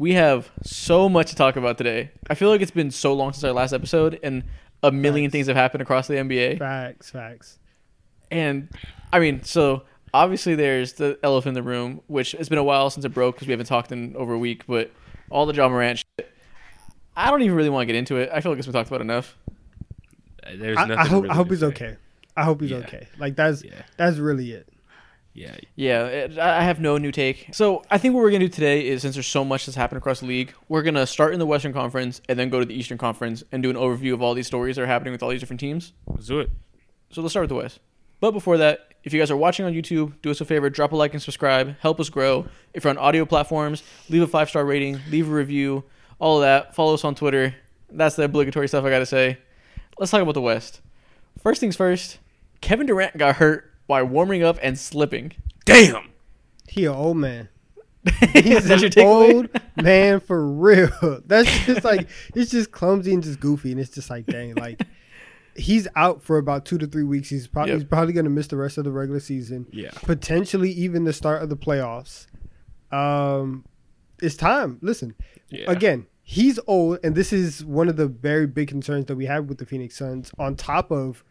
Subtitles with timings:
[0.00, 2.10] We have so much to talk about today.
[2.30, 4.44] I feel like it's been so long since our last episode, and
[4.82, 5.32] a million Facts.
[5.32, 6.58] things have happened across the NBA.
[6.58, 7.58] Facts, facts.
[8.30, 8.70] And
[9.12, 9.82] I mean, so
[10.14, 13.34] obviously there's the elephant in the room, which it's been a while since it broke
[13.34, 14.66] because we haven't talked in over a week.
[14.66, 14.90] But
[15.28, 16.32] all the John Morant shit,
[17.14, 18.30] I don't even really want to get into it.
[18.32, 19.36] I feel like it's been talked about enough.
[20.42, 21.66] Uh, There's I, nothing I hope really I hope he's say.
[21.66, 21.96] okay.
[22.38, 22.78] I hope he's Yeah.
[22.78, 23.06] okay.
[23.18, 24.66] Like that's Yeah, that's really it.
[25.32, 27.48] Yeah, Yeah, it, I I have no new take.
[27.52, 29.98] So I think what we're gonna do today is since there's so much that's happened
[29.98, 32.74] across the league, we're gonna start in the Western Conference and then go to the
[32.74, 35.30] Eastern Conference and do an overview of all these stories that are happening with all
[35.30, 35.92] these different teams.
[36.06, 36.50] let's do it.
[37.10, 37.80] So let's start with the West.
[38.20, 40.92] But before that, if you guys are watching on YouTube, do us a favor, drop
[40.92, 41.76] a like and subscribe.
[41.80, 42.46] Help us grow.
[42.74, 45.84] If you're on audio platforms, leave a five star rating, leave a review,
[46.18, 46.74] all of that.
[46.74, 47.54] Follow us on Twitter.
[47.90, 49.38] That's the obligatory stuff I gotta say.
[49.98, 50.80] Let's talk about the West.
[51.42, 52.18] First things first,
[52.60, 55.32] Kevin Durant got hurt while warming up and slipping.
[55.64, 56.08] Damn.
[56.68, 57.48] He an old man.
[58.32, 59.34] He's that an takeaway?
[59.34, 59.48] old
[59.82, 61.20] man for real.
[61.26, 64.80] That's just like it's just clumsy and just goofy, and it's just like dang, like
[65.56, 67.28] he's out for about two to three weeks.
[67.28, 67.80] He's probably Yep.
[67.80, 69.90] he's probably gonna miss the rest of the regular season, Yeah.
[70.02, 72.26] potentially even the start of the playoffs.
[72.92, 73.64] Um,
[74.22, 74.78] it's time.
[74.80, 75.14] Listen,
[75.50, 75.70] Yeah.
[75.70, 79.46] again, he's old, and this is one of the very big concerns that we have
[79.46, 80.30] with the Phoenix Suns.
[80.38, 81.22] On top of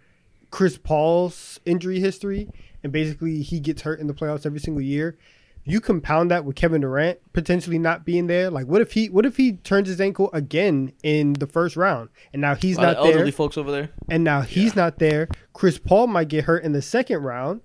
[0.52, 2.50] Chris Paul's injury history,
[2.84, 5.18] and basically he gets hurt in the playoffs every single year.
[5.66, 8.50] You compound that with Kevin Durant potentially not being there.
[8.50, 12.10] Like, what if he what if he turns his ankle again in the first round,
[12.34, 13.90] and now he's A lot of not there, elderly folks over there.
[14.10, 15.28] and now he's not there.
[15.54, 17.62] Chris Paul might get hurt in the second round,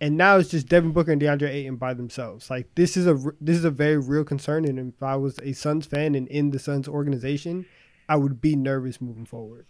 [0.00, 2.50] and now it's just Devin Booker and DeAndre Ayton by themselves.
[2.50, 5.52] Like this is a this is a very real concern, and if I was a
[5.54, 7.64] Suns fan and in the Suns organization,
[8.10, 9.64] I would be nervous moving forward.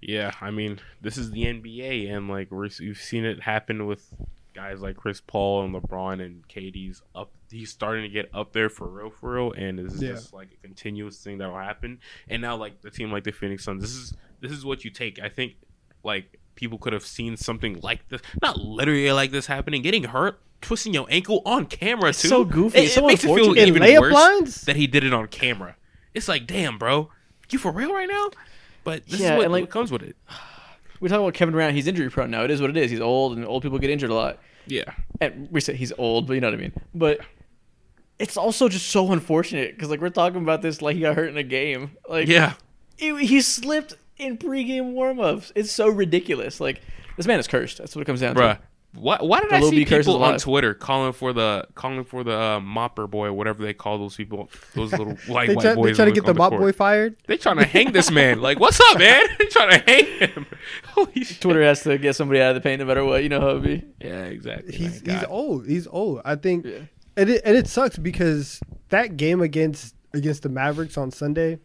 [0.00, 4.06] Yeah, I mean, this is the NBA, and like we're, we've seen it happen with
[4.54, 7.30] guys like Chris Paul and LeBron and KD's up.
[7.50, 10.10] He's starting to get up there for real, for real, and this is Yeah.
[10.12, 11.98] just like a continuous thing that will happen.
[12.28, 14.90] And now, like the team like the Phoenix Suns, this is this is what you
[14.90, 15.18] take.
[15.20, 15.54] I think
[16.04, 20.40] like people could have seen something like this, not literally like this happening, getting hurt.
[20.60, 22.26] Twisting your ankle on camera too.
[22.26, 22.78] so goofy.
[22.78, 24.62] It, it so makes it feel even worse lines?
[24.62, 25.76] that he did it on camera.
[26.14, 27.10] It's like, damn, bro,
[27.48, 28.30] you for real right now?
[28.88, 30.16] But this Yeah, is what, like- what comes with it.
[31.00, 31.76] We talk about Kevin Durant.
[31.76, 32.42] He's injury prone now.
[32.42, 32.90] It is what it is.
[32.90, 34.38] He's old, and old people get injured a lot.
[34.66, 34.92] Yeah.
[35.20, 36.72] And we say he's old, but you know what I mean.
[36.92, 37.20] But
[38.18, 41.28] it's also just so unfortunate because like we're talking about this like he got hurt
[41.28, 41.92] in a game.
[42.08, 42.54] Like Yeah.
[42.96, 45.52] he, he slipped in pregame warmups.
[45.54, 46.60] It's so ridiculous.
[46.60, 46.80] Like
[47.16, 47.78] this man is cursed.
[47.78, 48.56] That's what it comes down Bruh.
[48.56, 48.60] to.
[49.00, 50.38] Why, why did The I Lil see B people on.
[50.38, 54.50] Twitter calling for the calling for the uh, mopper boy, whatever they call those people,
[54.74, 55.84] those little white They white try, boys?
[55.86, 56.60] they try to get the on mop court.
[56.62, 57.16] boy fired.
[57.26, 58.40] They trying to hang this man.
[58.48, 59.24] Like, what's up, man?
[59.38, 60.46] They trying to hang him.
[60.88, 61.40] Holy shit.
[61.40, 63.22] Twitter has to get somebody out of the paint no matter what.
[63.22, 63.84] You know how it be.
[64.00, 64.74] Yeah, exactly.
[64.76, 65.66] He's he's old.
[65.66, 66.20] He's old.
[66.24, 66.78] I think, Yeah.
[67.16, 68.60] and it and it sucks because
[68.90, 71.58] that game against against the Mavericks on Sunday,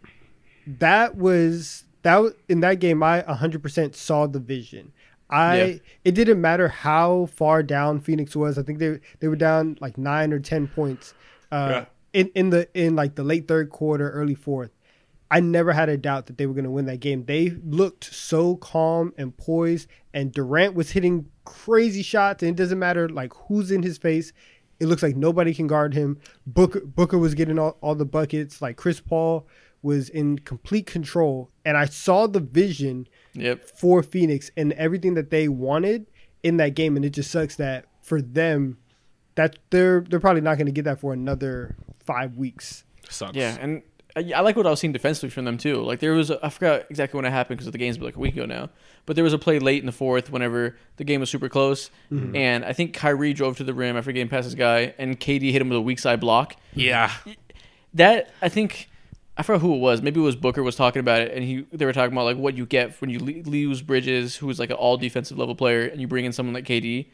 [0.68, 4.92] that was that in that game I 100% saw the vision.
[5.34, 5.78] I Yeah.
[6.06, 8.58] it didn't matter how far down Phoenix was.
[8.58, 11.14] I think they they were down like 9 or 10 points.
[11.52, 11.86] Uh Yeah.
[12.14, 14.72] in in the in like the late third quarter, early fourth.
[15.32, 17.26] I never had a doubt that they were going to win that game.
[17.26, 22.44] They looked so calm and poised, and Durant was hitting crazy shots.
[22.44, 24.32] And it doesn't matter like who's in his face.
[24.80, 26.20] It looks like nobody can guard him.
[26.46, 28.62] Booker Booker was getting all, all the buckets.
[28.62, 29.48] Like Chris Paul
[29.82, 33.70] was in complete control, and I saw the vision Yep.
[33.70, 36.06] for Phoenix and everything that they wanted
[36.44, 36.96] in that game.
[36.96, 38.78] And it just sucks that for them,
[39.36, 42.84] that they're they're probably not going to get that for another five weeks.
[43.10, 43.36] Sucks.
[43.36, 43.82] Yeah, and
[44.16, 45.82] I, I like what I was seeing defensively from them too.
[45.82, 48.16] Like there was, a, I forgot exactly when it happened because the game's been like
[48.16, 48.70] a week ago now.
[49.06, 51.90] But there was a play late in the fourth whenever the game was super close,
[52.12, 52.36] mm-hmm.
[52.36, 55.52] and I think Kyrie drove to the rim after getting past his guy, and KD
[55.52, 56.56] hit him with a weak side block.
[56.74, 57.12] Yeah.
[57.96, 58.90] That I think
[59.36, 60.02] I forgot who it was.
[60.02, 62.38] Maybe it was Booker was talking about it, and he they were talking about like
[62.38, 65.86] what you get when you lose Bridges, who is like an all defensive level player,
[65.88, 67.08] and you bring in someone like KD.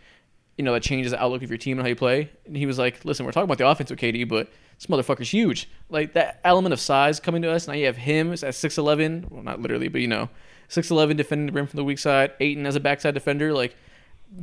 [0.57, 2.29] You know that changes the outlook of your team and how you play.
[2.45, 5.31] And he was like, "Listen, we're talking about the offense with KD, but this motherfucker's
[5.31, 5.69] huge.
[5.89, 7.67] Like that element of size coming to us.
[7.67, 9.25] Now you have him at six eleven.
[9.29, 10.29] Well, not literally, but you know,
[10.67, 12.33] six eleven defending the rim from the weak side.
[12.41, 13.53] Ayton as a backside defender.
[13.53, 13.77] Like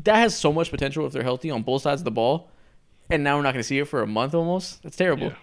[0.02, 2.50] that has so much potential if they're healthy on both sides of the ball.
[3.10, 4.82] And now we're not going to see it for a month almost.
[4.82, 5.28] That's terrible.
[5.28, 5.34] Yeah.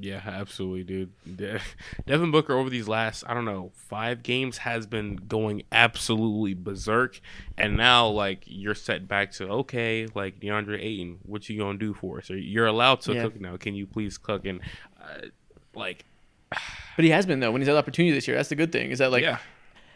[0.00, 1.60] Yeah, absolutely, dude.
[2.06, 7.20] Devin Booker over these last, I don't know, five games has been going absolutely berserk,
[7.56, 11.94] and now like you're set back to okay, like DeAndre Ayton, what you gonna do
[11.94, 12.30] for us?
[12.30, 13.22] Or you're allowed to Yeah.
[13.24, 13.56] cook now.
[13.56, 14.44] Can you please cook?
[14.46, 14.60] And
[15.00, 15.28] uh,
[15.74, 16.04] like,
[16.96, 18.36] But he has been though when he's had the opportunity this year.
[18.36, 19.38] That's the good thing is that like yeah,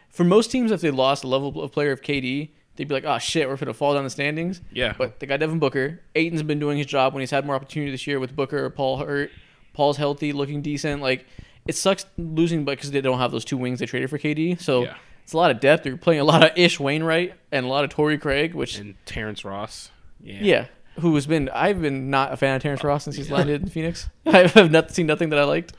[0.09, 3.03] for most teams, if they lost a level of player of KD, they'd be like,
[3.05, 6.01] "Oh shit, we're gonna fall down the standings." yeah, But they got Devin Booker.
[6.15, 8.69] Ayton's been doing his job when he's had more opportunity this year with Booker or
[8.69, 9.31] Paul hurt
[9.73, 11.01] Paul's healthy, looking decent.
[11.01, 11.25] Like
[11.67, 14.59] it sucks losing, but because they don't have those two wings they traded for KD.
[14.61, 14.95] So Yeah.
[15.23, 15.83] it's a lot of depth.
[15.83, 18.95] They're playing a lot of Ish Wainwright and a lot of Torrey Craig, which And
[19.05, 19.89] Terrence Ross.
[20.21, 20.39] Yeah.
[20.41, 20.65] yeah,
[21.01, 23.69] who has been I've been not a fan of Terrence Ross since he's landed in
[23.75, 24.09] Phoenix.
[24.25, 25.73] I have not seen nothing that I liked.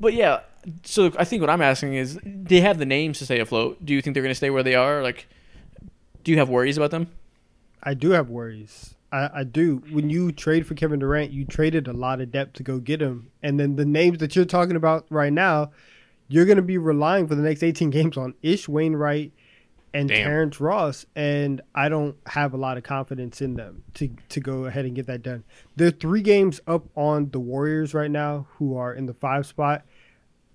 [0.00, 0.40] But yeah,
[0.82, 3.84] so I think what I'm asking is, they have the names to stay afloat.
[3.84, 5.00] Do you think they're going to stay where they are?
[5.02, 5.28] Like,
[6.24, 7.06] do you have worries about them?
[7.82, 8.94] I do have worries.
[9.12, 9.82] I, I do.
[9.90, 13.02] When you trade for Kevin Durant, you traded a lot of depth to go get
[13.02, 15.70] him, and then the names that you're talking about right now,
[16.28, 19.32] you're going to be relying for the next 18 games on Ish Wainwright
[19.94, 20.24] and Damn.
[20.24, 24.64] Terrence Ross, and I don't have a lot of confidence in them to to go
[24.64, 25.44] ahead and get that done.
[25.76, 29.84] They're three games up on the Warriors right now, who are in the five spot.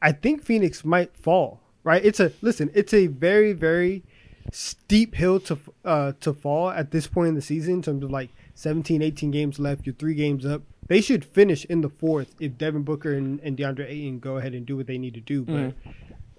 [0.02, 1.62] I think Phoenix might fall.
[1.84, 2.04] Right?
[2.04, 2.72] It's a listen.
[2.74, 4.04] It's a very very
[4.52, 8.10] steep hill to uh to fall at this point in the season in terms of
[8.10, 12.34] like 17 18 games left you're three games up they should finish in the fourth
[12.40, 15.20] if devin booker and, and deandre ayton go ahead and do what they need to
[15.22, 15.74] do but Mm.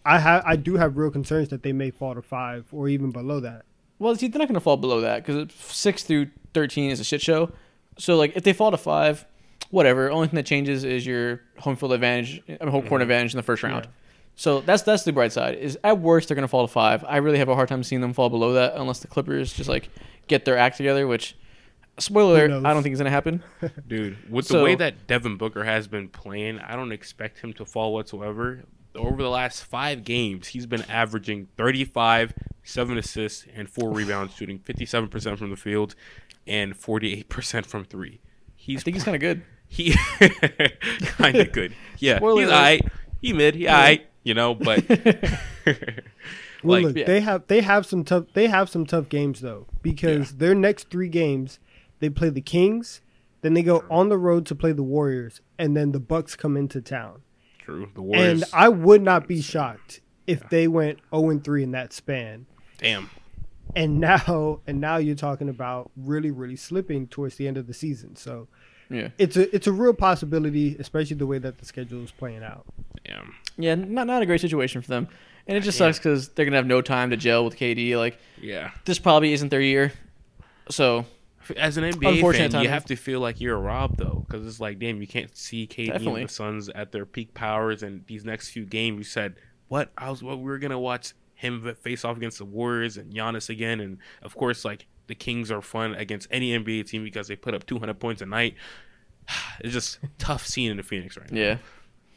[0.04, 3.10] i have i do have real concerns that they may fall to five or even
[3.12, 3.62] below that
[4.00, 7.04] Well, see, they're not going to fall below that because six through thirteen is a
[7.04, 7.50] shit show.
[7.98, 9.24] So like, if they fall to five,
[9.70, 10.08] whatever.
[10.10, 13.38] Only thing that changes is your home field advantage, I mean, home court advantage in
[13.38, 13.84] the first round.
[13.86, 13.90] Yeah.
[14.36, 15.56] So that's that's the bright side.
[15.56, 17.04] Is at worst they're going to fall to five.
[17.08, 19.68] I really have a hard time seeing them fall below that unless the Clippers just
[19.68, 19.88] like
[20.28, 21.08] get their act together.
[21.08, 21.36] Which,
[21.98, 22.66] spoiler, alert.
[22.66, 23.42] I don't think it's going to happen.
[23.88, 27.52] Dude, with So- the way that Devin Booker has been playing, I don't expect him
[27.54, 28.64] to fall whatsoever.
[28.94, 32.34] Over the last five games, he's been averaging 35,
[32.64, 35.94] 7 assists, and 4 rebounds, shooting 57% from the field
[36.46, 38.20] and 48% from 3.
[38.56, 39.42] He's I think he's kind of good.
[39.68, 39.92] he
[41.00, 41.74] kind of good.
[41.98, 42.56] Yeah, Spoiler he's alert.
[42.56, 42.82] alright.
[43.20, 44.84] He mid, he alright, you know, but
[46.62, 47.04] well like look yeah.
[47.06, 50.90] they have they have some tough they have some tough games though because their next
[50.90, 51.58] three games
[52.00, 53.00] they play the kings
[53.40, 56.56] then they go on the road to play the warriors and then the bucks come
[56.56, 57.22] into town
[57.58, 58.42] true, the Warriors.
[58.42, 62.46] and i would not be shocked if they went 0 and 3 in that span
[62.78, 63.08] damn.
[63.76, 67.74] and now and now you're talking about really really slipping towards the end of the
[67.74, 68.48] season so
[68.90, 72.42] Yeah, it's a it's a real possibility especially the way that the schedule is playing
[72.42, 72.64] out
[73.06, 73.22] Yeah,
[73.56, 75.08] yeah, not not a great situation for them.
[75.46, 75.86] And it just Yeah.
[75.86, 77.96] sucks because they're gonna have no time to gel with KD.
[77.96, 78.70] Like Yeah.
[78.84, 79.92] this probably isn't their year.
[80.70, 81.06] So
[81.56, 84.78] As an NBA fan, you have to feel like you're robbed though, because it's like,
[84.78, 86.20] damn, you can't see KD Definitely.
[86.22, 89.36] and the Suns at their peak powers, and these next few games, you said,
[89.68, 89.90] what?
[89.96, 93.48] I was, what we were gonna watch him face off against the Warriors and Giannis
[93.48, 97.36] again, and of course, like the Kings are fun against any NBA team because they
[97.36, 98.54] put up 200 points a night.
[99.60, 101.40] It's just tough seeing in the Phoenix right now.
[101.40, 101.56] yeah,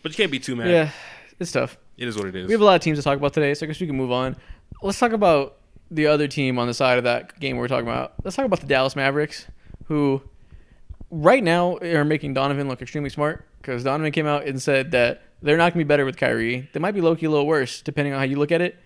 [0.01, 0.69] But you can't be too mad.
[0.69, 0.91] yeah,
[1.39, 1.77] it's tough.
[1.97, 2.47] It is what it is.
[2.47, 3.95] We have a lot of teams to talk about today, so I guess we can
[3.97, 4.35] move on.
[4.81, 5.57] Let's talk about
[5.91, 8.13] the other team on the side of that game we we're talking about.
[8.23, 9.45] Let's talk about the Dallas Mavericks,
[9.85, 10.21] who
[11.11, 15.21] right now are making Donovan look extremely smart because Donovan came out and said that
[15.41, 16.69] they're not going to be better with Kyrie.
[16.71, 18.77] They might be low key a little worse, depending on how you look at it.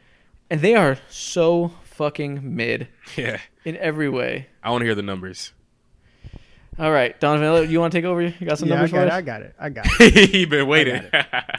[0.50, 3.40] And they are so fucking mid yeah.
[3.64, 4.48] in every way.
[4.64, 5.54] I want to hear the numbers.
[6.78, 8.22] All right, Donovan, you want to take over?
[8.22, 9.14] You got some yeah, I numbers got, for it, us?
[9.14, 11.04] I got it i got it he been waiting.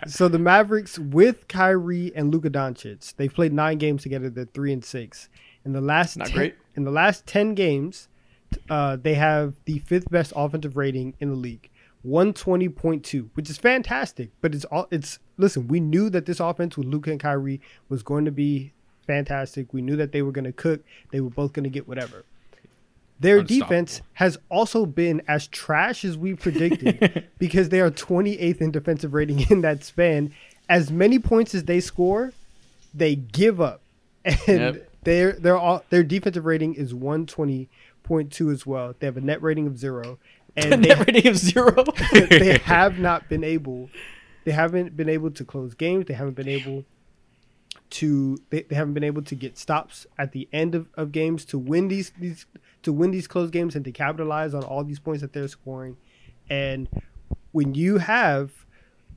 [0.06, 4.28] So the Mavericks with Kyrie and Luka Doncic, they've played nine games together.
[4.28, 5.30] They're three and six.
[5.64, 6.54] In the last Not 10, great.
[6.76, 8.08] in the last ten games,
[8.68, 11.70] uh, they have the fifth best offensive rating in the league,
[12.02, 14.30] one twenty point two, which is fantastic.
[14.42, 15.66] But it's all it's listen.
[15.66, 18.74] We knew that this offense with Luka and Kyrie was going to be
[19.06, 19.72] fantastic.
[19.72, 20.82] We knew that they were going to cook.
[21.10, 22.24] They were both going to get whatever.
[23.18, 28.70] Their defense has also been as trash as we predicted because they are 28th in
[28.70, 30.32] defensive rating in that span.
[30.68, 32.32] As many points as they score,
[32.92, 33.80] they give up,
[34.24, 34.90] and Yep.
[35.04, 38.94] their their all, their defensive rating is 120.2 as well.
[38.98, 40.18] They have a net rating of zero,
[40.56, 41.84] and they, Net rating of zero.
[42.28, 43.88] they have not been able,
[44.44, 46.06] they haven't been able to close games.
[46.06, 46.84] They haven't been able
[47.90, 51.44] to they, they haven't been able to get stops at the end of, of games
[51.46, 52.46] to win these these
[52.82, 55.96] to win these close games and to capitalize on all these points that they're scoring.
[56.48, 56.88] And
[57.52, 58.66] when you have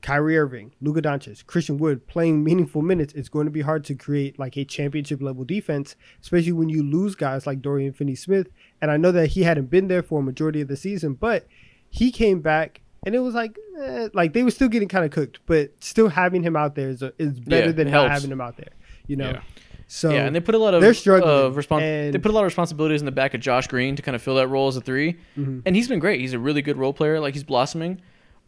[0.02, 3.94] Kyrie Irving, Luka Doncic, Christian Wood playing meaningful minutes, it's going to be hard to
[3.94, 8.48] create like a championship level defense, especially when you lose guys like Dorian Finney-Smith.
[8.80, 11.46] And I know that he hadn't been there for a majority of the season, but
[11.88, 15.10] he came back and it was like, eh, like they were still getting kind of
[15.10, 18.08] cooked, but still having him out there is, a, is better Yeah, than it not
[18.08, 18.14] helps.
[18.22, 18.70] having him out there,
[19.06, 19.30] you know.
[19.30, 19.40] Yeah.
[19.88, 22.30] So yeah, and they put a lot of they're struggling, Uh, respons- and- they put
[22.30, 24.46] a lot of responsibilities in the back of Josh Green to kind of fill that
[24.46, 25.62] role as a 3 Mhm.
[25.66, 26.20] and he's been great.
[26.20, 27.18] He's a really good role player.
[27.18, 28.00] Like he's blossoming,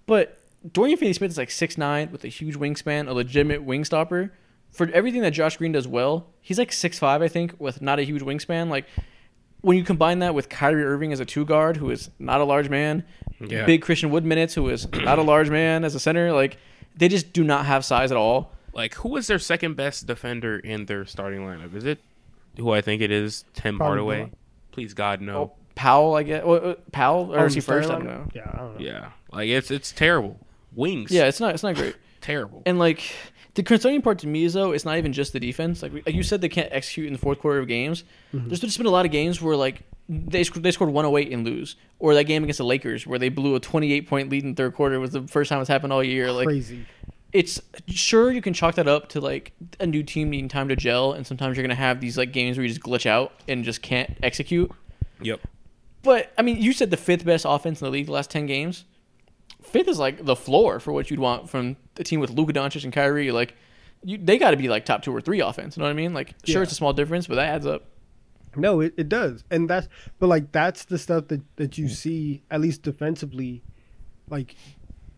[0.06, 0.38] but
[0.73, 4.32] Dorian Finney-Smith is like six nine with a huge wingspan, a legitimate wing stopper.
[4.71, 7.99] For everything that Josh Green does well, he's like six five, I think, with not
[7.99, 8.68] a huge wingspan.
[8.68, 8.85] Like
[9.62, 12.45] when you combine that with Kyrie Irving as a two guard, who is not a
[12.45, 13.04] large man,
[13.40, 13.64] Yeah.
[13.66, 16.59] big Christian Wood minutes, who is not a large man as a center, like
[16.97, 18.52] they just do not have size at all.
[18.75, 21.75] Like, who is their second best defender in their starting lineup?
[21.75, 21.99] Is it
[22.57, 23.45] who I think it is?
[23.54, 24.16] Tim Probably Hardaway.
[24.16, 24.37] Dillon.
[24.73, 25.37] Please God no.
[25.37, 26.45] Oh, Powell, I guess.
[26.45, 27.95] Well, uh, Powell, or Oh, is he the starting first?
[27.95, 28.28] I don't know.
[28.35, 28.85] Yeah, I don't know.
[28.87, 30.38] Yeah, like it's it's terrible.
[30.75, 31.11] Wings.
[31.11, 31.54] Yeah, it's not.
[31.54, 31.97] It's not great.
[32.21, 32.62] terrible.
[32.66, 33.02] And like
[33.54, 35.82] the concerning part to me is though, it's not even just the defense.
[35.82, 38.04] Like, we- like you said, they can't execute in the fourth quarter of games.
[38.35, 38.49] Mm-hmm.
[38.49, 41.44] There's just been a lot of games where like they sc- they scored 108 and
[41.47, 44.54] lose, or that game against the Lakers where they blew a 28 point lead in
[44.54, 46.32] third quarter was the first time it's happened all year.
[46.32, 46.85] Like Crazy.
[47.32, 50.76] it's sure you can chalk that up to like a new team needing time to
[50.76, 53.64] gel, and sometimes you're gonna have these like games where you just glitch out and
[53.64, 54.71] just can't execute.
[55.21, 55.40] Yep.
[56.02, 58.47] But I mean, you said the fifth best offense in the league the last ten
[58.47, 58.85] games.
[59.73, 62.85] Fifth is like the floor for what you'd want from a team with Luka Doncic
[62.85, 63.31] and Kyrie.
[63.33, 63.55] Like,
[64.05, 65.76] you, they got to be like top two or three offense.
[65.76, 66.12] You know what I mean?
[66.14, 66.62] Like, sure, Yeah.
[66.64, 67.85] it's a small difference, but that adds up.
[68.55, 69.45] No, it, it does.
[69.50, 69.88] And that's
[70.19, 73.62] but like that's the stuff that, that you see, at least defensively,
[74.29, 74.55] like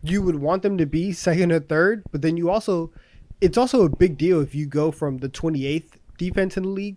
[0.01, 2.91] you would want them to be second or third, but then you also
[3.41, 6.69] it's also a big deal if you go from the twenty eighth defense in the
[6.69, 6.95] league.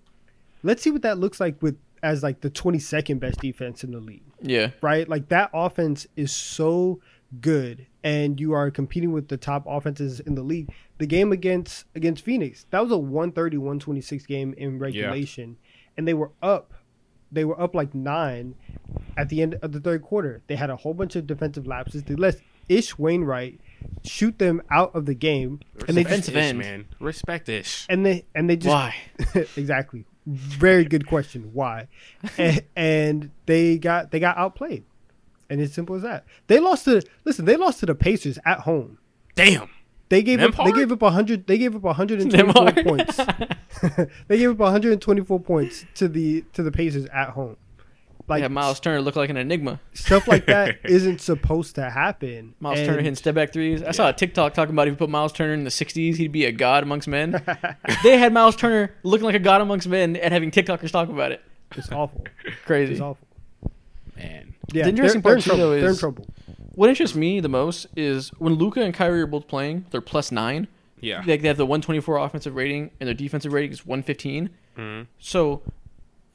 [0.62, 3.90] Let's see what that looks like with as like the twenty second best defense in
[3.90, 4.22] the league.
[4.40, 5.08] Yeah, Right?
[5.08, 7.00] Like that offense is so
[7.40, 10.70] good and you are competing with the top offenses in the league.
[10.98, 15.56] The game against against Phoenix, that was a 130-126 game in regulation
[15.96, 16.72] and they were up
[17.30, 18.54] they were up like 9
[19.18, 20.42] at the end of the third quarter.
[20.46, 22.04] They had a whole bunch of defensive lapses.
[22.04, 22.36] They let
[22.68, 23.60] Ish Wainwright
[24.04, 26.58] shoot them out of the game and they just Defensive Ish, end.
[26.58, 26.84] man.
[27.00, 27.86] Respect ish.
[27.88, 28.94] and they and they just why?
[29.56, 30.04] exactly.
[30.26, 31.50] Very good question.
[31.54, 31.88] Why?
[32.38, 34.84] and, and they got they got outplayed,
[35.50, 36.24] and it's simple as that.
[36.46, 37.44] They lost to listen.
[37.44, 38.98] They lost to the Pacers at home.
[39.34, 39.70] Damn.
[40.08, 40.54] They gave up.
[40.64, 41.46] They gave up hundred.
[41.46, 43.16] They gave up 124 points.
[44.28, 47.56] they gave up 124 points to the to the Pacers at home.
[48.26, 49.80] Like yeah, Miles Turner looked like an enigma.
[49.94, 52.54] stuff like that isn't supposed to happen.
[52.60, 53.82] Miles And Turner hitting step back threes.
[53.82, 56.32] I saw a TikTok talking about if you put Miles Turner in the 60s, he'd
[56.32, 57.42] be a god amongst men.
[58.02, 61.32] they had Miles Turner looking like a god amongst men and having TikTokers talk about
[61.32, 61.42] it.
[61.74, 62.24] It's awful.
[62.66, 62.92] Crazy.
[62.92, 63.26] It's awful.
[64.14, 64.54] Man.
[64.72, 65.70] Yeah, The interesting they're, part, they're in trouble.
[65.70, 66.26] though, They're in is- trouble.
[66.74, 70.30] What interests me the most is when Luka and Kyrie are both playing, they're plus
[70.30, 70.68] nine.
[71.00, 71.22] Yeah.
[71.26, 74.50] Like they have the 124 offensive rating and their defensive rating is 115.
[74.76, 75.06] Mhm.
[75.18, 75.62] So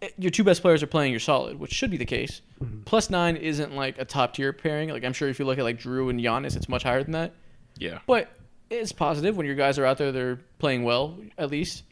[0.02, 2.42] eh, your two best players are playing, you're solid, which should be the case.
[2.62, 2.82] Mm-hmm.
[2.84, 4.90] Plus nine isn't like a top tier pairing.
[4.90, 7.14] Like I'm sure if you look at like Jrue and Giannis, it's much higher than
[7.14, 7.34] that.
[7.78, 8.00] Yeah.
[8.06, 8.30] But
[8.70, 11.84] it's positive when your guys are out there, they're playing well, at least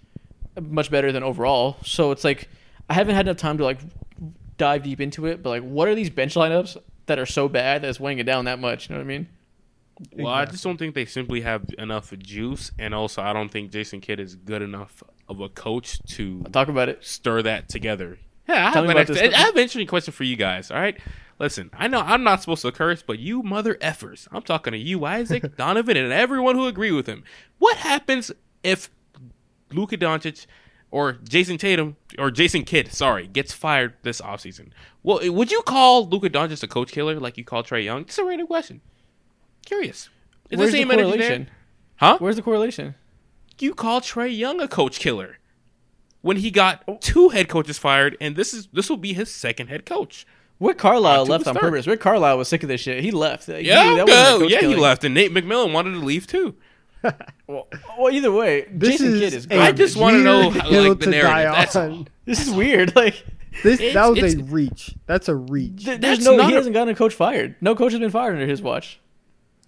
[0.61, 1.77] much better than overall.
[1.85, 2.49] So it's like
[2.89, 3.79] I haven't had enough time to like
[4.61, 5.41] dive deep into it.
[5.41, 6.77] But like, what are these bench lineups
[7.07, 8.87] that are so bad that it's weighing it down that much?
[8.89, 9.27] You know what I mean?
[10.17, 13.71] Well, I just don't think they simply have enough juice, and also I don't think
[13.71, 17.03] Jason Kidd is good enough of a coach to Talk about it.
[17.03, 18.17] stir that together.
[18.47, 20.71] Yeah, I Tell have, an, ex- I have an interesting question for you guys.
[20.71, 20.99] All right,
[21.39, 24.79] listen, I know I'm not supposed to curse, but you mother effers, I'm talking to
[24.79, 27.23] you, Isaac, Donovan, and everyone who agree with him.
[27.59, 28.31] What happens
[28.63, 28.89] if
[29.71, 30.47] Luka Doncic
[30.91, 34.69] or Jayson Tatum or Jason Kidd, sorry, gets fired this offseason?
[35.03, 38.01] Well, would you call Luka Doncic a coach killer like you call Trae Young?
[38.01, 38.81] It's a random question.
[39.65, 40.09] Curious.
[40.49, 40.97] Is Where's the the same there?
[40.97, 41.49] correlation?
[41.95, 42.17] Huh?
[42.19, 42.95] Where's the correlation?
[43.59, 45.37] you call Trae Young a coach killer
[46.21, 49.67] when he got two head coaches fired, and this is this will be his second
[49.67, 50.25] head coach.
[50.59, 51.85] Rick Carlisle left on purpose.
[51.87, 53.03] Rick Carlisle was sick of this shit.
[53.03, 53.45] He left.
[53.45, 54.47] He- Yeah, that wasn't a go.
[54.47, 56.55] yeah, he left, and Nate McMillan wanted to leave too.
[57.47, 57.67] Well,
[57.99, 59.67] well, either way, This Jason is Kidd is a garbage.
[59.67, 61.91] I just wanna know, how, like, the to die narrative, that's on.
[61.91, 62.07] all.
[62.25, 62.95] This is weird.
[62.95, 63.25] Like,
[63.63, 64.95] This It's- that was a reach.
[65.07, 65.85] That's a reach.
[65.85, 66.35] th- there's That's no.
[66.37, 67.55] not He a- hasn't gotten a coach fired.
[67.59, 68.99] No coach has been fired under his watch.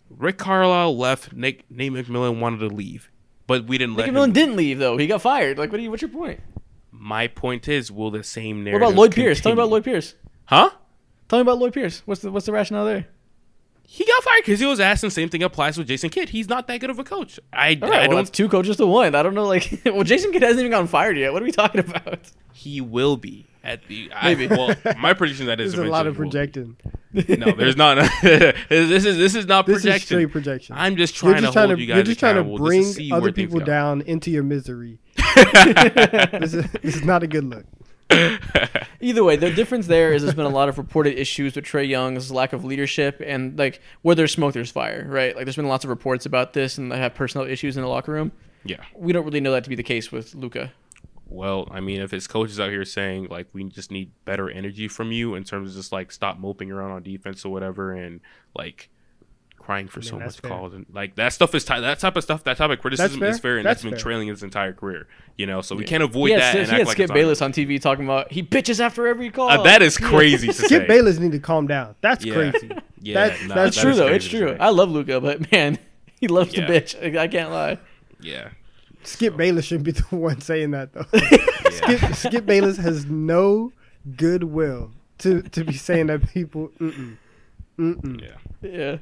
[0.09, 1.33] Rick Carlisle left.
[1.33, 3.09] Nick Nate McMillan wanted to leave,
[3.47, 4.33] but we didn't Nick let McMillan him.
[4.33, 4.95] didn't leave though.
[4.97, 5.57] He got fired.
[5.57, 5.77] Like, what?
[5.77, 6.39] Do you, what's your point?
[6.91, 8.81] My point is, will the same narrative?
[8.81, 9.41] What about Lloyd Pierce?
[9.41, 9.69] Tell me about?
[9.69, 10.13] Lloyd Pierce.
[10.45, 10.69] Huh?
[11.27, 12.03] Tell me about Lloyd Pierce.
[12.05, 13.07] What's the what's the rationale there?
[13.93, 16.29] He got fired because he was asked, and same thing applies with Jason Kidd.
[16.29, 17.39] He's not that good of a coach.
[17.53, 18.15] I, All I well, don't.
[18.15, 19.13] that's two coaches to one.
[19.13, 19.45] I don't know.
[19.45, 21.31] Like, well, Jason Kidd hasn't even gotten fired yet.
[21.31, 22.21] What are we talking about?
[22.53, 24.50] He will be at the Maybe.
[24.50, 26.75] I, well, my prediction that is There's a lot of eventually will be.
[27.13, 27.39] projecting.
[27.45, 27.97] No, there's not.
[28.23, 30.07] this is this is not This is projection.
[30.07, 30.75] straight projection.
[30.75, 33.12] I'm just trying just to trying hold to you guys you're just trying to bring
[33.13, 34.97] other people down into your misery.
[35.35, 37.65] this, is, this is not a good look.
[39.01, 41.88] Either way, the difference there is there's been a lot of reported issues with Trae
[41.88, 45.36] Young's lack of leadership and like where there's smoke, there's fire, right?
[45.36, 47.89] Like there's been lots of reports about this and they have personal issues in the
[47.89, 48.32] locker room.
[48.63, 48.84] yeah.
[48.96, 50.72] We don't really know that to be the case with Luka.
[51.27, 54.50] Well, I mean, if his coach is out here saying like we just need better
[54.50, 57.91] energy from you in terms of just like stop moping around on defense or whatever,
[57.91, 58.22] and
[58.55, 58.89] like
[59.63, 60.51] crying for so much fair.
[60.51, 63.20] calls and like that stuff is ti- that type of stuff that type of criticism
[63.20, 63.29] fair.
[63.29, 64.00] is fair and That's that's been fair.
[64.00, 65.08] trailing his entire career.
[65.38, 66.50] You know, so we can't avoid He had, that.
[66.51, 69.08] Skip- and he act had like Skip Bayless on TV talking about he bitches after
[69.08, 69.50] every call.
[69.50, 70.65] Uh, that is crazy to say.
[70.67, 71.96] Skip Bayless need to calm down.
[72.01, 72.34] That's Yeah.
[72.34, 72.72] crazy.
[73.05, 74.08] Yeah, That- nah, that's that true though.
[74.08, 74.55] It's true.
[74.60, 75.77] I love Luka, but man,
[76.22, 76.65] he loves Yeah.
[76.67, 77.17] to bitch.
[77.17, 77.77] I, I can't lie.
[78.22, 78.50] Yeah,
[79.03, 81.05] Skip Bayless shouldn't be the one saying that though.
[81.70, 83.74] Skip, Skip Bayless has no
[84.15, 86.70] goodwill to to be saying that people.
[86.79, 87.17] Mm-mm,
[87.77, 88.22] mm-mm.
[88.22, 88.70] yeah.
[88.70, 88.98] Yeah.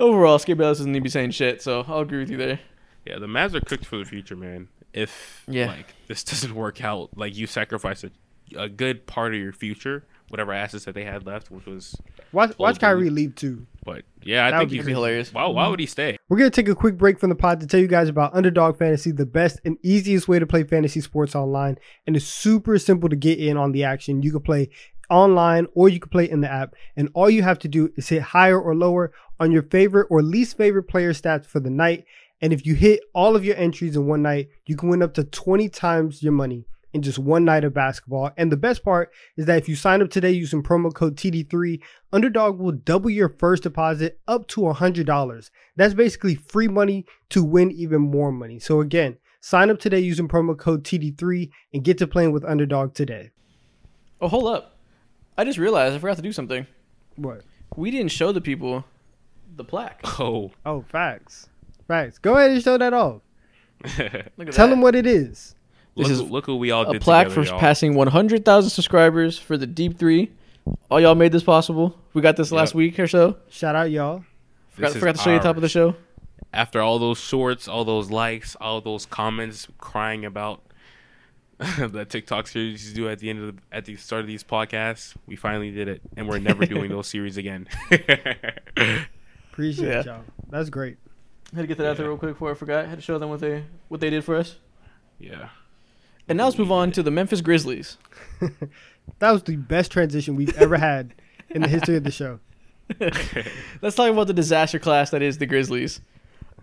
[0.00, 2.60] Overall, Skip Bayless doesn't need to be saying shit, so I'll agree with you there.
[3.06, 4.68] Yeah, the Mavs are cooked for the future, man.
[4.92, 5.66] If Yeah.
[5.66, 8.10] like this doesn't work out, like you sacrifice a,
[8.56, 11.96] a good part of your future, whatever assets that they had left, which was.
[12.32, 13.12] Watch watch Bold Kyrie move.
[13.12, 13.66] leave too.
[13.84, 15.32] But yeah, I That think be he's It'd be hilarious.
[15.34, 15.46] Why?
[15.46, 16.16] Why would he stay?
[16.28, 18.78] We're gonna take a quick break from the pod to tell you guys about Underdog
[18.78, 23.08] Fantasy, the best and easiest way to play fantasy sports online, and it's super simple
[23.08, 24.22] to get in on the action.
[24.22, 24.70] You can play
[25.10, 28.08] online or you can play in the app, and all you have to do is
[28.08, 32.04] hit higher or lower on your favorite or least favorite player stats for the night.
[32.40, 35.14] And if you hit all of your entries in one night, you can win up
[35.14, 38.30] to 20 times your money in just one night of basketball.
[38.36, 41.80] And the best part is that if you sign up today using promo code TD3,
[42.12, 45.50] Underdog will double your first deposit up to $100.
[45.76, 48.58] That's basically free money to win even more money.
[48.58, 52.94] So again, sign up today using promo code TD3 and get to playing with Underdog
[52.94, 53.30] today.
[54.20, 54.79] Oh, hold up.
[55.36, 56.66] I just realized I forgot to do something.
[57.16, 57.42] What?
[57.76, 58.84] We didn't show the people
[59.56, 60.00] the plaque.
[60.20, 61.48] Oh, Oh, facts.
[61.88, 62.18] Facts.
[62.18, 63.20] Go ahead and show that off.
[63.82, 64.70] look, Look at Tell that.
[64.70, 65.54] them what it is.
[65.96, 67.58] This is look what we all a did plaque together, for y'all.
[67.60, 70.30] passing 100,000 subscribers for the Deep Three.
[70.90, 71.96] All y'all made this possible.
[72.14, 72.74] We got this last Yep.
[72.76, 73.36] week or so.
[73.50, 74.24] Shout out, y'all.
[74.70, 75.72] Forgot, This is forgot to show you the top of the ours.
[75.72, 75.96] show.
[76.52, 80.62] After all those shorts, all those likes, all those comments crying about
[81.88, 84.42] the TikTok series you do at the end of the, at the start of these
[84.42, 87.68] podcasts, we finally did it, and we're never doing those series again.
[89.52, 90.02] Appreciate Yeah.
[90.04, 90.24] y'all.
[90.48, 90.96] That's great.
[91.52, 92.84] I had to get that out there real quick before I forgot.
[92.84, 94.56] I had to show them what they what they did for us.
[95.18, 95.48] yeah.
[96.28, 97.98] And now let's move on to the Memphis Grizzlies.
[99.18, 101.12] That was the best transition we've ever had
[101.48, 102.38] in the history of the show.
[103.82, 106.00] Let's talk about the disaster class that is the Grizzlies.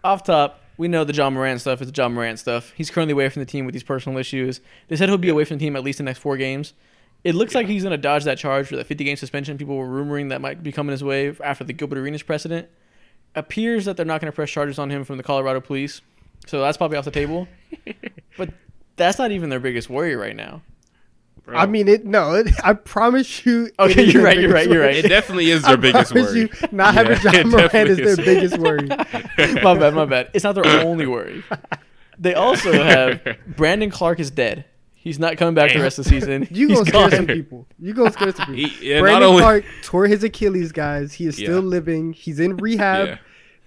[0.05, 2.71] Off top, we know the John Morant stuff is the John Morant stuff.
[2.75, 4.61] He's currently away from the team with these personal issues.
[4.87, 6.73] They said he'll be away from the team at least the next four games.
[7.23, 9.57] It looks like he's going to dodge that charge for that 50 game suspension.
[9.57, 12.69] People were rumoring that might be coming his way after the Gilbert Arenas precedent.
[13.35, 16.01] Appears that they're not going to press charges on him from the Colorado police.
[16.45, 17.47] So that's probably off the table.
[18.37, 18.53] but
[18.95, 20.61] that's not even their biggest worry right now.
[21.47, 22.05] Bro, I mean, it.
[22.05, 23.71] No, it, I promise you.
[23.79, 24.95] Okay, you're right, you're right, you're worry.
[24.95, 25.05] right.
[25.05, 26.41] it definitely is I their biggest promise worry.
[26.41, 28.87] You, not having John it Morant is their biggest worry.
[29.63, 30.29] my bad, my bad.
[30.33, 31.43] It's not their only worry.
[32.19, 34.65] They also have Brandon Clarke is dead.
[34.93, 36.47] He's not coming back the rest of the season.
[36.51, 37.11] You He's gonna scare gone.
[37.11, 37.65] some people.
[37.79, 38.69] You gonna scare some people.
[38.81, 41.13] He, yeah, Brandon only, Clarke tore his Achilles, guys.
[41.13, 41.45] He is Yeah.
[41.45, 42.11] still living.
[42.11, 43.17] He's in rehab, yeah,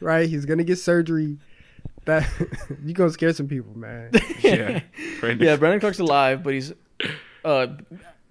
[0.01, 0.29] right?
[0.29, 1.39] He's gonna get surgery.
[2.05, 2.29] That
[2.85, 4.11] you gonna scare some people, man.
[4.41, 4.81] yeah,
[5.21, 6.75] Brandon- yeah, Brandon Clarke's alive, but he's
[7.45, 7.67] uh,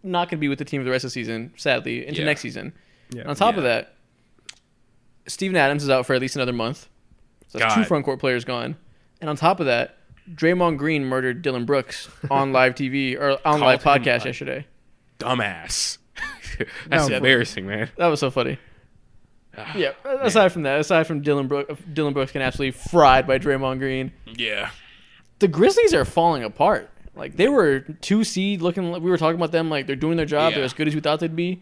[0.04, 2.22] not going to be with the team for the rest of the season, sadly, into
[2.22, 2.26] Yeah.
[2.26, 2.74] next season.
[3.12, 3.24] Yeah.
[3.28, 3.69] On top of Yeah.
[3.69, 3.95] that,
[5.28, 6.88] Steven Adams is out for at least another month.
[7.48, 7.88] So that's two God.
[7.88, 8.76] front court players gone.
[9.22, 9.98] And on top of that,
[10.34, 14.28] Draymond Green murdered Dillon Brooks on live TV or on Called live him podcast a-
[14.28, 14.65] yesterday.
[15.19, 15.98] dumbass.
[16.88, 17.89] That's No, embarrassing, man.
[17.98, 18.58] That was so funny.
[19.76, 19.91] Yeah.
[20.06, 24.12] Aside from that, aside from Dillon Brooks, Dillon Brooks getting absolutely fried by Draymond Green,
[24.26, 24.69] Yeah,
[25.39, 26.89] the Grizzlies are falling apart.
[27.19, 28.91] Like they were two seed looking.
[28.91, 30.53] We were talking about them like they're doing their job.
[30.53, 31.62] They're as good as we thought they'd be.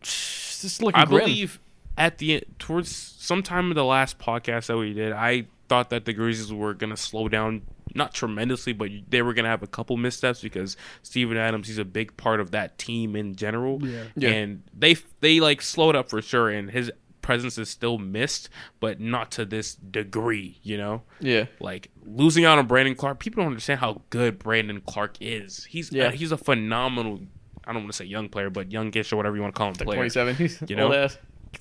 [0.00, 1.20] Just looking I grim.
[1.20, 1.60] believe
[1.98, 6.04] at the end, towards sometime in the last podcast that we did, I thought that
[6.04, 7.62] the Grizzlies were gonna slow down,
[7.94, 11.84] not tremendously, but they were gonna have a couple missteps because Steven Adams, he's a
[11.84, 14.04] big part of that team in general, Yeah.
[14.16, 14.28] Yeah.
[14.30, 16.90] and they they like slowed up for sure, and his
[17.22, 18.48] presence is still missed,
[18.80, 21.02] but not to this degree, you know.
[21.20, 21.46] Yeah.
[21.60, 25.64] Like losing out on Brandon Clarke, people don't understand how good Brandon Clarke is.
[25.64, 26.06] He's Yeah.
[26.06, 27.20] uh, he's a phenomenal.
[27.64, 29.68] I don't want to say young player, but youngish or whatever you want to call
[29.68, 29.74] him.
[29.78, 29.96] Like player.
[29.98, 30.34] 27.
[30.34, 30.86] He's You know?
[30.86, 31.16] old ass.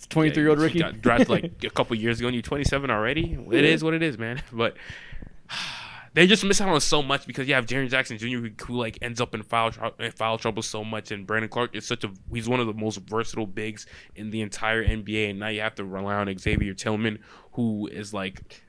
[0.10, 0.74] 23 year old Yeah, Ricky.
[0.80, 3.34] He got drafted like a couple years ago, and you're 27 already.
[3.52, 3.70] It Yeah.
[3.70, 4.42] is what it is, man.
[4.52, 4.76] But
[6.14, 8.28] they just miss out on so much because you have Jaren Jackson Jr.
[8.28, 11.50] who, who like ends up in foul trou- in foul trouble so much, and Brandon
[11.50, 15.30] Clarke is such a he's one of the most versatile bigs in the entire NBA,
[15.30, 17.20] and now you have to rely on Xavier Tillman,
[17.54, 18.62] who is like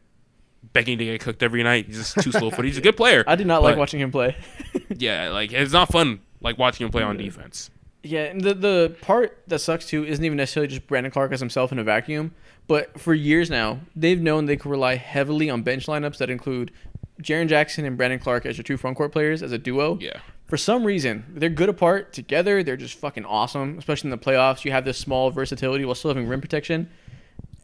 [0.73, 1.87] begging to get cooked every night.
[1.87, 2.67] He's just too slow footed.
[2.67, 3.25] He's a good player.
[3.27, 4.37] I did not like watching him play.
[4.95, 7.71] Yeah, like it's not fun like watching him play on defense.
[8.03, 11.41] Yeah, and the the part that sucks too isn't even necessarily just Brandon Clarke as
[11.41, 12.35] himself in a vacuum,
[12.69, 16.73] but for years now they've known they can rely heavily on bench lineups that include
[17.21, 19.99] Jaren Jackson and Brandon Clarke as your two front court players as a duo.
[20.01, 20.21] Yeah.
[20.47, 22.63] For some reason, they're good apart together.
[22.63, 24.65] They're just fucking awesome, especially in the playoffs.
[24.65, 26.91] You have this small versatility while still having rim protection.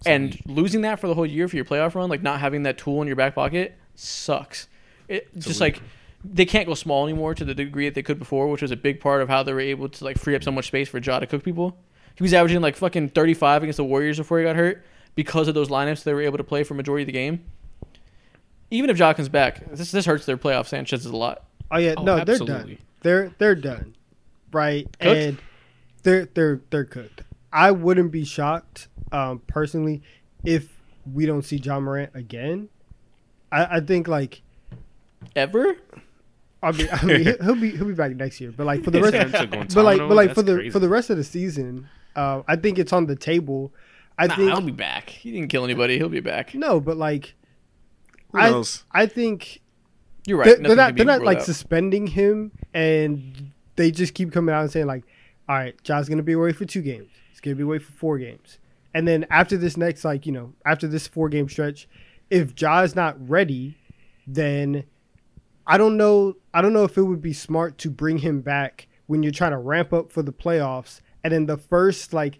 [0.06, 2.62] and he- losing that for the whole year for your playoff run, like not having
[2.62, 4.68] that tool in your back pocket, sucks.
[5.08, 5.82] It just like
[6.24, 8.76] they can't go small anymore to the degree that they could before, which was a
[8.76, 10.98] big part of how they were able to like free up so much space for
[10.98, 11.76] Ja to cook people.
[12.14, 14.84] He was averaging like fucking 35 against the Warriors before he got hurt
[15.14, 17.44] because of those lineups they were able to play for majority of the game.
[18.70, 21.44] Even if Ja back, this this hurts their playoff chances a lot.
[21.70, 22.78] Oh yeah, Oh, no, they're done.
[23.02, 23.94] They're they're done,
[24.52, 24.84] right?
[25.00, 25.16] Cooked?
[25.16, 25.38] And
[26.02, 27.22] they're they're they're cooked.
[27.52, 30.02] I wouldn't be shocked, um, personally,
[30.44, 30.68] if
[31.10, 32.68] we don't see John Morant again.
[33.50, 34.42] I, I think like
[35.34, 35.76] Ever?
[36.62, 39.00] I mean, I mean he'll be he'll be back next year, but like for the
[39.00, 40.70] rest, Sent to but like but like That's for the crazy.
[40.70, 43.72] for the rest of the season, uh, I think it's on the table.
[44.18, 45.08] I Nah, think I'll be back.
[45.08, 45.96] He didn't kill anybody.
[45.96, 46.54] He'll be back.
[46.54, 47.34] no, but like
[48.32, 48.84] Who I knows?
[48.92, 49.60] I think
[50.26, 50.46] You're right.
[50.46, 51.44] they're, they're not they're not like out.
[51.44, 55.04] suspending him, and they just keep coming out and saying like,
[55.48, 57.08] "All right, John's gonna be away for two games.
[57.30, 58.58] He's gonna be away for four games."
[58.94, 61.88] And then after this next, like you know, after this four game stretch,
[62.30, 63.76] if Ja is not ready,
[64.26, 64.84] then
[65.66, 66.34] I don't know.
[66.52, 69.52] I don't know if it would be smart to bring him back when you're trying
[69.52, 72.38] to ramp up for the playoffs, and then the first like,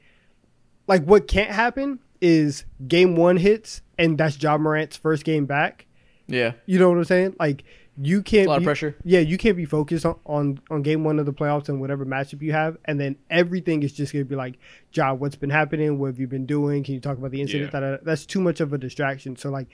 [0.87, 5.87] like what can't happen is game one hits, and that's Ja Morant's first game back.
[6.26, 6.52] yeah.
[6.66, 7.37] You know what I'm saying?
[7.38, 7.64] Like
[8.00, 8.94] you can't A lot of pressure.
[9.02, 12.07] Yeah, you can't be focused on, on on game one of the playoffs and whatever
[12.07, 14.59] matchup you have, and then everything is just gonna be like,
[14.92, 15.98] Ja, what's been happening?
[15.98, 16.85] What have you been doing?
[16.85, 17.72] Can you talk about the incident?
[17.74, 17.81] Yeah.
[17.81, 17.96] Da.
[18.02, 19.35] That's too much of a distraction.
[19.37, 19.66] So like,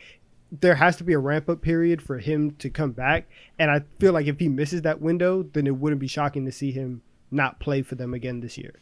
[0.51, 3.29] there has to be a ramp up period for him to come back,
[3.59, 6.53] and I feel like if he misses that window, then it wouldn't be shocking to
[6.53, 8.75] see him not play for them again this year.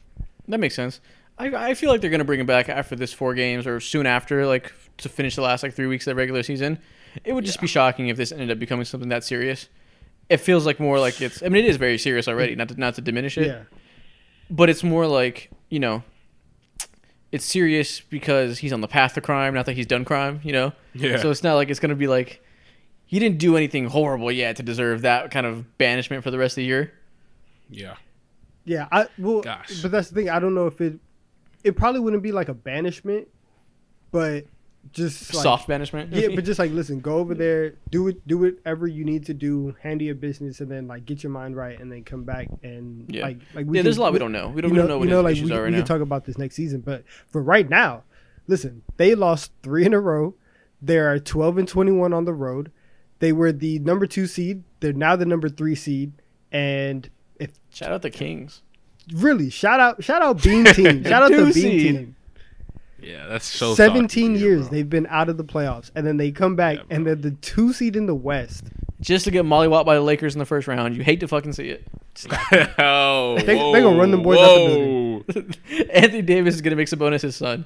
[0.47, 1.01] That makes sense.
[1.39, 4.07] I, I feel like they're gonna bring him back after this four games or soon
[4.07, 6.79] after, like to finish the last like three weeks of the regular season.
[7.25, 9.69] It would just be shocking if this ended up becoming something that serious.
[10.29, 11.43] It feels like more like it's.
[11.43, 12.55] I mean, it is very serious already.
[12.55, 13.63] Not to not to diminish it, Yeah,
[14.51, 16.03] but it's more like you know,
[17.33, 20.41] it's serious because he's on the path to crime, not that he's done crime.
[20.43, 21.17] You know, Yeah.
[21.19, 22.43] So it's not like it's gonna be like
[23.07, 26.53] he didn't do anything horrible yet to deserve that kind of banishment for the rest
[26.53, 26.93] of the year.
[27.69, 27.97] yeah.
[28.65, 28.89] yeah.
[28.91, 29.83] I well, Gosh.
[29.83, 30.31] but that's the thing.
[30.31, 30.99] I don't know if it.
[31.65, 33.29] It probably wouldn't be like a banishment,
[34.11, 34.47] but
[34.93, 36.13] just like, Soft banishment.
[36.13, 39.35] yeah, but just like listen, go over there, do it, do whatever you need to
[39.35, 42.49] do, handle your business, and then like get your mind right, and then come back
[42.65, 43.23] and Yeah.
[43.23, 44.49] like like yeah, there's a lot we don't know.
[44.49, 45.77] We don't, know we don't know what his like we, right we now.
[45.79, 48.03] can talk about this next season, but for right now,
[48.49, 50.35] listen, they lost three in a row.
[50.85, 52.73] They are 12 and 21 on the road.
[53.21, 54.65] They were the number two seed.
[54.81, 56.13] They're now the number three seed,
[56.51, 58.63] and if Shout out the Kings.
[59.15, 61.97] Really shout out shout out Beam Team, shout out the Beam seed.
[61.97, 62.17] Team.
[63.01, 64.69] Yeah, that's so 17 years bro.
[64.71, 67.33] they've been out of the playoffs, and then they come back Yeah, and they're the
[67.33, 68.67] two seed in the West.
[69.01, 70.97] Just to get Molly mollywopped by the Lakers in the first round.
[70.97, 71.85] You hate to fucking see it.
[72.79, 75.91] oh, They- they gonna run them boys out the building.
[75.93, 77.65] Anthony Davis is gonna make Sabonis his son.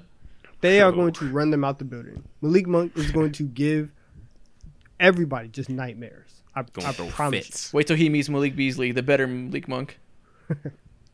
[0.62, 0.92] They are Oh.
[0.92, 2.22] going to run them out the building.
[2.40, 3.90] Malik Monk is going to give
[4.98, 6.30] everybody just nightmares.
[6.54, 7.46] I, Gonna I throw promise.
[7.46, 7.72] fits.
[7.74, 9.98] Wait till he meets Malik Beasley, the better Malik Monk.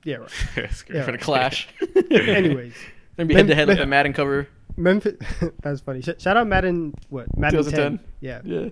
[0.05, 0.31] Yeah, right.
[0.57, 1.05] Yeah.
[1.05, 1.69] For the clash.
[2.11, 2.75] Anyways,
[3.17, 4.49] gonna be head to head like a Madden cover.
[4.77, 5.17] Memphis.
[5.63, 6.01] that's funny.
[6.01, 6.95] Sh- shout out Madden.
[7.11, 7.73] What Madden 10.
[7.73, 8.01] 2010?
[8.21, 8.41] Yeah.
[8.45, 8.69] Yeah.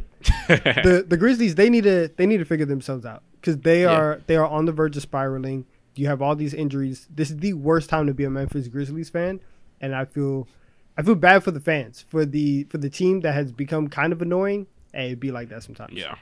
[0.83, 3.93] The the Grizzlies they need to they need to figure themselves out because they Yeah.
[3.93, 5.67] are they are on the verge of spiraling.
[5.97, 7.07] You have all these injuries.
[7.15, 9.41] This is the worst time to be a Memphis Grizzlies fan,
[9.81, 10.49] and I feel
[10.97, 14.13] I feel bad for the fans for the for the team that has become kind
[14.13, 14.67] of annoying.
[14.95, 15.93] Hey, it'd be like that sometimes.
[15.93, 16.15] yeah.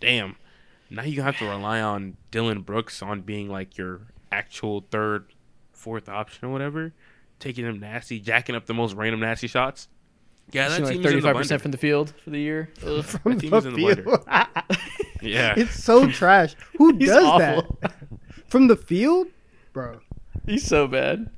[0.00, 0.36] Damn.
[0.90, 5.32] Now you have to rely on Dillon Brooks on being like your actual third,
[5.72, 6.92] fourth option or whatever,
[7.40, 9.88] taking him nasty, jacking up the most random nasty shots.
[10.52, 12.70] Yeah, that team like is in the 35% from the field for the year.
[12.86, 13.04] Ugh.
[13.04, 14.24] From That team the is in the field.
[15.22, 16.54] Yeah, It's so trash.
[16.78, 17.78] Who He's does awful.
[17.80, 17.92] that?
[18.48, 19.26] From the field?
[19.72, 20.00] Bro.
[20.46, 21.30] He's so bad.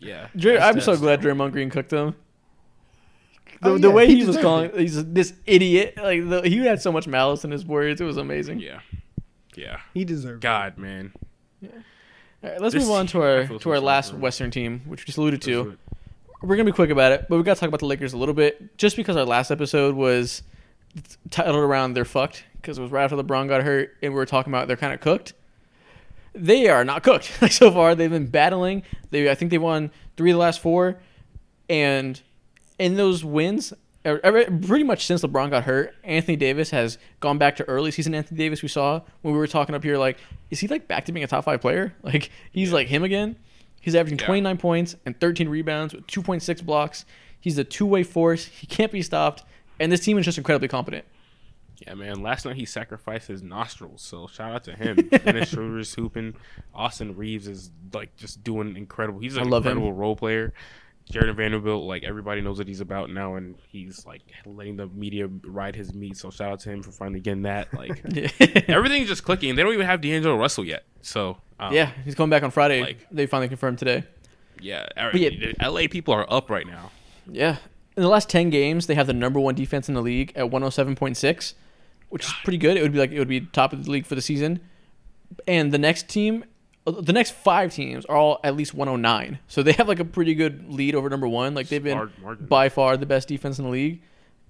[0.00, 0.28] yeah.
[0.36, 2.14] Dre, That's- I'm so that's- glad Draymond Green cooked him.
[3.62, 4.78] The, Oh, the yeah, way he he, was calling, it.
[4.80, 5.94] he's this idiot.
[5.96, 8.00] Like the, he had so much malice in his words.
[8.00, 8.58] It was amazing.
[8.60, 8.80] Yeah,
[9.54, 9.80] yeah.
[9.94, 10.46] He deserved it.
[10.46, 11.12] God, man.
[11.62, 11.70] All
[12.42, 14.18] right, let's This- move on to our to our last for.
[14.18, 15.70] Western team, which we just alluded to.
[15.70, 15.76] is-
[16.42, 18.18] We're gonna be quick about it, but we got to talk about the Lakers a
[18.18, 20.42] little bit, just because our last episode was
[21.30, 24.26] titled around "They're fucked" because it was right after LeBron got hurt, and we were
[24.26, 25.32] talking about they're kind of cooked.
[26.34, 27.32] They are not cooked.
[27.42, 28.82] Like so far, they've been battling.
[29.10, 30.98] They, I think they won three of the last four,
[31.70, 32.20] and
[32.78, 33.72] in those wins,
[34.04, 34.18] er-
[34.66, 38.38] pretty much since LeBron got hurt, Anthony Davis has gone back to early season Anthony
[38.38, 39.98] Davis we saw when we were talking up here.
[39.98, 40.18] Like,
[40.50, 41.94] is he like back to being a top five player?
[42.02, 43.36] Like he's like him again.
[43.80, 44.26] He's averaging Yeah.
[44.26, 47.04] 29 points and 13 rebounds with 2.6 blocks.
[47.40, 48.44] He's a two-way force.
[48.46, 49.44] He can't be stopped,
[49.78, 51.04] and this team is just incredibly competent.
[51.86, 52.22] Yeah, man.
[52.22, 54.96] Last night he sacrificed his nostrils, so shout out to him.
[55.24, 56.34] Dennis Schroeder's hooping.
[56.74, 59.20] Austin Reaves is like just doing incredible.
[59.20, 59.72] He's I an love him.
[59.72, 60.54] incredible role player.
[61.10, 65.28] Jarred Vanderbilt, like everybody knows what he's about now, and he's like letting the media
[65.44, 66.16] ride his meat.
[66.16, 67.72] So shout out to him for finally getting that.
[67.72, 68.28] Like Yeah.
[68.68, 69.54] everything's just clicking.
[69.54, 70.84] They don't even have D'Angelo Russell yet.
[71.02, 72.80] So um, yeah, he's coming back on Friday.
[72.82, 74.04] like- they finally confirmed today.
[74.60, 74.86] yeah.
[75.14, 75.52] yeah.
[75.68, 76.90] LA people are up right now.
[77.30, 77.56] Yeah.
[77.96, 80.50] In the last 10 games, they have the number one defense in the league at
[80.50, 81.54] 107.6,
[82.10, 82.76] which is pretty good.
[82.76, 84.60] It would be like it would be top of the league for the season.
[85.48, 86.44] And the next team,
[86.86, 89.38] the next five teams are all at least 109.
[89.48, 91.54] So they have like a pretty good lead over number one.
[91.54, 92.46] Like they've been margin.
[92.46, 94.02] by far the best defense in the league.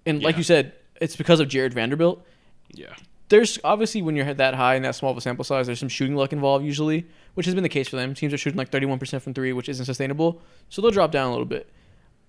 [0.05, 2.25] And like you said, it's because of Jarred Vanderbilt.
[2.72, 2.94] Yeah.
[3.29, 5.88] There's obviously when you're that high and that small of a sample size, there's some
[5.88, 8.14] shooting luck involved usually, which has been the case for them.
[8.14, 10.40] Teams are shooting like 31% from three, which isn't sustainable.
[10.68, 11.68] So they'll drop down a little bit.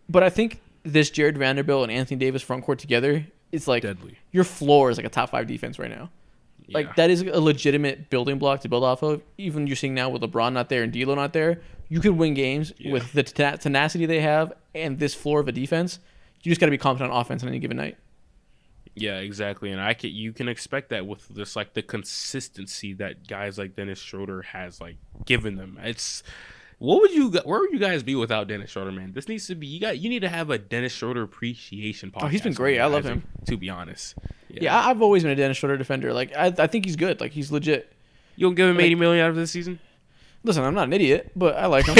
[0.09, 4.17] But I think this Jarred Vanderbilt and Anthony Davis front court together, it's like Deadly.
[4.31, 6.09] your floor is like a top five defense right now.
[6.69, 6.93] Like Yeah.
[6.97, 9.21] that is a legitimate building block to build off of.
[9.37, 12.33] Even you're seeing now with LeBron not there and D'Lo not there, you could win
[12.33, 12.91] games Yeah.
[12.91, 15.99] with the tenacity they have and this floor of a defense.
[16.43, 17.97] You just got to be confident on offense on any given night.
[18.95, 19.71] Yeah, exactly.
[19.71, 23.75] And I can you can expect that with this like the consistency that guys like
[23.75, 25.77] Dennis Schroeder has like given them.
[25.83, 26.23] It's
[26.79, 29.13] what would you where would you guys be without Dennis Schroeder, man?
[29.13, 32.23] This needs to be you got you need to have a Dennis Schroeder appreciation podcast.
[32.23, 32.79] Oh, he's been great.
[32.79, 33.23] I love him.
[33.47, 34.15] To be honest.
[34.49, 36.13] Yeah, I- I've always been a Dennis Schroeder defender.
[36.13, 37.19] Like I, I think he's good.
[37.19, 37.91] Like he's legit.
[38.35, 39.79] You don't give him Like- eighty million out of this season?
[40.43, 41.95] Listen, I'm not an idiot, but I like him.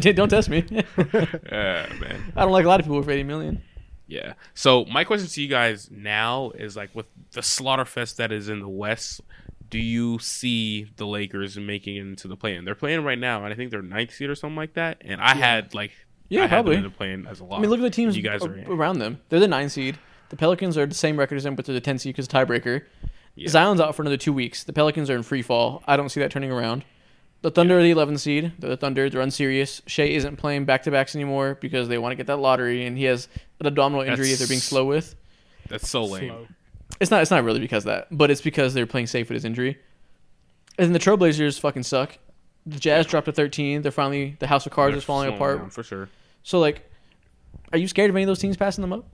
[0.14, 0.64] don't test me.
[1.50, 2.32] Yeah, man.
[2.36, 3.62] I don't like a lot of people for 80 million.
[4.06, 4.34] Yeah.
[4.54, 8.60] So my question to you guys now is like with the slaughterfest that is in
[8.60, 9.20] the West,
[9.72, 12.64] do you see the Lakers making it into the play-in?
[12.64, 14.98] They're playing right now, and I think they're ninth seed or something like that.
[15.00, 15.92] And I had like
[16.28, 16.76] Yeah, I had probably.
[16.76, 17.56] them in the play-in as a lot.
[17.58, 18.66] I mean, look at the teams you guys a- are in.
[18.68, 19.20] around them.
[19.30, 19.98] They're the nine seed.
[20.28, 22.82] The Pelicans are the same record as them, but they're the 10 seed because tiebreaker.
[23.34, 23.48] Yeah.
[23.48, 24.62] Zion's out for another two weeks.
[24.62, 25.82] The Pelicans are in free fall.
[25.86, 26.84] I don't see that turning around.
[27.40, 28.52] The Thunder are the 11th seed.
[28.58, 29.10] They're the Thunder.
[29.10, 29.82] They're unserious.
[29.86, 32.96] Shai isn't playing back to backs anymore because they want to get that lottery, and
[32.96, 33.26] he has
[33.58, 35.16] an abdominal injury that they're being slow with.
[35.68, 36.28] That's so lame.
[36.28, 36.46] Slow.
[37.00, 37.22] It's not.
[37.22, 39.78] It's not really because of that, but it's because they're playing safe with his injury.
[40.78, 42.18] And then the Trailblazers fucking suck.
[42.64, 43.82] The Jazz dropped to 13.
[43.82, 45.58] They're finally the House of Cards They're is falling apart.
[45.58, 46.08] down, for sure.
[46.44, 46.88] So like,
[47.72, 49.04] are you scared of any of those teams passing them up?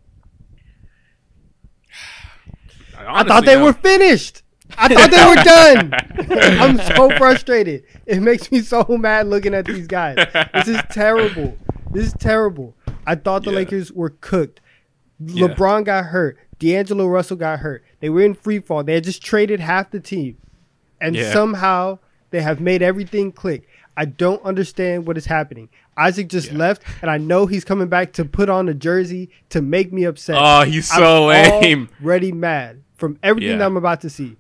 [2.99, 4.43] I thought they were finished.
[4.77, 6.59] I thought they were done.
[6.61, 7.85] I'm so frustrated.
[8.07, 10.17] It makes me so mad looking at these guys.
[10.53, 11.57] This is terrible.
[11.91, 12.77] This is terrible.
[13.07, 13.57] I thought the Yeah.
[13.59, 14.61] Lakers were cooked.
[15.21, 15.47] Yeah.
[15.49, 16.39] LeBron got hurt.
[16.59, 17.85] D'Angelo Russell got hurt.
[18.01, 18.83] They were in free fall.
[18.85, 20.37] They had just traded half the team.
[21.01, 21.33] And Yeah.
[21.33, 21.99] somehow
[22.31, 23.69] they have made everything click.
[23.97, 25.69] I don't understand what is happening.
[25.97, 26.59] Isaac just Yeah.
[26.59, 30.05] left, and I know he's coming back to put on a jersey to make me
[30.05, 30.37] upset.
[30.39, 31.89] Oh, he's so lame.
[32.03, 33.57] Already mad from everything Yeah.
[33.59, 34.37] that I'm about to see.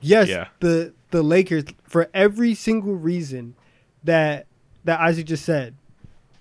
[0.00, 0.28] Yes,
[0.60, 3.54] the the Lakers for every single reason
[4.02, 4.46] that
[4.84, 5.74] that Isaac just said.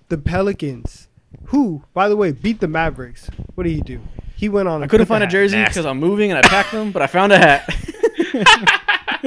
[0.09, 1.07] The Pelicans,
[1.45, 3.29] who by the way beat the Mavericks.
[3.55, 3.99] What did he do?
[4.43, 4.83] He went on.
[4.83, 7.31] I couldn't find a jersey because I'm moving and I packed them, but I found
[7.31, 7.73] a hat.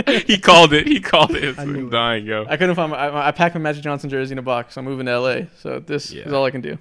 [0.27, 0.87] he called it.
[0.87, 1.59] He called it.
[1.59, 1.91] I knew I'm it.
[1.91, 2.45] dying, yo.
[2.47, 2.91] I couldn't find.
[2.91, 4.77] My, I, I packed my Magic Johnson jersey in a box.
[4.77, 6.25] I'm moving to LA, so this Yeah.
[6.27, 6.77] is all I can do.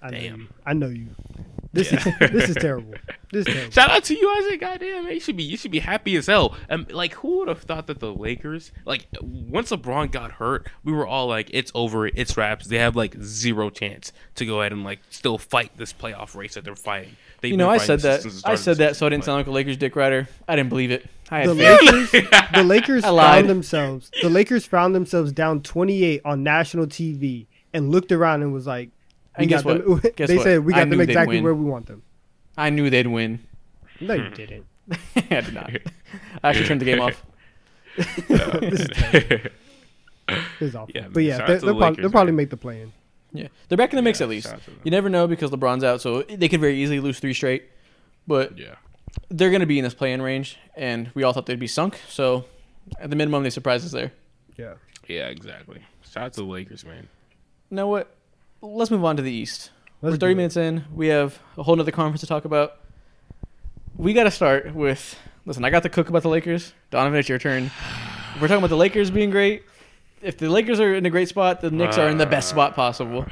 [0.00, 0.40] I Damn.
[0.42, 0.46] you.
[0.64, 1.08] I know you.
[1.72, 1.98] This Yeah.
[1.98, 2.94] is this is terrible.
[3.32, 3.70] This is terrible.
[3.72, 4.60] Shout out to you, Isaac.
[4.60, 5.12] Goddamn, man.
[5.14, 6.56] You should be you should be happy as hell.
[6.68, 10.92] Um, like who would have thought that the Lakers, like once LeBron got hurt, we
[10.92, 12.66] were all like, it's over, it's wraps.
[12.66, 16.54] They have like zero chance to go ahead and like still fight this playoff race
[16.54, 17.16] that they're fighting.
[17.40, 18.22] They've You know, I said that.
[18.22, 20.28] since the start I said that, so I didn't sound like a Lakers dick rider.
[20.48, 21.06] I didn't believe it.
[21.30, 22.12] I had The faith.
[22.12, 24.10] Lakers, the Lakers I found themselves.
[24.20, 28.88] The Lakers found themselves down 28 on national TV and looked around and was like,
[28.88, 28.99] we
[29.36, 30.16] And guess got them- what?
[30.16, 30.44] Guess they what?
[30.44, 32.02] said we got them exactly where we want them.
[32.56, 33.40] I knew they'd win.
[34.00, 34.24] No, Hmm.
[34.24, 34.66] you didn't.
[35.16, 35.70] I did not.
[36.42, 37.24] I actually turned the game off.
[37.96, 39.50] This is terrible.
[40.28, 40.92] This is awful.
[40.94, 42.92] Yeah, but yeah, they, to they'll, the probably, they'll probably make the play in.
[43.32, 44.46] Yeah, they're back in the mix Yeah, at least.
[44.46, 44.80] shout out to them.
[44.84, 47.64] You never know because LeBron's out, so they could very easily lose three straight.
[48.26, 48.74] But yeah.
[49.28, 52.00] they're going to be in this play-in range, and we all thought they'd be sunk.
[52.08, 52.44] So
[53.00, 54.12] at the minimum, they surprised us there.
[54.56, 54.74] Yeah.
[55.08, 55.80] Yeah, exactly.
[56.08, 57.08] Shout out to the Lakers, man.
[57.70, 58.14] You know what?
[58.62, 59.70] Let's move on to the East.
[60.02, 60.84] Let's We're 30 minutes in.
[60.92, 62.76] We have a whole nother conference to talk about.
[63.96, 65.18] We got to start with.
[65.46, 66.74] Listen, I got the cook about the Lakers.
[66.90, 67.70] Donovan, it's your turn.
[68.36, 69.64] We're talking about the Lakers being great.
[70.22, 72.74] If the Lakers are in a great spot, the Knicks are in the best spot
[72.74, 73.24] possible.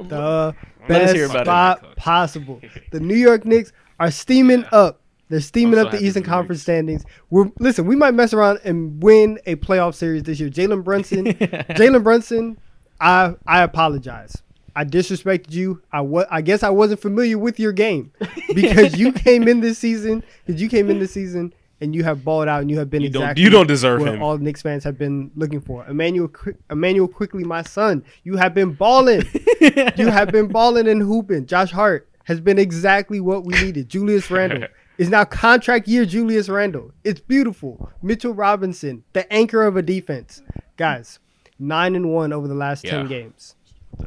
[0.00, 1.44] The Let best hear about it.
[1.46, 2.60] spot possible.
[2.92, 5.00] The New York Knicks are steaming up.
[5.28, 7.04] They're steaming so up the happy Eastern for the Conference standings.
[7.30, 7.86] We're listen.
[7.86, 10.48] We might mess around and win a playoff series this year.
[10.48, 12.58] Jalen Brunson, Jalen Brunson.
[13.00, 14.40] I I apologize.
[14.76, 15.82] I disrespected you.
[15.90, 18.12] I wa- I guess I wasn't familiar with your game
[18.54, 20.22] because you came in this season.
[20.44, 23.02] Because you came in this season and you have balled out and you have been
[23.02, 24.22] You don't- exactly you don't deserve what him.
[24.22, 25.84] all Knicks fans have been looking for.
[25.88, 26.30] Immanuel
[26.70, 29.22] Immanuel Quickley, my son, you have been balling.
[29.96, 31.46] you have been balling and hooping.
[31.46, 33.88] Josh Hart has been exactly what we needed.
[33.88, 36.04] Julius Randle is now contract year.
[36.04, 36.92] Julius Randle.
[37.02, 37.90] It's beautiful.
[38.02, 40.42] Mitchell Robinson, the anchor of a defense.
[40.76, 41.18] Guys,
[41.58, 43.54] nine and one over the last ten games.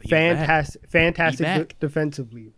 [0.09, 2.53] Fantastic, fantastic de- defensively.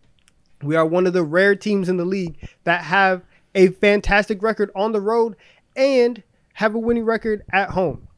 [0.62, 3.22] We are one of the rare teams in the league that have
[3.54, 5.36] a fantastic record on the road
[5.76, 6.22] and
[6.54, 8.08] have a winning record at home.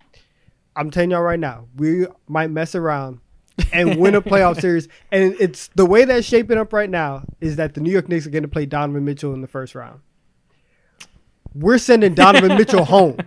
[0.77, 3.21] I'm telling y'all right now, we might mess around
[3.73, 4.89] and win a playoff series.
[5.13, 8.27] And it's the way that's shaping up right now is that the New York Knicks
[8.27, 10.01] are going to play Donovan Mitchell in the first round.
[11.55, 13.19] We're sending Donovan Mitchell home.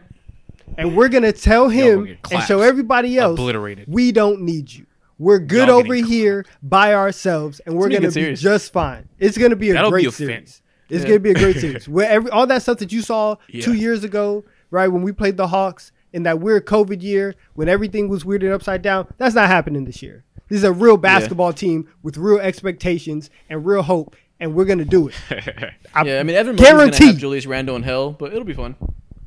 [0.77, 3.85] And we're going to tell him and show everybody else Obliterated.
[3.87, 4.85] we don't need you.
[5.19, 8.21] We're good over getting here by ourselves, and we're gonna be a gonna good be
[8.21, 8.41] series.
[8.41, 9.09] just fine.
[9.19, 10.61] It's gonna be a That'll be great a fan- series.
[10.89, 11.07] It's Yeah.
[11.09, 11.87] gonna be a great series.
[11.89, 15.35] Where every all that stuff that you saw two years ago, right when we played
[15.37, 19.35] the Hawks in that weird COVID year when everything was weird and upside down, that's
[19.35, 20.23] not happening this year.
[20.49, 24.85] This is a real basketball team with real expectations and real hope, and we're gonna
[24.85, 25.15] do it.
[25.95, 27.07] I Yeah, I mean Evan Murray's gonna guarantee.
[27.07, 28.75] have Julius Randle in hell, but it'll be fun.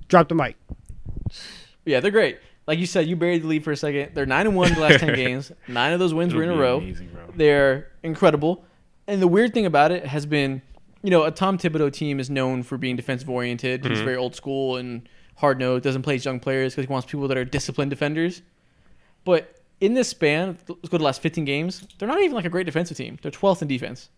[0.09, 0.57] Drop the mic.
[1.85, 2.39] Yeah, they're great.
[2.71, 4.13] Like you said, you buried the lead for a second.
[4.15, 5.51] They're nine and one the last ten games.
[5.67, 6.79] Nine of those wins were in a row.
[6.79, 7.25] amazing, bro.
[7.35, 8.65] They're incredible.
[9.09, 10.63] And the weird thing about it has been,
[11.03, 13.81] you know, a Tom Thibodeau team is known for being defensive oriented.
[13.83, 13.91] Mm-hmm.
[13.93, 15.83] He's very old school and hard nosed.
[15.83, 18.41] Doesn't play his young players because he wants people that are disciplined defenders.
[19.25, 21.85] But in this span, let's go to the last 15 games.
[21.99, 23.19] They're not even like a great defensive team.
[23.21, 24.11] They're 12th in defense,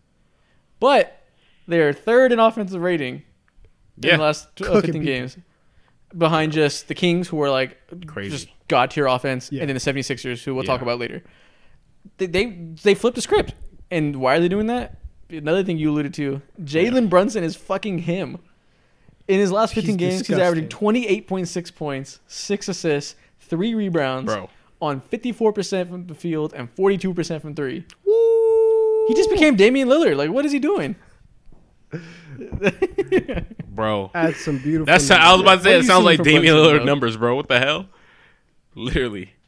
[0.78, 1.22] but
[1.66, 3.14] they're third in offensive rating
[3.96, 4.16] in Yeah.
[4.18, 5.06] the last uh, Cooking 15 people.
[5.06, 5.36] games
[6.16, 8.30] behind just the Kings, who are like Crazy.
[8.30, 9.60] just god tier offense, Yeah.
[9.62, 10.84] and then the 76ers, who we'll talk Yeah.
[10.84, 11.22] about later.
[12.18, 12.44] They, they
[12.82, 13.54] they flipped the script,
[13.90, 14.98] and why are they doing that?
[15.30, 18.38] Another thing you alluded to, Jalen Brunson is fucking him.
[19.28, 20.36] In his last 15 He's games, disgusting.
[20.36, 24.50] he's averaging 28.6 points, six assists, three rebounds, Bro.
[24.80, 27.84] on 54% from the field and 42% from three.
[28.04, 29.06] Woo!
[29.08, 30.16] He just became Damian Lillard.
[30.16, 30.96] Like, what is he doing?
[33.68, 34.10] bro.
[34.14, 34.86] That's some beautiful.
[34.86, 35.78] That's I was about to say.
[35.78, 36.84] It sounds like Damian Lillard bro?
[36.84, 37.34] numbers, bro.
[37.36, 37.86] What the hell?
[38.74, 39.32] Literally.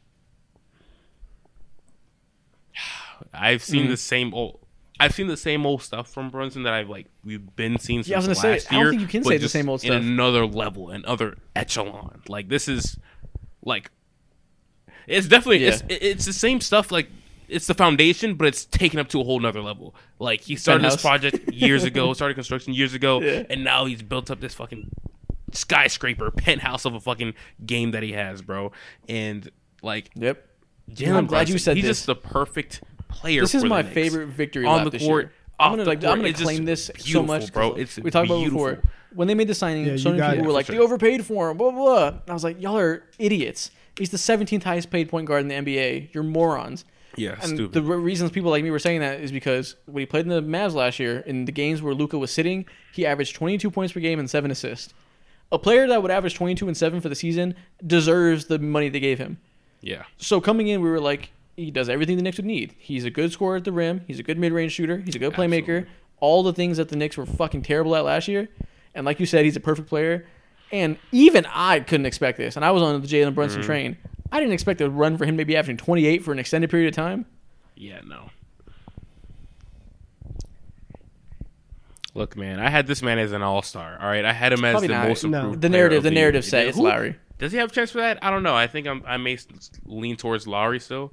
[3.33, 3.89] I've seen Mm.
[3.89, 4.59] the same old.
[4.99, 8.07] I've seen the same old stuff from Brunson that I've like we've been seeing since
[8.09, 9.81] Yeah, I was gonna say, last I don't think you can say the same old
[9.81, 9.91] stuff.
[9.91, 12.21] in another level, another echelon.
[12.29, 12.97] Like this is,
[13.61, 13.91] like,
[15.07, 15.73] it's definitely Yeah.
[15.73, 16.91] it's it's the same stuff.
[16.91, 17.09] Like
[17.47, 19.95] it's the foundation, but it's taken up to a whole nother level.
[20.19, 23.43] Like he started this project years ago, started construction years ago, Yeah.
[23.49, 24.89] and now he's built up this fucking
[25.51, 27.33] skyscraper penthouse of a fucking
[27.65, 28.71] game that he has, bro.
[29.07, 29.49] And
[29.81, 30.47] like Yep.
[30.91, 31.97] Jalen I'm glad you Brunson, said he's this.
[31.99, 33.41] just the perfect player.
[33.41, 33.93] This is for the my Knicks.
[33.93, 35.25] favorite victory on lap the this court.
[35.25, 35.33] year.
[35.59, 37.73] I'm gonna like I'm gonna it's claim this so much, bro.
[37.75, 38.81] It's we talked about before.
[39.13, 40.47] When they made the signing, Yeah, so many people it.
[40.47, 41.81] were like, For "They overpaid for him." Blah blah.
[41.81, 42.07] blah.
[42.09, 43.71] And I was like, "Y'all are idiots.
[43.97, 46.09] He's the 17th highest paid point guard in the NBA.
[46.13, 46.83] You're morons."
[47.17, 47.73] Yeah, And stupid.
[47.73, 50.29] the re- reasons people like me were saying that is because when he played in
[50.29, 53.93] the Mavs last year, in the games where Luka was sitting, he averaged 22 points
[53.93, 54.93] per game and seven assists.
[55.51, 58.99] A player that would average 22 and seven for the season deserves the money they
[58.99, 59.37] gave him.
[59.81, 62.73] yeah, So coming in, we were like, he does everything the Knicks would need.
[62.77, 64.01] He's a good scorer at the rim.
[64.07, 64.97] He's a good mid-range shooter.
[64.97, 65.59] He's a good playmaker.
[65.77, 65.89] Absolutely.
[66.19, 68.49] All the things that the Knicks were fucking terrible at last year.
[68.93, 70.25] And like you said, he's a perfect player.
[70.71, 72.55] And even I couldn't expect this.
[72.55, 73.65] And I was on the Jalen Brunson Mm-hmm.
[73.67, 73.97] train.
[74.35, 76.93] I didn't expect a run for him maybe averaging 28 for an extended period of
[76.95, 77.25] time.
[77.75, 78.29] yeah, no.
[82.13, 83.97] Look, man, I had this man as an all star.
[83.99, 85.07] All right, I had him as Probably the not.
[85.09, 85.37] most No.
[85.39, 85.61] improved.
[85.61, 86.49] The player narrative, of the the narrative year.
[86.49, 87.15] say it's Who- Lowry.
[87.37, 88.19] Does he have a chance for that?
[88.21, 88.55] I don't know.
[88.55, 89.47] I think I'm, I may s-
[89.85, 91.11] lean towards Lowry still.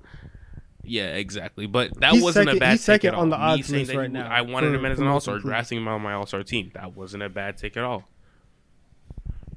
[0.84, 1.66] Yeah, exactly.
[1.66, 3.22] But that He's wasn't second- a bad he's take second at all.
[3.22, 4.98] on the Me odds saying list that right he- now I wanted for- him as
[5.00, 5.50] an most all star, improved.
[5.52, 6.70] drafting him on my all star team.
[6.74, 8.08] That wasn't a bad take at all.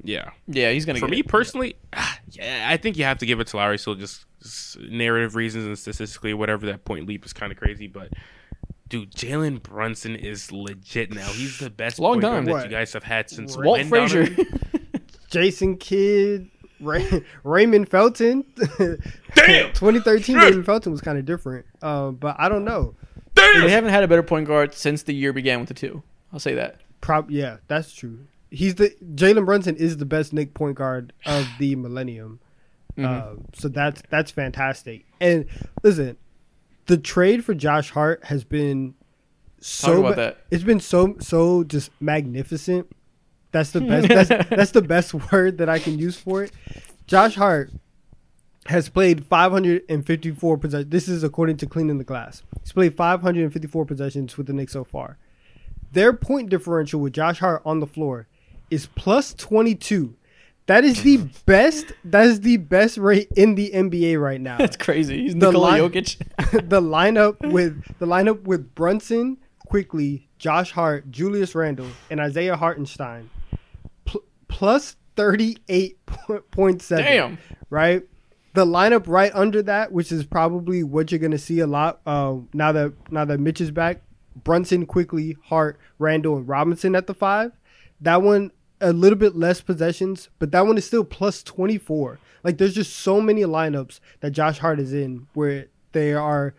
[0.06, 0.30] Yeah.
[0.48, 1.28] Yeah, he's going to For me it.
[1.28, 1.76] personally,
[2.32, 3.78] yeah, I think you have to give it to Lowry.
[3.78, 6.65] So just, just narrative reasons and statistically, whatever.
[6.68, 8.10] That point leap is kind of crazy, but
[8.88, 11.28] dude, Jalen Brunson is legit now.
[11.28, 12.46] He's the best Long point time.
[12.46, 12.63] that What?
[12.65, 14.28] you guys have had since Walt when, Frazier.
[15.30, 18.46] Jason Kidd, Ray, Raymond Felton.
[19.36, 19.74] Damn!
[19.74, 20.36] 2013 Shit!
[20.36, 22.96] Raymond Felton was kind of different, uh, but I don't know.
[23.36, 23.70] they Damn!
[23.70, 26.04] haven't had a better point guard since the year began with the two.
[26.32, 26.82] I'll say that.
[27.02, 28.20] Prob yeah, that's true.
[28.56, 32.39] He's the Jalen Brunson is the best Knick point guard of the millennium.
[32.96, 33.06] Mhm.
[33.06, 35.04] Uh, so that's that's fantastic.
[35.20, 35.48] And
[35.84, 36.16] listen,
[36.86, 38.93] the trade for Josh Hart has been
[39.60, 40.38] so that.
[40.49, 42.89] it's been so so just magnificent.
[43.51, 46.53] That's the best that's, that's the best word that I can use for it.
[47.06, 47.70] Josh Hart
[48.68, 50.89] has played 554 possessions.
[50.89, 52.43] This is according to Cleaning the Glass.
[52.62, 55.18] He's played 554 possessions with the Knicks so far.
[55.91, 58.28] Their point differential with Josh Hart on the floor
[58.70, 60.16] is plus 22.
[60.68, 61.91] That is the best.
[62.03, 64.57] That is the best rate in the NBA right now.
[64.57, 65.24] That's crazy.
[65.24, 66.18] He's The Nikola line- Jokic.
[66.70, 69.38] the lineup with the lineup with Brunson,
[69.68, 73.30] Quickley, Josh Hart, Julius Randle, and Isaiah Hartenstein,
[74.05, 75.99] pl- plus thirty eight
[76.51, 77.05] point seven.
[77.05, 77.38] Damn.
[77.70, 78.03] Right.
[78.53, 82.36] The lineup right under that, which is probably what you're gonna see a lot uh,
[82.53, 84.01] now that now that Mitch is back.
[84.43, 87.51] Brunson, Quickley, Hart, Randle, and Robinson at the five.
[88.06, 88.51] That one
[88.82, 92.20] a little bit less possessions, but that one is still plus 24.
[92.43, 96.53] Like there's just so many lineups that Josh Hart is in where they are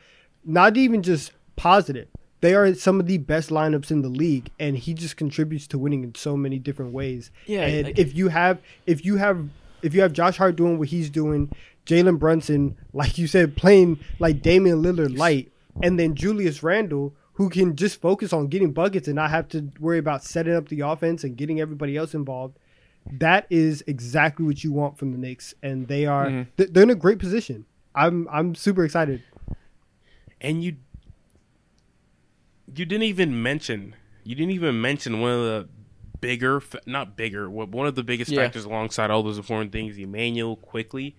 [0.45, 2.09] not even just positive.
[2.41, 5.79] They are some of the best lineups in the league and he just contributes to
[5.79, 7.31] winning in so many different ways.
[7.47, 9.49] Yeah, And like- if you have if you have
[9.83, 11.51] if you have Josh Hart doing what he's doing,
[11.87, 17.49] Jalen Brunson, like you said, playing like Damian Lillard light, and then Julius Randle, who
[17.51, 20.81] can just focus on getting buckets and not have to worry about setting up the
[20.81, 22.59] offense and getting everybody else involved.
[23.11, 26.47] That is exactly what you want from the Knicks, and they are Mhm.
[26.57, 27.65] th- they're in a great position.
[27.95, 29.23] I'm I'm super excited.
[30.41, 30.77] And you
[32.75, 35.69] you didn't even mention you didn't even mention one of the
[36.21, 38.43] bigger not bigger one of the biggest Yeah.
[38.43, 41.15] factors alongside all those important things Immanuel Quickley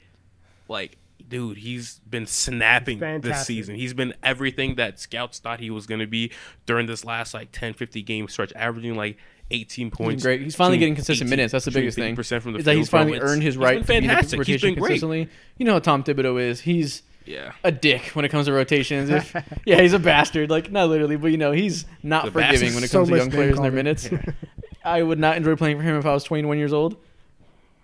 [0.67, 0.97] like
[1.27, 5.99] dude he's been snapping this season he's been everything that scouts thought he was going
[5.99, 6.31] to be
[6.65, 9.17] during this last like 10 50 game stretch averaging like
[9.51, 10.41] 18 He's points great.
[10.41, 11.51] He's finally getting consistent 18 minutes.
[11.53, 12.15] That's the biggest thing.
[12.17, 14.13] 50% from the is that he's finally earned his he's right been to be the
[14.13, 14.39] fantastic.
[14.39, 14.87] He's rotation been great.
[14.89, 15.29] consistently.
[15.57, 16.59] You know how Tom Thibodeau is.
[16.61, 19.09] He's yeah a dick when it comes to rotations.
[19.09, 19.33] If,
[19.65, 20.49] yeah, he's a bastard.
[20.49, 23.15] Like not literally, but you know he's not The forgiving when it So comes to
[23.17, 24.09] young players and their minutes.
[24.09, 24.33] calling.
[24.83, 26.97] I would not enjoy playing for him if I was 21 years old.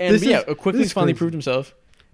[0.02, 1.18] And This but yeah, is- Quickley he's finally crazy.
[1.20, 1.74] proved himself.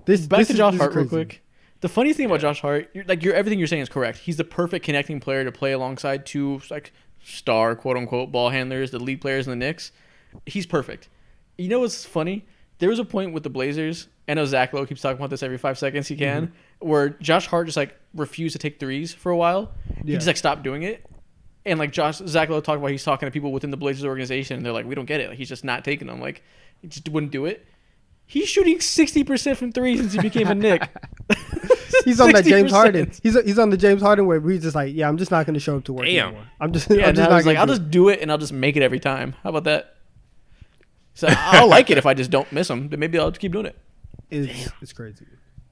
[0.09, 1.43] This Back this to Josh is Hart real quick.
[1.81, 4.17] The funniest thing about Josh Hart, you're, like you're everything you're saying is correct.
[4.17, 6.91] He's the perfect connecting player to play alongside two like
[7.23, 9.91] star quote unquote ball handlers, the lead players in the Knicks.
[10.47, 11.09] He's perfect.
[11.59, 12.47] You know what's funny?
[12.79, 14.07] There was a point with the Blazers.
[14.27, 16.87] I know Zach Lowe keeps talking about this every five seconds he can, Mm-hmm.
[16.87, 19.71] where Josh Hart just like refused to take threes for a while.
[20.05, 21.05] He just like stopped doing it.
[21.67, 24.57] And like Josh Zach Lowe talked about he's talking to people within the Blazers organization
[24.57, 25.29] and they're like, We don't get it.
[25.29, 26.19] Like he's just not taking them.
[26.19, 26.41] Like
[26.81, 27.63] he just wouldn't do it.
[28.31, 30.87] He's shooting sixty percent from three since he became a Knick.
[32.05, 33.11] He's on that James Harden.
[33.23, 35.55] He's he's on the James Harden where he's just like, yeah, I'm just not going
[35.55, 36.27] to show up to work Damn.
[36.27, 36.47] anymore.
[36.61, 38.37] I'm just Yeah, I'm just not was like, gonna I'll just do it and I'll
[38.37, 39.33] just make it every time.
[39.43, 39.95] How about that?
[41.15, 42.87] So I'll like it if I just don't miss them.
[42.87, 43.77] But maybe I'll just keep doing it.
[44.29, 44.49] it.
[44.49, 45.25] It's, it's crazy.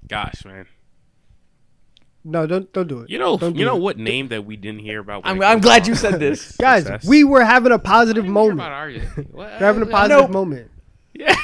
[0.10, 0.66] gosh man
[2.26, 3.10] No, don't don't do it.
[3.12, 3.82] you know Don't you know it.
[3.82, 6.58] what name that we didn't hear about I'm, I'm glad to you said this.
[6.58, 6.90] guys.
[7.08, 8.60] We were having a positive I didn't hear moment.
[8.60, 9.32] about RJ.
[9.32, 9.48] What?
[9.52, 10.72] We're having a positive moment.
[11.14, 11.36] Yeah.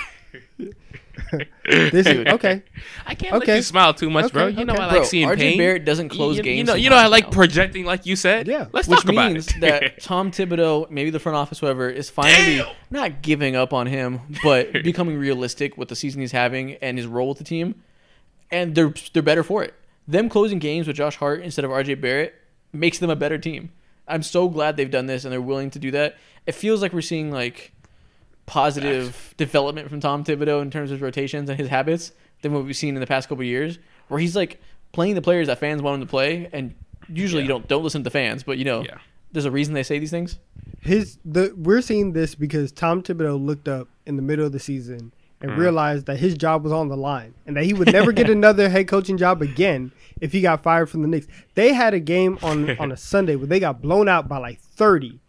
[1.66, 2.64] This is okay.
[3.06, 3.52] I can't Okay.
[3.52, 4.46] let you smile too much, bro.
[4.46, 4.84] Okay, You know okay.
[4.84, 5.58] I Bro, like seeing RJ pain.
[5.58, 6.58] Barrett doesn't close you, games.
[6.58, 7.30] You know, you know I like now.
[7.32, 8.48] projecting, like you said.
[8.48, 8.68] Yeah.
[8.72, 9.62] let's Which talk about means it.
[9.62, 12.68] that Tom Thibodeau, maybe the front office, whoever, is finally Damn.
[12.92, 17.08] not giving up on him, but becoming realistic with the season he's having and his
[17.08, 17.76] role with the team,
[18.52, 19.74] and they're they're better for it.
[20.08, 22.36] Them closing games with Josh Hart instead of RJ Barrett
[22.74, 23.72] makes them a better team.
[24.08, 26.18] I'm so glad they've done this and they're willing to do that.
[26.46, 27.72] It feels like we're seeing like
[28.46, 32.76] positive development from Tom Thibodeau in terms of rotations and his habits than what we've
[32.76, 33.80] seen in the past couple of years,
[34.10, 34.60] where he's like
[34.92, 36.74] playing the players that fans want him to play, and
[37.10, 38.98] usually you don't don't listen to the fans, but you know Yeah.
[39.32, 40.40] there's a reason they say these things.
[40.82, 44.60] His the we're seeing this because Tom Thibodeau looked up in the middle of the
[44.60, 45.58] season and Mhm.
[45.58, 48.70] realized that his job was on the line and that he would never get another
[48.70, 49.92] head coaching job again
[50.22, 51.28] if he got fired from the Knicks.
[51.56, 54.60] They had a game on on a Sunday where they got blown out by like
[54.60, 55.20] 30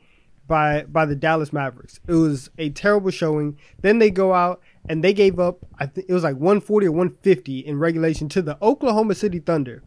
[0.46, 2.00] by by the Dallas Mavericks.
[2.06, 3.58] It was a terrible showing.
[3.80, 6.92] Then they go out and they gave up I think it was like 140 or
[6.92, 9.82] 150 in regulation to the Oklahoma City Thunder.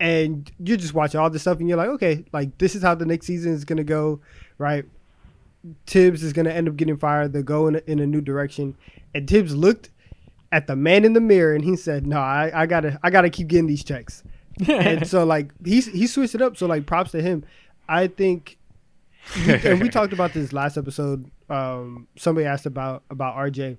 [0.00, 2.94] And you're just watching all this stuff and you're like, okay, like this is how
[2.94, 4.20] the next season is gonna go,
[4.58, 4.84] right?
[5.86, 7.32] Thibs is going to end up getting fired.
[7.32, 8.76] They're going in a, new direction.
[9.14, 9.90] And Thibs looked
[10.50, 13.30] at the man in the mirror and he said, "No, I, I gotta I gotta
[13.30, 14.22] keep getting these checks."
[14.68, 16.56] and so like he's he switched it up.
[16.56, 17.44] So like props to him.
[17.88, 18.58] I think,
[19.46, 21.30] and we talked about this last episode.
[21.48, 23.78] Um, somebody asked about about RJ.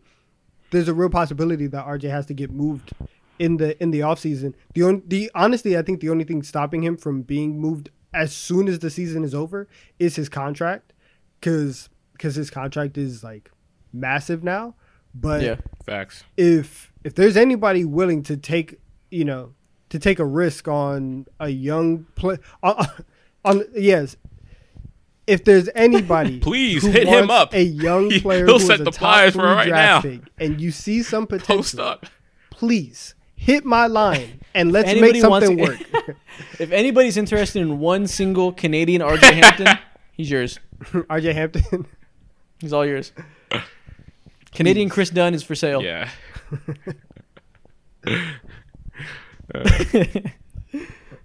[0.72, 2.94] There's a real possibility that RJ has to get moved
[3.39, 4.54] in the in the offseason.
[4.74, 8.34] The on, the honestly, I think the only thing stopping him from being moved as
[8.34, 9.68] soon as the season is over
[10.00, 10.94] is his contract,
[11.39, 13.52] because because his contract is like
[13.91, 14.76] massive now.
[15.14, 16.24] But yeah, Facts.
[16.38, 18.80] if if there's anybody willing to take
[19.12, 19.54] you know
[19.89, 22.88] to take a risk on a young play on,
[23.46, 24.16] on yes
[25.28, 27.53] if there's anybody Please who hit him up.
[27.53, 30.11] a young player he'll who set is a the top pliers for right draft now.
[30.11, 32.05] pick and you see some Post potential up.
[32.49, 36.17] please hit my line and let's make Anybody wants something work
[36.59, 39.67] if anybody's interested in one single Canadian RJ Hampton,
[40.13, 40.59] he's yours.
[40.91, 41.86] RJ Hampton
[42.59, 43.11] He's all yours.
[44.53, 45.82] Canadian Kris Dunn is for sale.
[45.84, 46.09] Yeah.
[49.53, 49.69] Uh,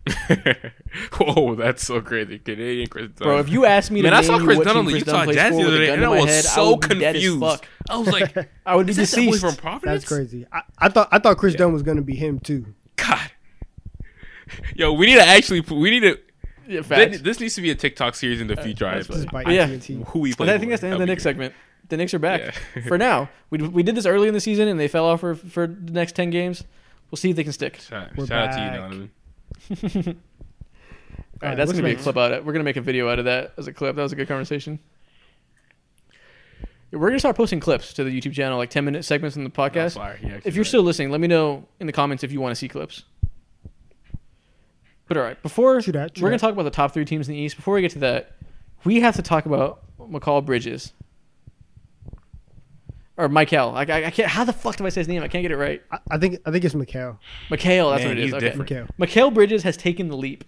[1.19, 2.39] Whoa, that's so crazy.
[2.39, 3.29] Canadian Kris Dunn.
[3.29, 4.93] Bro, if you asked me to Man, I saw Chris what Dunn team on the
[4.93, 7.23] Chris Utah Jazz the other day, and I was head, so would be dead as
[7.25, 7.65] confused.
[7.91, 10.03] I was like, I would be Is that that boy from Providence?
[10.03, 10.47] That's crazy.
[10.53, 11.59] I, I thought I thought Chris Yeah.
[11.59, 12.75] Dunn was gonna be him too.
[12.97, 13.31] God.
[14.75, 15.61] Yo, we need to actually.
[15.61, 16.19] We need to.
[16.67, 17.21] Yeah, This, facts.
[17.23, 18.87] this needs to be a TikTok series in the uh, future.
[18.87, 19.67] I Just by Yeah.
[19.67, 20.47] Who we play?
[20.47, 21.31] But I think that's the end of the That'd be Knicks great.
[21.31, 21.55] segment.
[21.89, 22.83] The Knicks are back Yeah.
[22.87, 23.31] for now.
[23.49, 25.93] We, we did this early in the season and they fell off for for the
[25.93, 26.65] next ten games.
[27.11, 27.81] We'll see if they can stick.
[27.81, 28.77] Shout, We're shout out to you, back.
[28.81, 29.11] Donovan.
[31.41, 32.33] All right, that's gonna be a clip out.
[32.33, 33.97] Of, it we're gonna make a video out of that as a clip.
[33.97, 34.79] That was a good conversation.
[36.91, 39.51] We're gonna start posting clips to the YouTube channel, like ten minute segments in the
[39.51, 39.97] podcast.
[40.23, 42.57] Yeah, if you're still listening, let me know in the comments if you want to
[42.57, 43.05] see clips.
[45.07, 46.47] But all right, before True that, true we're gonna that.
[46.47, 47.57] talk about the top three teams in the East.
[47.57, 48.37] Before we get to that,
[48.85, 50.93] we have to talk about Mikal Bridges
[53.19, 53.75] or Michael.
[53.75, 54.31] I, I, I can't.
[54.31, 55.23] How the fuck do I say his name?
[55.23, 55.83] I can't get it right.
[55.91, 57.21] I, I think I think it's Mikhail.
[57.51, 58.25] Mikhail, that's Man, what it is.
[58.27, 58.47] he's Okay.
[58.47, 58.71] different.
[58.71, 58.87] Mikhail.
[58.97, 60.45] Mikhail Bridges has taken the leap.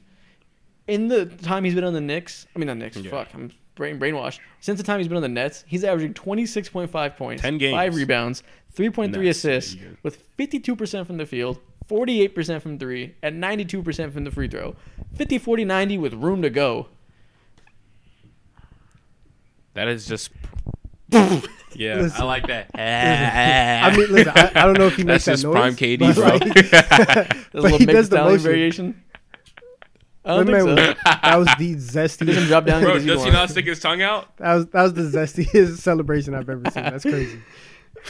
[0.86, 2.96] In the time he's been on the Knicks, I mean not Knicks.
[2.96, 3.10] Yeah.
[3.10, 4.38] Fuck, I'm brain brainwashed.
[4.60, 7.74] Since the time he's been on the Nets, he's averaging 26.5 points, 10 games.
[7.74, 8.42] five rebounds,
[8.74, 9.36] 3.3 Nice.
[9.36, 9.88] assists, Yeah.
[10.02, 11.58] with 52% from the field,
[11.88, 14.74] 48% from three, and 92% from the free throw.
[15.14, 16.88] 50, 40, 90 with room to go.
[19.74, 20.30] That is just.
[21.12, 22.20] Yeah, Listen.
[22.20, 22.70] I like that.
[22.74, 25.54] I mean, listen, I, I don't know if he makes that's that just noise.
[25.54, 27.60] prime KD, but, bro.
[27.62, 28.42] like, But he does the Stallion motion.
[28.42, 29.02] variation.
[30.24, 30.66] I that, don't think so.
[30.66, 32.46] was, that was the He doesn't zestiest.
[32.48, 32.82] drop down.
[32.82, 33.32] bro, because does he want.
[33.32, 34.36] not stick his tongue out?
[34.36, 36.84] That was that was the zestiest celebration I've ever seen.
[36.84, 37.40] That's crazy.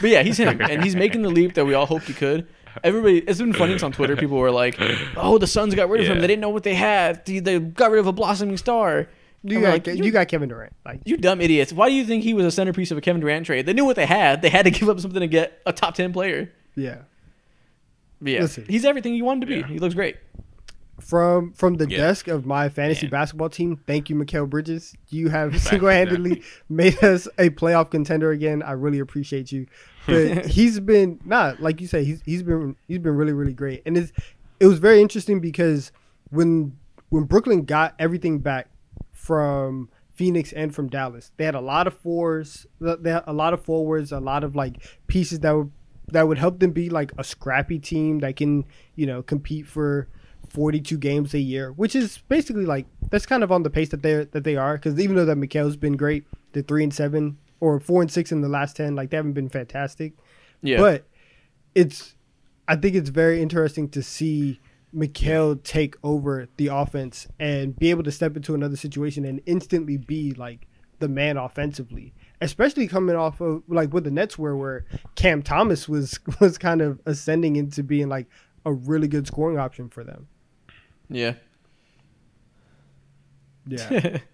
[0.01, 2.47] But yeah, he's him, and he's making the leap that we all hoped he could.
[2.85, 4.17] Everybody, it's been funny 'cause on Twitter.
[4.17, 4.77] People were like,
[5.17, 6.21] "Oh, the Suns got rid of him.
[6.21, 7.25] They didn't know what they had.
[7.27, 9.09] They, they got rid of a blossoming star."
[9.43, 10.75] You I'm got like, you, got Kevin Durant.
[10.85, 11.73] Like You dumb idiots!
[11.73, 13.65] Why do you think he was a centerpiece of a Kevin Durant trade?
[13.67, 14.43] They knew what they had.
[14.43, 16.53] They had to give up something to get a top ten player.
[16.75, 16.99] yeah.
[18.23, 18.67] But yeah, Listen.
[18.69, 19.61] he's everything you wanted to be.
[19.61, 19.67] Yeah.
[19.67, 20.17] He looks great.
[21.01, 21.97] From from the Yeah.
[21.97, 23.13] desk of my fantasy Man.
[23.13, 24.95] basketball team, thank you, Mikael Bridges.
[25.09, 28.63] You have single handedly made us a playoff contender again.
[28.63, 29.67] I really appreciate you.
[30.07, 32.05] But he's been not like you say.
[32.05, 34.13] He's he's been he's been really really great, and it's
[34.61, 35.91] it was very interesting because
[36.29, 36.77] when
[37.09, 38.69] when Brooklyn got everything back
[39.31, 43.55] from Phoenix and from Dallas, they had a lot of fours, they had a lot
[43.55, 45.71] of forwards, a lot of like pieces that would
[46.09, 48.65] that would help them be like a scrappy team that can
[48.97, 50.09] you know compete for
[50.49, 54.03] 42 games a year, which is basically like that's kind of on the pace that
[54.03, 54.75] they are that they are.
[54.75, 56.25] Because even though that Mikhail's been great,
[56.55, 59.35] they're three and seven or four and six in the last ten, like they haven't
[59.35, 60.15] been fantastic.
[60.61, 61.05] Yeah, But
[61.77, 62.17] it's,
[62.67, 64.59] I think it's very interesting to see
[64.93, 69.97] Mikhail take over the offense and be able to step into another situation and instantly
[69.97, 70.67] be like
[70.99, 72.13] the man offensively.
[72.41, 76.81] Especially coming off of like what the Nets were, where Cam Thomas was was kind
[76.81, 78.27] of ascending into being like
[78.65, 80.29] a really good scoring option for them.
[81.09, 81.35] yeah.
[83.67, 84.19] Yeah.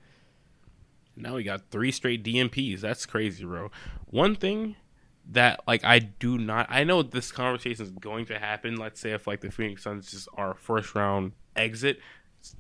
[1.17, 2.81] Now we got three straight DNPs.
[2.81, 3.71] That's crazy, bro.
[4.05, 4.77] One thing
[5.33, 8.77] that like I do not I know this conversation is going to happen.
[8.77, 12.01] Let's say if like the Phoenix Suns just are first round exit,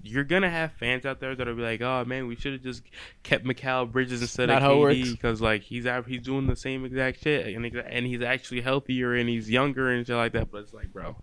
[0.02, 2.82] you're gonna have fans out there that'll be like, "Oh man, we should have just
[3.22, 7.22] kept Mikal Bridges instead Not of KD because like he's he's doing the same exact
[7.22, 10.74] shit and and he's actually healthier and he's younger and shit like that." But it's
[10.74, 11.16] like, bro,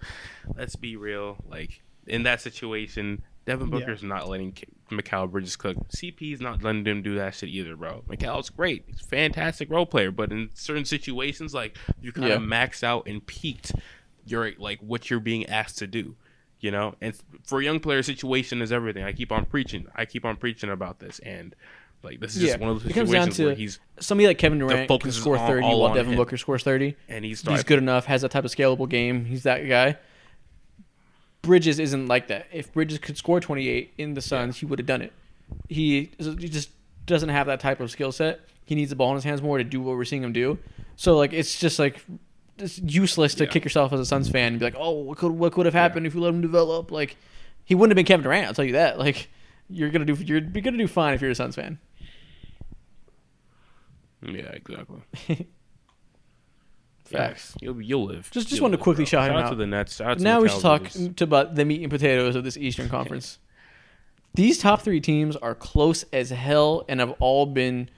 [0.55, 1.37] let's be real.
[1.47, 3.79] Like in that situation, Devin Yeah.
[3.79, 4.55] Booker's not letting
[4.89, 5.77] Mikal Bridges cook.
[5.89, 8.03] CP's not letting him do that shit either, bro.
[8.07, 8.83] Mikal's great.
[8.87, 12.35] He's a fantastic role player, but in certain situations, like you kind Yeah.
[12.35, 13.73] of maxed out and peaked
[14.25, 16.15] your like what you're being asked to do.
[16.61, 17.13] You know, and
[17.43, 19.03] for a young player, situation is everything.
[19.03, 19.87] I keep on preaching.
[19.95, 21.53] I keep on preaching about this, and
[22.03, 24.27] like this is just one of those It comes down situations to- where he's Somebody
[24.27, 26.17] like Kevin Durant can score 30 all while Devin him.
[26.17, 26.95] Booker scores 30.
[27.09, 29.25] and he's He's good enough, has that type of scalable game.
[29.25, 29.97] He's that guy.
[31.43, 32.47] Bridges isn't like that.
[32.51, 35.13] If Bridges could score 28 in the Suns, he would have done it.
[35.69, 36.71] He, he just
[37.05, 38.39] doesn't have that type of skill set.
[38.65, 40.57] He needs the ball in his hands more to do what we're seeing him do.
[40.95, 42.03] So like it's just like
[42.57, 43.49] it's useless to Yeah.
[43.51, 45.73] kick yourself as a Suns fan and be like, "Oh, what could what could have
[45.75, 47.17] happened if you let him develop?" Like
[47.65, 48.47] he wouldn't have been Kevin Durant.
[48.47, 48.97] I'll tell you that.
[48.99, 49.27] Like
[49.69, 51.77] you're gonna do you're, you're gonna do fine if you're a Suns fan.
[54.21, 55.01] Yeah, exactly.
[57.17, 57.55] Facts.
[57.61, 58.29] Yeah, you'll you'll live.
[58.31, 59.09] Just- just You'll wanted to live, quickly bro.
[59.09, 59.49] shout him out out.
[59.51, 59.95] to the Nets.
[59.97, 61.09] Shout out to now we Mikal should talk Bridges.
[61.15, 63.39] to about the meat and potatoes of this Eastern Conference.
[64.35, 67.89] These top three teams are close as hell and have all been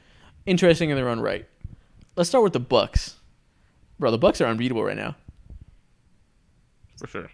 [0.45, 1.45] interesting in their own right.
[2.17, 3.15] Let's start with the Bucks.
[3.99, 5.15] Bro, the Bucks are unbeatable right now.
[6.97, 7.29] for sure.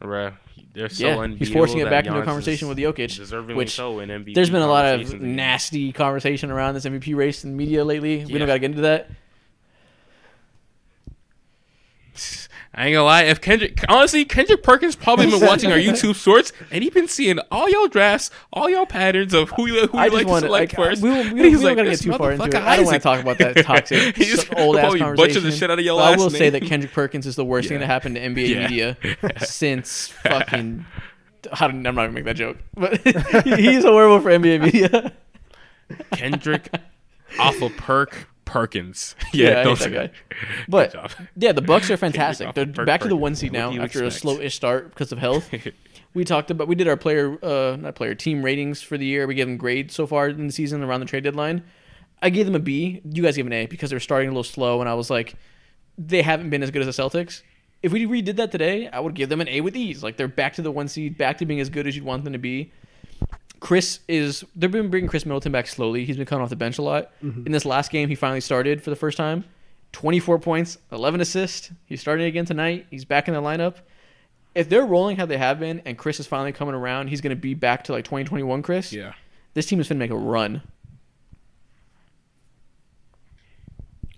[0.00, 0.32] All right,
[0.74, 3.72] They're so Yeah, unbeatable he's forcing it back into a conversation with Jokic, deservingly which
[3.72, 7.50] so in MVP There's been a lot of nasty conversation around this MVP race in
[7.50, 8.24] the media lately.
[8.24, 9.10] We don't got to get into that.
[12.74, 13.24] I ain't gonna lie.
[13.24, 17.38] If Kendrick, honestly, Kendrick Perkins probably been watching our YouTube shorts, and he been seeing
[17.50, 20.42] all y'all drafts, all y'all patterns of who you who I you like to want
[20.44, 21.02] to select like first.
[21.02, 22.54] we, we, And he's we like, to get too far into it.
[22.54, 25.42] I don't want to talk about that toxic He's old ass conversation.
[25.42, 27.78] the shit out of your I will say that Kendrick Perkins is the worst thing
[27.80, 28.62] that happened to NBA Yeah.
[28.62, 28.96] media
[29.44, 30.86] since fucking.
[31.52, 33.00] I don't, I'm not gonna make that joke, but
[33.44, 35.12] he's horrible for NBA media.
[36.12, 36.70] Kendrick
[37.38, 39.16] awful Perk Perkins.
[39.32, 40.18] Yeah, Yeah, I don't hate say that guy.
[40.68, 42.54] But yeah, the Bucks are fantastic.
[42.54, 44.14] They're back to the one seed now after a expect?
[44.22, 45.50] slow-ish start because of health.
[46.14, 49.26] we talked about we did our player uh not player team ratings for the year.
[49.26, 51.64] We gave them grades so far in the season around the trade deadline.
[52.20, 53.00] I gave them a B.
[53.04, 55.10] You guys gave an A because they were starting a little slow, and I was
[55.10, 55.34] like,
[55.98, 57.42] they haven't been as good as the Celtics.
[57.82, 60.04] If we redid that today, I would give them an A with ease.
[60.04, 62.22] Like they're back to the one seed, back to being as good as you'd want
[62.24, 62.70] them to be.
[63.62, 66.04] Khris is they've been bringing Khris Middleton back slowly.
[66.04, 67.12] He's been coming off the bench a lot.
[67.22, 67.46] Mm-hmm.
[67.46, 69.44] In this last game, he finally started for the first time.
[69.92, 71.70] 24 points, 11 assists.
[71.86, 72.86] He's starting again tonight.
[72.90, 73.76] He's back in the lineup.
[74.56, 77.30] If they're rolling how they have been and Khris is finally coming around, he's going
[77.30, 78.92] to be back to like 2021 Khris.
[78.92, 79.12] Yeah.
[79.54, 80.62] This team is going to make a run.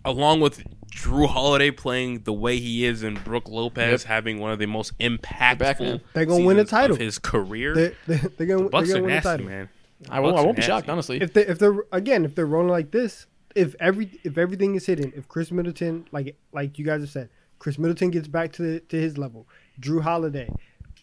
[0.06, 0.64] Along with
[0.94, 4.08] Jrue Holiday playing the way he is and Brook Lopez Yep.
[4.08, 6.00] having one of the most impactful.
[6.12, 6.94] They're gonna win a title.
[6.94, 7.74] of his career.
[7.74, 9.46] They, they, they're gonna, Bucks they're gonna win the nasty, title.
[9.46, 9.68] man.
[10.08, 11.20] I won't, I won't be shocked, honestly.
[11.20, 14.86] If they if they're again if they're rolling like this, if every if everything is
[14.86, 17.28] hidden, if Khris Middleton like like you guys have said,
[17.58, 19.48] Khris Middleton gets back to the, to his level,
[19.80, 20.52] Jrue Holiday,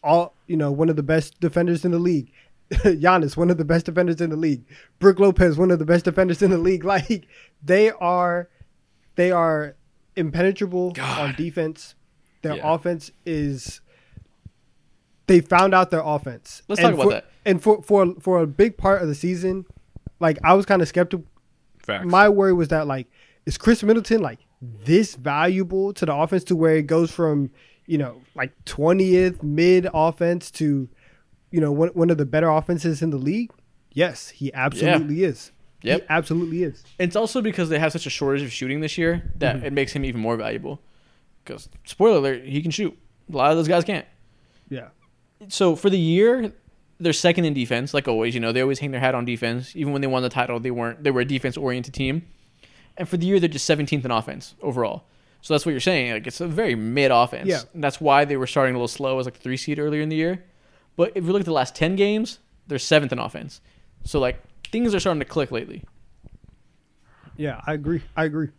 [0.03, 2.31] all you know, one of the best defenders in the league.
[2.71, 4.63] Giannis, one of the best defenders in the league.
[4.99, 6.83] Brook Lopez, one of the best defenders in the league.
[6.91, 7.27] Like
[7.63, 8.47] they are,
[9.15, 9.75] they are
[10.15, 11.95] impenetrable on defense.
[12.41, 12.73] Their Yeah.
[12.73, 13.81] offense is.
[15.27, 16.63] They found out their offense.
[16.67, 17.25] Let's And talk about for- that.
[17.45, 19.65] And for for for a big part of the season,
[20.19, 21.25] like I was kind of skeptical.
[21.79, 22.05] Facts.
[22.05, 23.07] My worry was that like,
[23.45, 24.39] is Khris Middleton like
[24.85, 27.49] this valuable to the offense to where it goes from
[27.87, 30.87] you know like twentieth mid offense to
[31.49, 33.51] you know one one of the better offenses in the league?
[33.93, 35.51] Yes, he absolutely is.
[35.83, 36.01] Yep.
[36.01, 36.83] He absolutely is.
[36.99, 39.65] It's also because they have such a shortage of shooting this year that Mm-hmm.
[39.65, 40.81] it makes him even more valuable.
[41.43, 42.97] Because, spoiler alert, he can shoot.
[43.33, 44.05] A lot of those guys can't.
[44.69, 44.89] Yeah.
[45.47, 46.53] so for the year,
[46.99, 48.33] they're second in defense, like always.
[48.35, 49.75] You know, they always hang their hat on defense.
[49.75, 51.03] Even when they won the title, they weren't.
[51.03, 52.27] They were a defense oriented team.
[52.97, 55.05] And for the year, they're just 17th in offense overall.
[55.41, 56.11] So that's what you're saying.
[56.11, 57.47] Like it's a very mid offense.
[57.47, 57.61] Yeah.
[57.73, 60.01] And that's why they were starting a little slow as like the three seed earlier
[60.03, 60.43] in the year.
[60.95, 63.61] But if you look at the last 10 games, they're seventh in offense.
[64.03, 64.39] So like
[64.71, 65.83] things are starting to click lately.
[67.37, 68.01] Yeah, I agree.
[68.15, 68.49] I agree.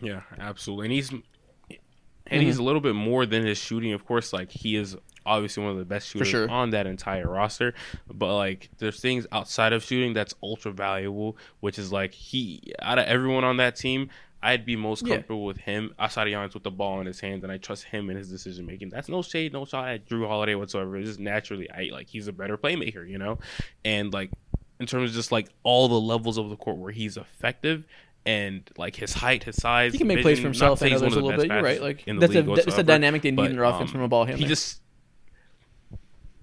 [0.00, 0.86] Yeah, absolutely.
[0.86, 2.62] And he's and he's mm-hmm.
[2.62, 3.92] a little bit more than his shooting.
[3.92, 4.96] Of course, like he is
[5.26, 6.50] obviously one of the best shooters sure.
[6.50, 7.74] on that entire roster.
[8.12, 12.98] But like there's things outside of shooting that's ultra valuable, which is like he out
[12.98, 14.10] of everyone on that team,
[14.44, 15.14] I'd be most Yeah.
[15.14, 15.94] comfortable with him
[16.32, 18.90] Giannis with the ball in his hands, and I trust him in his decision making.
[18.90, 20.96] That's no shade, no shot at Jrue Holiday whatsoever.
[20.98, 23.38] It's just naturally, I like he's a better playmaker, you know,
[23.84, 24.30] and like
[24.78, 27.84] in terms of just like all the levels of the court where he's effective.
[28.26, 31.12] And like his height, his size, He can make plays for vision, himself and others
[31.12, 31.46] a little bit.
[31.50, 31.82] You're right.
[31.82, 33.90] Like in the that's a that's the whatsoever, dynamic they need but, in their offense
[33.90, 34.42] um, from a ball handler.
[34.42, 34.80] He just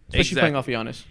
[0.09, 1.03] especially playing off Giannis.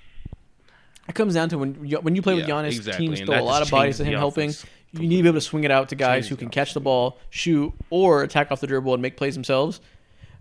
[1.09, 3.29] It comes down to when you, when you play with Yeah, Giannis, exactly, teams and
[3.29, 4.51] throw a lot of bodies to changes him helping.
[4.51, 6.75] offense You need to be able to swing it out to guys who can catch
[6.75, 9.81] the ball, shoot, or attack off the dribble and make plays themselves.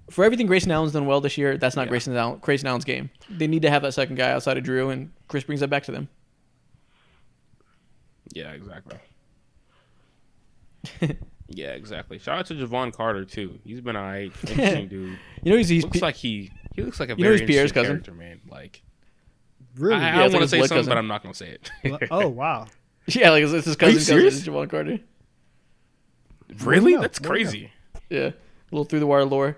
[0.10, 1.90] For everything Grayson Allen's done well this year, that's not Yeah.
[1.90, 3.12] Grayson Allen, Grayson Allen's game.
[3.30, 5.84] They need to have that second guy outside of Jrue, and Khris brings that back
[5.84, 6.10] to them.
[8.34, 8.98] Yeah, exactly.
[11.48, 12.18] yeah, exactly.
[12.20, 13.60] Shout out to Jevon Carter too.
[13.64, 14.32] He's been alright.
[14.48, 15.20] Interesting dude.
[15.44, 17.48] You know he's, he's looks like he he looks like a You know very he's
[17.48, 17.92] Pierre's interesting cousin?
[17.98, 18.42] character, man.
[18.50, 18.82] Like
[19.76, 19.96] Really?
[19.96, 20.90] I, I Yeah, don't like want his to say something, cousin.
[20.92, 21.50] but I'm not gonna say
[21.84, 22.08] it.
[22.12, 22.68] oh wow.
[23.16, 25.00] yeah, like it's, his Are cousin, cousin Jevon Carter.
[26.64, 26.96] really?
[26.96, 27.72] That's crazy.
[28.10, 28.34] Yeah, a
[28.72, 29.58] little through the wire lore.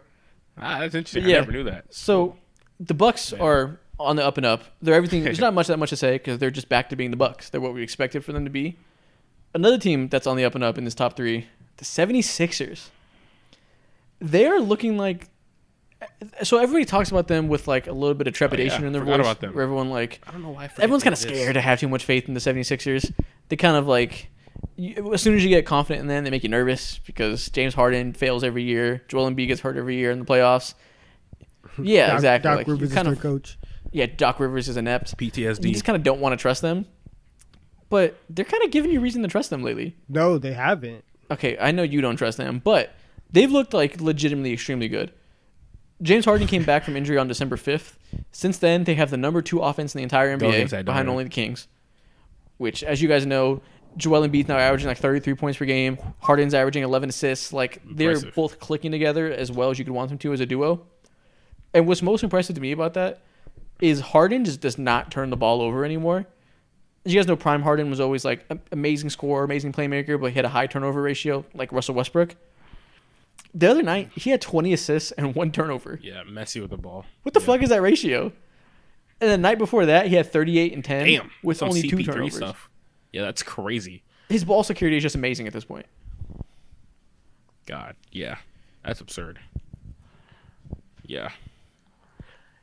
[0.57, 1.23] Ah, that's interesting.
[1.23, 1.37] Yeah.
[1.37, 1.93] I never knew that.
[1.93, 2.37] So
[2.79, 4.63] the Bucks are on the up and up.
[4.81, 5.23] They're everything.
[5.23, 7.49] There's not much that much to say because they're just back to being the Bucks.
[7.49, 8.77] They're what we expected for them to be.
[9.53, 11.47] Another team that's on the up and up in this top three,
[11.77, 12.89] the 76ers.
[14.19, 15.27] They're looking like.
[16.43, 18.87] So everybody talks about them with like a little bit of trepidation Oh, yeah.
[18.87, 19.25] in their Forgot voice.
[19.25, 19.53] about them.
[19.53, 20.63] Where everyone like I don't know why.
[20.63, 23.13] I forget everyone's kind of scared to have too much faith in the 76ers.
[23.51, 24.29] They kind of like
[24.77, 27.73] you, as soon as you get confident in them, they make you nervous because James
[27.73, 29.03] Harden fails every year.
[29.09, 30.73] Joel Embiid gets hurt every year in the playoffs.
[31.81, 32.49] Yeah, Doc, exactly.
[32.49, 33.57] Doc Like, you Rivers is kind their of coach.
[33.91, 35.17] yeah, Doc Rivers is inept.
[35.17, 35.65] PTSD.
[35.65, 36.85] You just kind of don't want to trust them.
[37.89, 39.97] But they're kind of giving you reason to trust them lately.
[40.07, 41.03] No, they haven't.
[41.29, 42.93] Okay, I know you don't trust them, but
[43.31, 45.11] they've looked like legitimately extremely good.
[46.01, 47.93] James Harden came back from injury on December 5th.
[48.31, 51.25] Since then, they have the number two offense in the entire Go NBA behind only
[51.25, 51.67] the Kings.
[52.61, 53.59] Which, as you guys know,
[53.97, 55.97] Joel Embiid's now averaging like 33 points per game.
[56.19, 57.51] Harden's averaging 11 assists.
[57.51, 58.35] Like they're Impressive.
[58.35, 60.85] both clicking together as well as you could want them to as a duo.
[61.73, 63.21] And what's most impressive to me about that
[63.81, 66.27] is Harden just does not turn the ball over anymore.
[67.03, 70.27] As you guys know, Prime Harden was always like an amazing scorer, amazing playmaker, but
[70.27, 72.35] he had a high turnover ratio like Russell Westbrook.
[73.55, 75.99] The other night, he had 20 assists and one turnover.
[76.03, 77.05] Yeah, messy with the ball.
[77.23, 77.45] What the Yeah.
[77.47, 78.31] fuck is that ratio?
[79.21, 81.97] And the night before that, he had 38 and 10 Damn, with some only two
[81.97, 82.35] CP3 turnovers.
[82.35, 82.69] stuff.
[83.13, 84.03] Yeah, that's crazy.
[84.29, 85.85] His ball security is just amazing at this point.
[87.67, 88.37] God, yeah,
[88.83, 89.39] that's absurd.
[91.05, 91.29] Yeah,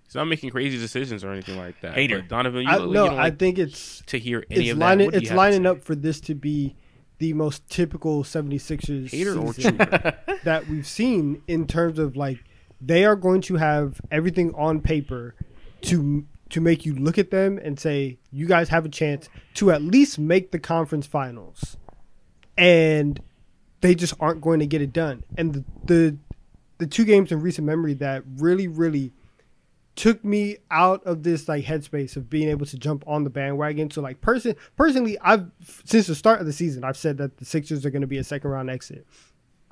[0.04, 1.94] he's not making crazy decisions or anything like that.
[1.94, 2.20] Hater.
[2.20, 4.72] But Donovan, you, I, you no, know, I like, think it's to hear any it's
[4.72, 4.84] of that.
[4.84, 6.74] lining what it's lining up for this to be
[7.18, 9.52] the most typical 76ers Hater or
[10.44, 12.38] that we've seen in terms of like
[12.80, 15.34] they are going to have everything on paper
[15.82, 19.70] to to make you look at them and say you guys have a chance to
[19.70, 21.76] at least make the conference finals
[22.56, 23.20] and
[23.80, 26.16] they just aren't going to get it done and the the,
[26.78, 29.12] the two games in recent memory that really really
[29.98, 33.90] took me out of this like headspace of being able to jump on the bandwagon.
[33.90, 35.50] So like person personally, I've
[35.84, 38.18] since the start of the season, I've said that the Sixers are going to be
[38.18, 39.08] a second round exit.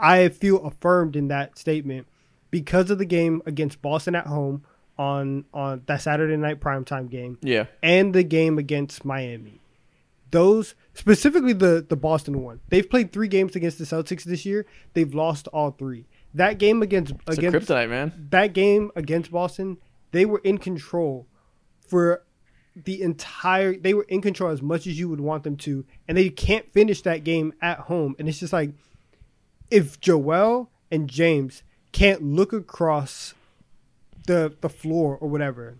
[0.00, 2.08] I feel affirmed in that statement
[2.50, 4.64] because of the game against Boston at home
[4.98, 7.66] on on that Saturday night primetime game Yeah.
[7.82, 9.60] and the game against Miami.
[10.30, 12.60] Those specifically the the Boston one.
[12.68, 14.66] They've played three games against the Celtics this year.
[14.94, 16.06] They've lost all three.
[16.34, 18.28] That game against It's against kryptonite, man.
[18.30, 19.78] that game against Boston,
[20.12, 21.26] they were in control
[21.88, 22.22] for
[22.74, 26.18] the entire they were in control as much as you would want them to and
[26.18, 28.70] they can't finish that game at home and it's just like
[29.70, 33.32] if Joel and James can't look across
[34.26, 35.76] the the floor or whatever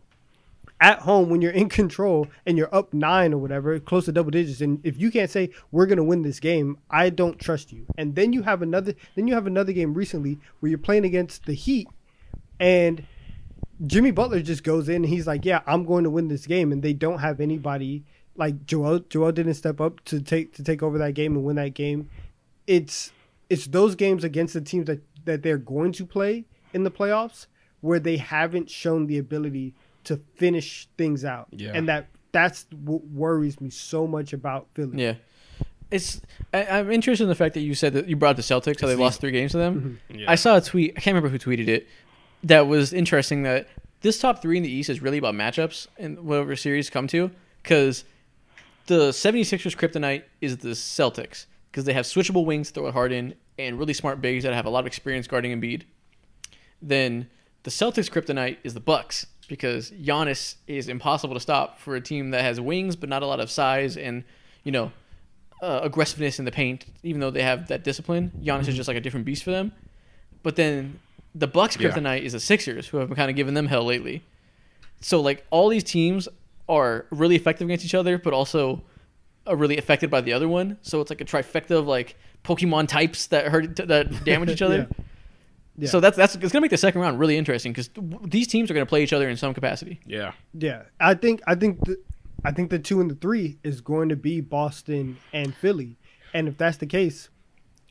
[0.79, 4.31] at home when you're in control and you're up 9 or whatever close to double
[4.31, 7.87] digits and if you can't say we're to win this game I don't trust you
[7.97, 11.47] and then you have another then you have another game recently where you're playing against
[11.47, 11.89] the Heat
[12.61, 13.07] and
[13.85, 16.73] Jimmy Butler just goes in and he's like, "Yeah, I'm going to win this game,"
[16.73, 19.01] and they don't have anybody like Joel.
[19.01, 22.09] Joel didn't step up to take to take over that game and win that game.
[22.67, 23.13] It's
[23.51, 27.47] it's those games against the teams that that they're going to play in the playoffs
[27.81, 29.75] where they haven't shown the ability
[30.05, 31.73] to finish things out, Yeah.
[31.75, 35.03] and that that's what worries me so much about Philly.
[35.03, 35.15] Yeah.
[35.91, 36.21] It's
[36.53, 38.81] I, I'm interested in the fact that you said that you brought up the Celtics,
[38.81, 40.01] how they lost three games to them.
[40.11, 40.31] Yeah.
[40.31, 40.93] I saw a tweet.
[40.97, 41.87] I can't remember who tweeted it.
[42.43, 43.45] That was interesting.
[43.45, 43.69] That
[44.01, 47.31] this top three in the East is really about matchups and whatever series come to.
[47.63, 48.05] Because
[48.87, 53.79] the 76ers kryptonite is the Celtics because they have switchable wings, throw at Harden, and
[53.79, 55.83] really smart bigs that have a lot of experience guarding Embiid.
[56.83, 57.29] Then
[57.67, 62.31] the Celtics kryptonite is the Bucks because Giannis is impossible to stop for a team
[62.31, 64.23] that has wings but not a lot of size and
[64.63, 64.93] you know
[65.61, 66.85] uh, aggressiveness in the paint.
[67.03, 69.73] Even though they have that discipline, Giannis is just like a different beast for them.
[70.45, 71.01] But then
[71.35, 71.91] the Bucks Yeah.
[71.91, 74.23] kryptonite is the Sixers, who have been kind of giving them hell lately.
[75.01, 76.29] So like all these teams
[76.69, 78.83] are really effective against each other, but also
[79.45, 80.79] are really affected by the other one.
[80.83, 84.87] So it's like a trifecta of like Pokemon types that hurt that damage each other.
[84.89, 85.05] Yeah.
[85.79, 85.89] Yeah.
[85.91, 87.91] So that's that's it's gonna make the second round really interesting because
[88.25, 90.01] these teams are gonna play each other in some capacity.
[90.07, 91.99] yeah, Yeah, I think I think the,
[92.45, 95.97] I think the two and the three is going to be Boston and Philly,
[96.33, 97.29] and if that's the case,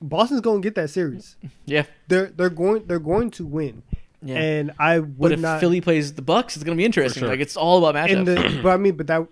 [0.02, 1.36] Boston's going to get that series.
[1.66, 3.84] Yeah, They're they're going they're going to win,
[4.24, 4.36] yeah.
[4.38, 5.60] and I would but if not.
[5.60, 7.22] Philly plays the Bucks, it's gonna be interesting.
[7.22, 7.30] sure.
[7.30, 8.26] Like it's all about matchups.
[8.26, 9.28] the, but I mean, but that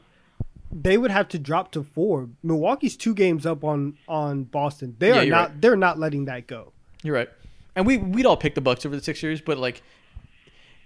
[0.72, 2.30] they would have to drop to four.
[2.44, 4.96] Milwaukee's two games up on on Boston.
[5.00, 5.50] They Yeah, are you're not.
[5.50, 5.62] right.
[5.62, 6.72] They're not letting that go.
[7.04, 7.30] You're right.
[7.76, 9.82] And we we'd all pick the Bucks over the Sixers, but like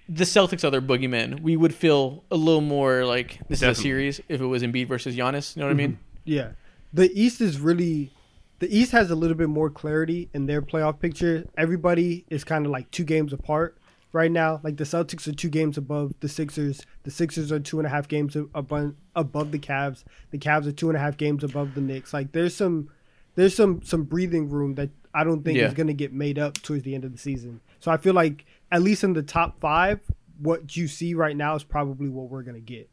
[0.09, 1.41] the Celtics are their boogeyman.
[1.41, 3.71] We would feel a little more like this Definitely.
[3.71, 5.55] is a series if it was Embiid versus Giannis.
[5.55, 5.91] You know what I mean?
[5.91, 6.01] Mm-hmm.
[6.25, 6.49] Yeah,
[6.93, 8.11] the East is really.
[8.59, 11.45] The East has a little bit more clarity in their playoff picture.
[11.57, 13.77] Everybody is kind of like two games apart
[14.13, 14.59] right now.
[14.63, 16.81] Like the Celtics are two games above the Sixers.
[17.03, 20.03] The Sixers are two and a half games above above the Cavs.
[20.31, 22.13] The Cavs are two and a half games above the Knicks.
[22.13, 22.89] Like there's some
[23.35, 25.67] there's some some breathing room that I don't think Yeah.
[25.67, 27.59] is going to get made up towards the end of the season.
[27.79, 29.99] So I feel like at least in the top five,
[30.39, 32.89] what you see right now is probably what we're going to get.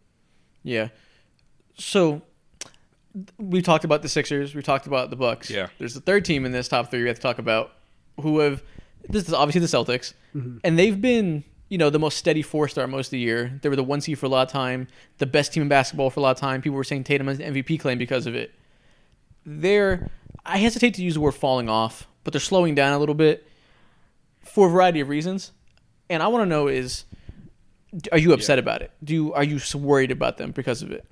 [0.63, 0.89] Yeah.
[1.77, 2.23] So
[3.39, 4.55] we talked about the Sixers.
[4.55, 5.51] We talked about the Bucks.
[5.51, 5.69] Yeah.
[5.79, 7.73] There's the third team in this top three we have to talk about,
[8.21, 8.63] who have
[9.09, 10.59] this is obviously the Celtics, Mm-hmm.
[10.65, 13.59] and they've been you know the most steady four star most of the year.
[13.63, 16.11] They were the one seed for a lot of time, the best team in basketball
[16.11, 16.61] for a lot of time.
[16.63, 18.53] People were saying Tatum has an MVP claim because of it.
[19.45, 20.11] They're
[20.45, 23.49] I hesitate to use the word falling off, but they're slowing down a little bit
[24.43, 25.53] for a variety of reasons.
[26.11, 27.05] And I want to know is,
[28.13, 28.91] are you upset about it?
[29.03, 31.07] Do you are you worried about them because of it?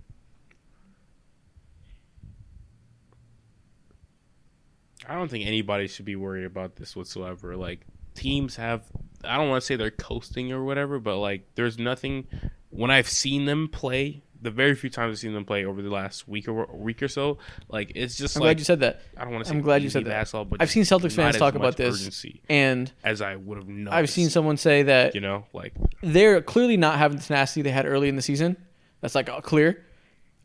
[5.09, 7.57] I don't think anybody should be worried about this whatsoever.
[7.57, 8.83] Like teams have
[9.25, 12.27] I don't want to say they're coasting or whatever, but like there's nothing
[12.71, 15.89] when I've seen them play, the very few times I've seen them play over the
[15.89, 17.39] last week or week or so,
[17.69, 19.01] like it's just I'm like glad you said that.
[19.17, 20.31] I don't want to say I'm glad you said that.
[20.33, 23.95] but I've seen Celtics fans talk about this, and as I would have noticed.
[23.95, 27.71] I've seen someone say that you know, like they're clearly not having the tenacity they
[27.71, 28.57] had early in the season.
[29.01, 29.85] That's like clear.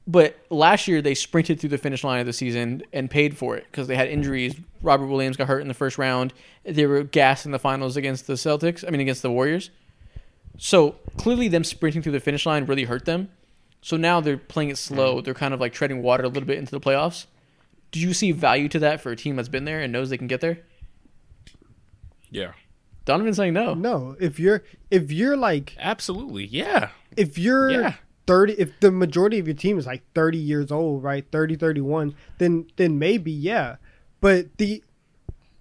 [0.09, 3.57] But last year they sprinted through the finish line of the season and paid for
[3.57, 4.55] it because they had injuries.
[4.81, 6.33] Robert Williams got hurt in the first round.
[6.63, 8.85] They were gassed in the finals against the Celtics.
[8.87, 9.69] I mean against the Warriors.
[10.57, 13.29] So clearly them sprinting through the finish line really hurt them.
[13.81, 15.15] So now they're playing it slow.
[15.15, 15.25] Mm-hmm.
[15.25, 17.25] They're kind of like treading water a little bit into the playoffs.
[17.91, 20.17] Do you see value to that for a team that's been there and knows they
[20.17, 20.59] can get there?
[22.29, 22.51] yeah,
[23.05, 23.73] Donovan's saying no.
[23.73, 27.93] No, if you're if you're like absolutely, yeah, if you're Yeah.
[28.27, 32.13] 30 if the majority of your team is like 30 years old right 30 31
[32.39, 33.77] then then maybe yeah
[34.19, 34.83] but the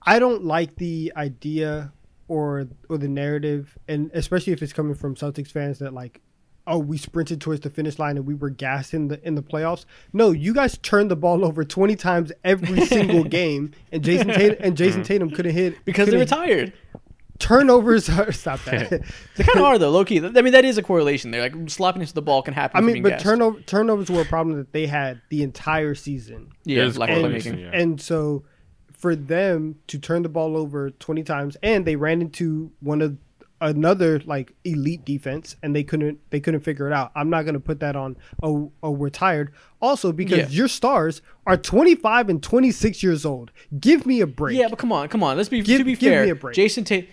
[0.03, 1.93] i don't like the idea
[2.27, 6.21] or or the narrative and especially if it's coming from celtics fans that like
[6.67, 9.43] oh we sprinted towards the finish line and we were gassed in the in the
[9.43, 14.29] playoffs no you guys turned the ball over 20 times every single game and jayson
[14.29, 15.05] tatum and jayson mm.
[15.05, 16.73] tatum couldn't hit Because they couldn't- retired.
[17.39, 18.89] turnovers are stop that
[19.37, 20.19] They kind of are though, low key.
[20.25, 21.43] I mean, that is a correlation there.
[21.43, 22.79] Like sloppiness of the ball can happen.
[22.79, 23.25] I mean, but gassed.
[23.25, 27.17] turnover turnovers were a problem that they had the entire season, yeah, There's lack of
[27.19, 27.71] correlation, yeah.
[27.75, 28.45] and so
[28.93, 33.19] for them to turn the ball over twenty times, and they ran into one of
[33.61, 37.11] another like elite defense, and they couldn't they couldn't figure it out.
[37.15, 38.17] I'm not gonna put that on.
[38.43, 39.53] Oh, oh, we're tired.
[39.81, 40.49] Also, because Yeah.
[40.49, 43.51] your stars are 25 and 26 years old.
[43.79, 44.57] Give me a break.
[44.59, 45.37] Yeah, but come on, come on.
[45.37, 46.25] Let's be Give- to be give fair.
[46.25, 46.55] me a break.
[46.57, 47.09] Jayson Tatum.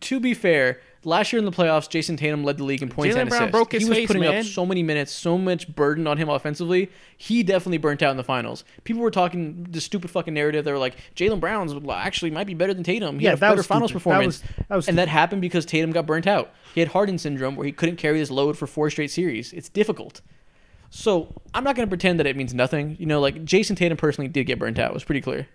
[0.00, 3.16] To be fair, last year in the playoffs, Jayson Tatum led the league in points
[3.16, 3.52] Jaylen and Brown assists.
[3.52, 4.38] broke his he was face, putting man.
[4.38, 6.90] up so many minutes, so much burden on him offensively.
[7.16, 8.64] He definitely burnt out in the finals.
[8.84, 10.64] People were talking the stupid fucking narrative.
[10.64, 13.18] They were like, Jaylen Brown's actually might be better than Tatum.
[13.18, 14.00] He Yeah, had a that better was finals stupid.
[14.00, 16.52] That performance, was- that was and that happened because Tatum got burnt out.
[16.74, 19.52] He had Harden syndrome where he couldn't carry his load for four straight series.
[19.52, 20.20] It's difficult.
[20.90, 22.96] So I'm not going to pretend that it means nothing.
[22.98, 24.90] You know, like Jayson Tatum personally did get burnt out.
[24.90, 25.48] It was pretty clear.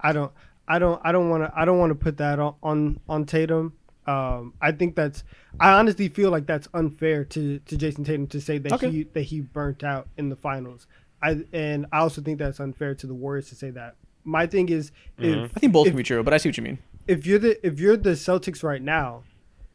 [0.00, 0.32] I don't
[0.66, 3.24] I don't I don't want to I don't want to put that on on, on
[3.26, 3.74] Tatum.
[4.06, 5.22] Um, I think that's
[5.60, 8.90] I honestly feel like that's unfair to, to Jayson Tatum to say that Okay.
[8.90, 10.86] he that he burnt out in the finals.
[11.22, 13.96] I and I also think that's unfair to the Warriors to say that.
[14.24, 16.56] My thing is if I think both if, can be true, but I see what
[16.56, 16.78] you mean.
[17.06, 19.22] if you're the if you're the Celtics right now,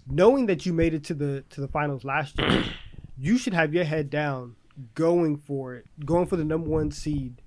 [0.08, 2.64] knowing that you made it to the to the finals last year,
[3.18, 4.56] you should have your head down,
[4.96, 7.42] going for it, going for the number one seed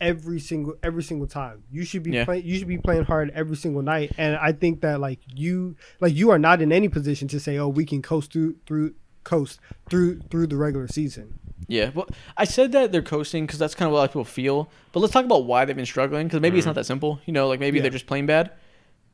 [0.00, 1.64] every single every single time.
[1.70, 2.24] You should be Yeah.
[2.24, 4.12] playing you should be playing hard every single night.
[4.18, 7.58] And I think that like you like you are not in any position to say,
[7.58, 8.94] Oh, we can coast through through
[9.24, 11.38] coast through through the regular season.
[11.66, 14.10] Yeah, well, I said that they're coasting because that's kind of what a lot of
[14.12, 14.70] people feel.
[14.92, 16.70] But let's talk about why they've been struggling because maybe it's mm-hmm.
[16.70, 17.20] not that simple.
[17.26, 17.82] You know, like maybe Yeah.
[17.82, 18.52] they're just playing bad.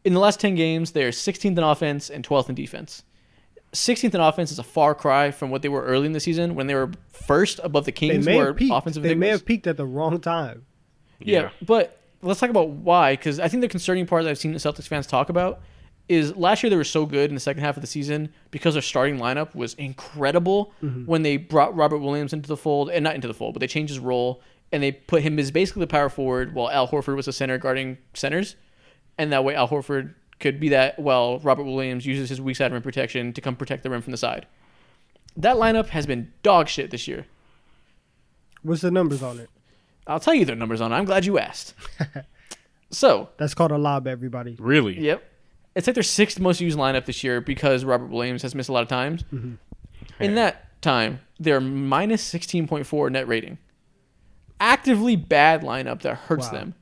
[0.04, 3.02] In the last ten games, they're 16th in offense and 12th in defense.
[3.72, 6.54] 16th in offense is a far cry from what they were early in the season
[6.54, 8.72] when they were first above the They Kings, may were have peaked.
[8.72, 9.02] offensive.
[9.02, 10.64] They may have peaked at the wrong time.
[11.32, 14.52] Yeah, but let's talk about why, because I think the concerning part that I've seen
[14.52, 15.60] the Celtics fans talk about
[16.08, 18.74] is last year they were so good in the second half of the season because
[18.74, 21.06] their starting lineup was incredible mm-hmm.
[21.06, 23.66] when they brought Robert Williams into the fold, and not into the fold, but they
[23.66, 27.14] changed his role and they put him as basically the power forward while Al Horford
[27.14, 28.56] was the center guarding centers,
[29.18, 32.72] and that way Al Horford could be that while Robert Williams uses his weak side
[32.72, 34.46] rim protection to come protect the rim from the side.
[35.36, 37.26] That lineup has been dog shit this year.
[38.62, 39.48] What's the numbers on it?
[40.06, 40.92] I'll tell you their numbers on.
[40.92, 40.96] it.
[40.96, 41.74] I'm glad you asked.
[42.90, 44.56] so That's called a lob, everybody.
[44.58, 45.00] Really?
[45.00, 45.22] Yep.
[45.74, 48.72] It's like their sixth most used lineup this year because Robert Williams has missed a
[48.72, 49.24] lot of times.
[49.32, 49.54] Mm-hmm.
[50.22, 53.58] In that time, they're minus 16.4 net rating.
[54.60, 56.52] Actively bad lineup that hurts Wow.
[56.52, 56.74] them.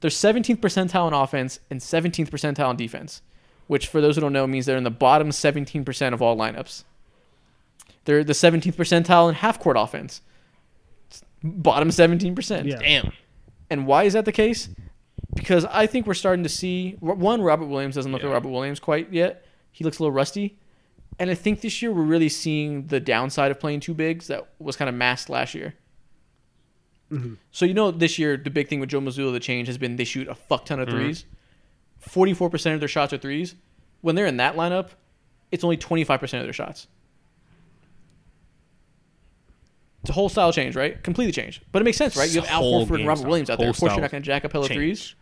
[0.00, 3.22] They're 17th percentile in offense and 17th percentile in defense,
[3.66, 6.84] which for those who don't know means they're in the bottom 17% of all lineups.
[8.04, 10.20] They're the 17th percentile in half court offense.
[11.50, 12.64] Bottom 17%.
[12.64, 12.76] Yeah.
[12.76, 13.12] Damn.
[13.70, 14.68] And why is that the case?
[15.34, 18.28] Because I think we're starting to see one Robert Williams doesn't look Yeah.
[18.28, 19.44] like Robert Williams quite yet.
[19.72, 20.58] He looks a little rusty.
[21.18, 24.46] And I think this year we're really seeing the downside of playing two bigs that
[24.58, 25.74] was kind of masked last year.
[27.10, 27.34] Mm-hmm.
[27.50, 29.96] So you know this year the big thing with Joe Mazzulla the change has been
[29.96, 31.10] they shoot a fuck ton of mm-hmm.
[31.10, 31.24] 3s
[32.08, 33.54] 44% of their shots are threes.
[34.00, 34.90] When they're in that lineup,
[35.50, 36.86] it's only 25% of their shots.
[40.06, 41.02] It's a whole style change, right?
[41.02, 41.62] Completely changed.
[41.72, 42.30] But it makes sense, right?
[42.30, 43.28] You have Al Whole Horford and game Robert style.
[43.28, 43.66] Williams out there.
[43.66, 45.00] Whole Of course, you're style not going to jack up hella threes.
[45.00, 45.16] Change.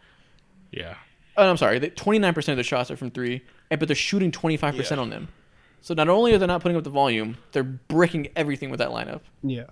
[0.72, 0.94] Yeah.
[1.38, 1.80] Oh, I'm sorry.
[1.90, 4.76] Twenty nine percent of the shots are from three, and but they're shooting twenty five
[4.76, 5.02] percent Yeah.
[5.04, 5.28] on them.
[5.80, 8.90] So not only are they not putting up the volume, they're bricking everything with that
[8.90, 9.20] lineup.
[9.42, 9.64] Yeah.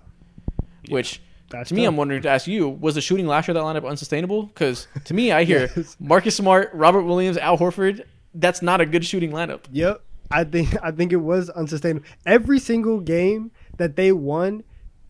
[0.89, 1.89] Which That's to me, tough.
[1.89, 4.43] I'm wondering to ask you: Was the shooting last year of that lineup unsustainable?
[4.47, 5.95] Because to me, I hear Yes.
[5.99, 8.03] Marcus Smart, Robert Williams, Al Horford.
[8.33, 9.61] That's not a good shooting lineup.
[9.71, 10.01] Yep.
[10.31, 12.05] I think I think it was unsustainable.
[12.25, 14.63] Every single game that they won,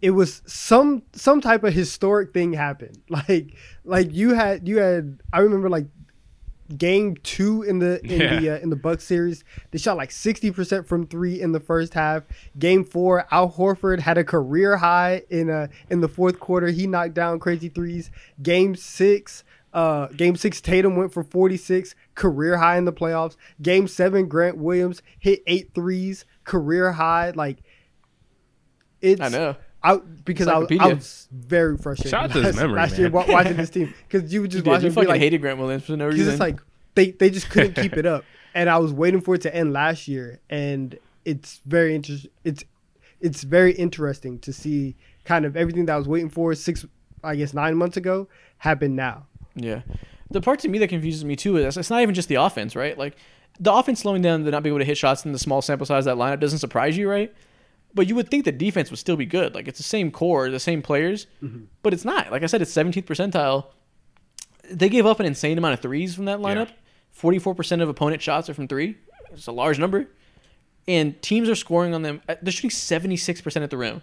[0.03, 3.01] it was some some type of historic thing happened.
[3.09, 5.85] Like like you had you had I remember like
[6.77, 10.85] game 2 in the in the uh, in the Bucks series, they shot like 60%
[10.85, 12.23] from 3 in the first half.
[12.59, 16.67] Game 4, Al Horford had a career high in uh in the fourth quarter.
[16.67, 18.11] He knocked down crazy threes.
[18.41, 19.43] Game 6
[19.73, 23.35] uh, game six, Tatum went for 46, career high in the playoffs.
[23.59, 27.31] Game seven, Grant Williams hit eight threes, career high.
[27.31, 27.57] Like,
[29.01, 29.55] it's I know.
[29.83, 32.97] I because I was, I was very frustrated Shout out to his last, memory, last
[32.97, 33.27] year man.
[33.27, 34.69] wa- watching this team because you would You, just did.
[34.69, 36.33] watch you him be fucking like hated Grant Williams for no because reason.
[36.33, 36.59] it's like
[36.95, 38.23] they they just couldn't keep it up,
[38.53, 42.31] and I was waiting for it to end last year, and it's very interesting.
[42.43, 42.63] It's
[43.19, 46.85] it's very interesting to see kind of everything that I was waiting for six,
[47.23, 48.27] I guess nine months ago
[48.59, 49.25] happen now.
[49.55, 49.81] Yeah.
[50.31, 52.75] The part to me that confuses me too is it's not even just the offense,
[52.75, 52.97] right?
[52.97, 53.15] Like
[53.59, 55.85] the offense slowing down to not being able to hit shots in the small sample
[55.85, 57.33] size of that lineup doesn't surprise you, right?
[57.95, 59.53] But you would think the defense would still be good.
[59.53, 61.27] Like it's the same core, the same players,
[61.83, 62.31] but it's not.
[62.31, 63.65] Like I said, it's 17th percentile.
[64.69, 66.69] They gave up an insane amount of threes from that lineup.
[67.19, 68.97] 44% of opponent shots are from three.
[69.31, 70.07] It's a large number.
[70.87, 72.21] And teams are scoring on them.
[72.27, 74.01] uh, They're shooting 76% at the rim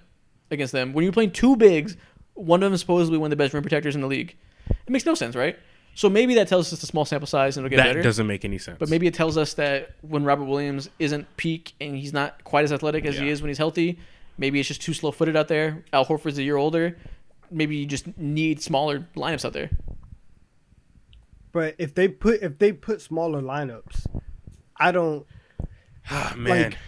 [0.51, 0.93] against them.
[0.93, 1.97] When you're playing two bigs,
[2.35, 4.37] one of them supposedly one of the best rim protectors in the league.
[4.69, 5.59] It makes no sense, right?
[5.95, 7.89] So maybe that tells us it's a small sample size and it'll get better.
[7.89, 8.03] that better.
[8.03, 8.79] doesn't make any sense.
[8.79, 12.65] But maybe it tells us that when Robert Williams isn't peak and he's not quite
[12.65, 13.99] as athletic as he is when he's healthy,
[14.39, 15.85] maybe it's just too slow footed out there.
[15.93, 16.97] Al Horford's a year older.
[17.51, 19.71] Maybe you just need smaller lineups out there.
[21.53, 24.07] But if they put if they put smaller lineups,
[24.77, 25.27] I don't.
[26.13, 26.79] Ah, man, like,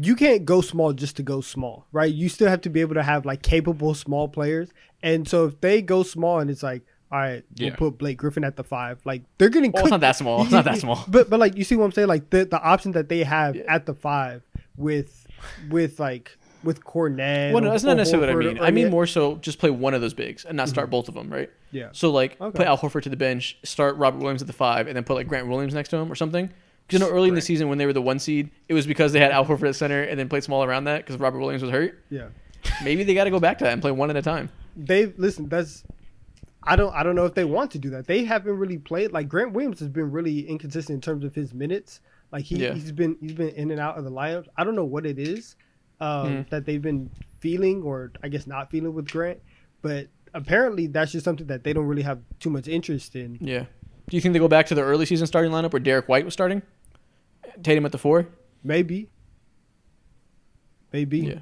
[0.00, 2.10] You can't go small just to go small, right?
[2.10, 4.70] You still have to be able to have like capable small players.
[5.02, 7.76] And so if they go small and it's like, all right, we'll Yeah.
[7.76, 9.72] put Blake Griffin at the five, like they're getting.
[9.72, 10.42] Well, it's not that small.
[10.42, 11.04] It's not that small.
[11.08, 12.08] But but like you see what I'm saying?
[12.08, 13.62] Like the the option that they have Yeah.
[13.68, 14.42] at the five
[14.76, 15.26] with
[15.70, 17.52] with like with Kornet.
[17.52, 18.62] Well, no, or- that's not necessarily what I mean.
[18.62, 20.70] I mean more so just play one of those bigs and not mm-hmm.
[20.74, 21.50] start both of them, right?
[21.70, 21.88] Yeah.
[21.92, 22.56] So like Okay.
[22.58, 25.14] put Al Horford to the bench, start Robert Williams at the five, and then put
[25.14, 26.50] like Grant Williams next to him or something.
[26.86, 28.86] Because you know, early in the season when they were the one seed, it was
[28.86, 31.38] because they had Al Horford at center and then played small around that because Robert
[31.38, 32.02] Williams was hurt.
[32.10, 32.28] Yeah.
[32.82, 34.48] Maybe they got to go back to that and play one at a time.
[34.76, 35.84] they listen that's
[36.62, 38.06] I don't I don't know if they want to do that.
[38.06, 41.54] They haven't really played like Grant Williams has been really inconsistent in terms of his
[41.54, 42.00] minutes.
[42.32, 42.74] Like he Yeah.
[42.74, 44.48] he's been he's been in and out of the lineups.
[44.56, 45.56] I don't know what it is
[46.00, 46.48] um, Mhm.
[46.50, 49.38] that they've been feeling or I guess not feeling with Grant,
[49.82, 53.38] but apparently that's just something that they don't really have too much interest in.
[53.40, 53.66] Yeah.
[54.08, 56.24] Do you think they go back to the early season starting lineup where Derrick White
[56.24, 56.62] was starting?
[57.62, 58.26] Tatum at the four?
[58.64, 59.08] Maybe.
[60.92, 61.40] Maybe.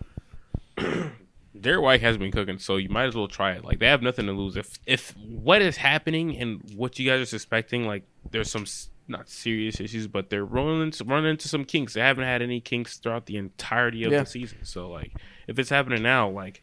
[0.79, 1.09] Yeah.
[1.67, 3.65] Derrick White has been cooking, so you might as well try it.
[3.65, 4.57] Like they have nothing to lose.
[4.57, 8.67] If if what is happening and what you guys are suspecting, like there's some
[9.09, 11.95] not serious issues, but they're running into, running into some kinks.
[11.95, 14.21] They haven't had any kinks throughout the entirety of Yeah.
[14.21, 14.59] the season.
[14.63, 15.13] So like
[15.49, 16.63] if it's happening now, like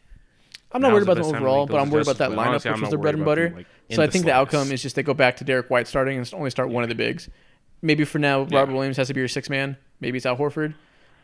[0.72, 2.30] I'm not worried the about them best time to overall, but I'm worried about that
[2.30, 3.48] lineup, honestly, which was their bread and butter.
[3.50, 5.68] them, like, so I the think the outcome is just they go back to Derrick
[5.68, 7.28] White starting and only start one of the bigs.
[7.82, 8.60] Maybe for now, Yeah.
[8.60, 9.76] Robert Williams has to be your six man.
[10.00, 10.74] Maybe it's Al Horford.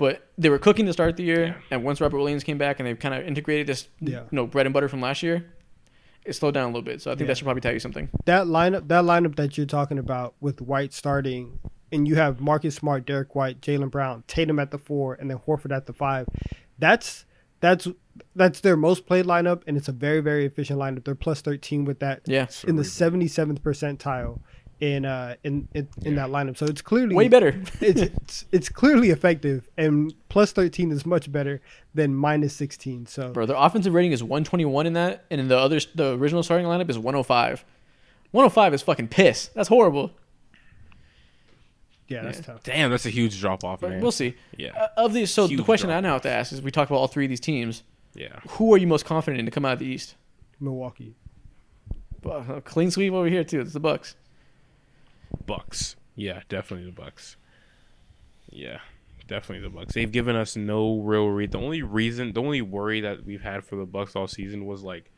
[0.00, 1.54] But they were cooking to start the year, Yeah.
[1.70, 4.20] and once Robert Williams came back and they've kind of integrated this, Yeah.
[4.20, 5.44] you know, bread and butter from last year,
[6.24, 7.02] it slowed down a little bit.
[7.02, 7.26] So I think Yeah.
[7.28, 8.08] that should probably tell you something.
[8.24, 11.58] that lineup that lineup that you're talking about with White starting
[11.92, 15.38] and you have Marcus Smart, Derrick White, Jaylen Brown, Tatum at the four, and then
[15.38, 16.26] Horford at the five.
[16.78, 17.26] That's
[17.60, 17.86] that's
[18.34, 21.04] that's their most played lineup, and it's a very very efficient lineup.
[21.04, 24.40] They're plus thirteen with that Yeah, in the seventy seventh percentile
[24.80, 26.56] in uh in in, in that lineup.
[26.56, 27.48] So it's clearly way better.
[27.80, 31.60] it's, it's it's clearly effective, and plus thirteen is much better
[31.94, 33.06] than minus sixteen.
[33.06, 36.42] So Bro, their offensive rating is 121 in that, and in the other, the original
[36.42, 37.64] starting lineup is 105.
[38.32, 39.48] 105 is fucking piss.
[39.54, 40.12] That's horrible.
[42.08, 42.44] yeah, that's Yeah.
[42.44, 42.62] tough.
[42.62, 44.00] damn, that's a huge drop off, man.
[44.00, 44.34] we'll see.
[44.56, 46.70] Yeah, Uh, of these, so the Huge question I now have to ask is: We
[46.70, 47.82] talked about all three of these teams.
[48.14, 48.40] yeah.
[48.50, 50.14] Who are you most confident in to come out of the East?
[50.58, 51.14] Milwaukee.
[52.22, 53.60] Well, a clean sweep over here too.
[53.60, 54.14] It's the Bucks.
[55.46, 55.96] Bucks.
[56.16, 57.36] Yeah, definitely the Bucks.
[58.50, 58.78] Yeah,
[59.28, 59.94] definitely the Bucks.
[59.94, 61.52] They've given us no real read.
[61.52, 64.82] The only reason, the only worry that we've had for the Bucks all season was
[64.82, 65.10] like,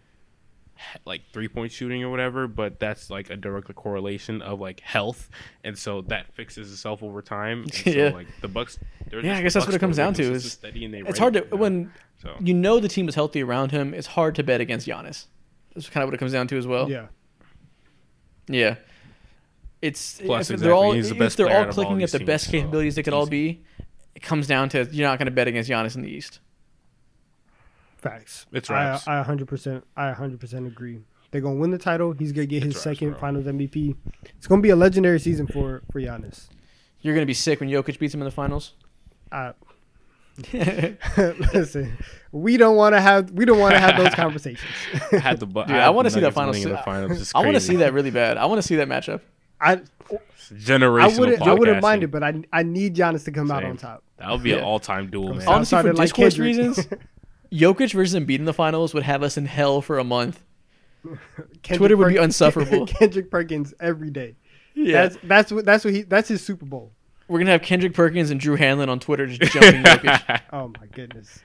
[1.05, 2.47] like three point shooting or whatever.
[2.49, 5.31] But that's like a direct correlation of like health,
[5.65, 7.63] and so that fixes itself over time.
[7.63, 8.09] And so, Yeah.
[8.11, 8.79] like the Bucks.
[9.11, 10.93] they're Yeah, just I guess that's what it comes down to is It's steady and
[10.95, 13.95] they It's hard to you when So you know the team is healthy around him.
[13.95, 15.27] It's hard to bet against Giannis.
[15.75, 16.91] That's kind of what it comes down to as well.
[16.91, 17.07] Yeah.
[18.49, 18.77] Yeah.
[19.83, 21.79] It's Plus, if exactly, they're all he's the if best they're player all out of
[21.79, 23.63] all clicking at these the best teams, so capabilities they it's could all be.
[24.15, 26.39] It comes down to you're not going to bet against Giannis in the East.
[27.97, 28.47] Facts.
[28.53, 28.95] It's I.
[29.07, 29.83] I 100%.
[29.97, 31.01] I 100% agree.
[31.31, 32.13] They're gonna win the title.
[32.13, 33.21] He's gonna get his It's second bro.
[33.21, 33.97] Finals MVP.
[34.37, 36.49] It's gonna be a legendary season for for Giannis.
[37.01, 38.75] You're going to be sick when Jokic beats him in the finals.
[39.33, 39.55] I,
[41.53, 41.99] listen,
[42.31, 44.71] we don't want to have we don't want to have those conversations.
[45.13, 46.81] I had the bu- Dude, I had wanna see that Nuggets finals winning in se-
[46.81, 47.33] the finals.
[47.35, 48.37] I want to see that really bad.
[48.37, 49.21] I want to see that matchup.
[49.63, 51.01] I It's generational.
[51.15, 53.77] I wouldn't I wouldn't mind it, but I I need Giannis to come out on
[53.77, 54.03] top.
[54.19, 55.47] That would be an all-time duel, From man.
[55.47, 56.57] South- Honestly, for Southside like discourse Kendrick.
[56.77, 56.89] reasons,
[57.53, 60.45] Jokic versus Embiid in the finals would have us in hell for a month.
[61.63, 62.87] Kendrick Twitter would be Perkins- insufferable.
[62.87, 64.37] Kendrick Perkins every day.
[64.75, 66.93] Yeah, That's that's what that's what he that's his Super Bowl.
[67.29, 70.41] we're gonna have Kendrick Perkins and Drew Hanlen on Twitter just jumping Jokic.
[70.53, 71.41] Oh my goodness.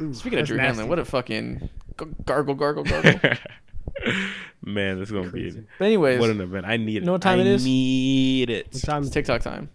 [0.00, 0.82] Ooh, Speaking of Drew nasty.
[0.82, 1.68] Hanlen, what a fucking
[1.98, 3.20] g- gargle, gargle, gargle.
[4.62, 5.60] Man, this is gonna Crazy.
[5.60, 6.66] be But anyways, what an event.
[6.66, 7.04] I need it.
[7.04, 7.64] know what time I it is?
[7.64, 8.68] Need it.
[8.72, 9.70] What time it's TikTok time.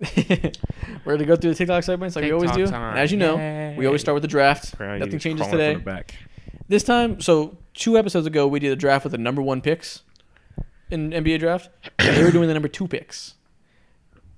[0.16, 2.66] We're gonna go through the TikTok segments like we always do.
[2.66, 2.90] Time.
[2.90, 4.76] And as you know, we always start with the draft.
[4.76, 5.76] Crown, Nothing changes today.
[5.76, 6.14] back.
[6.68, 10.02] This time, so two episodes ago, we did a draft with the number one picks
[10.90, 11.68] in NBA draft.
[11.98, 13.34] And they were doing the number two picks,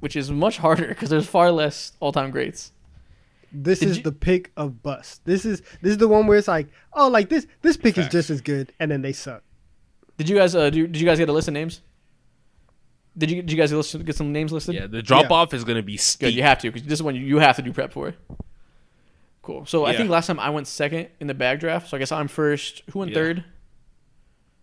[0.00, 2.72] which is much harder because there's far less all-time greats.
[3.52, 5.24] This Did is you- the pick of bust.
[5.24, 8.08] This is this is the one where it's like, oh, like this this pick is
[8.08, 9.42] just as good, and then they suck.
[10.18, 10.54] Did you guys?
[10.54, 11.80] Uh, do, did you guys get a list of names?
[13.18, 13.42] Did you?
[13.42, 14.74] Did you guys list, get some names listed?
[14.74, 16.28] Yeah, the drop off is gonna be steep.
[16.28, 16.34] Good.
[16.34, 18.14] You have to because this is one you, you have to do prep for.
[19.42, 19.64] Cool.
[19.64, 22.10] So I think last time I went second in the bag draft, so I guess
[22.12, 22.82] I'm first.
[22.90, 23.14] Who went Yeah.
[23.14, 23.44] third?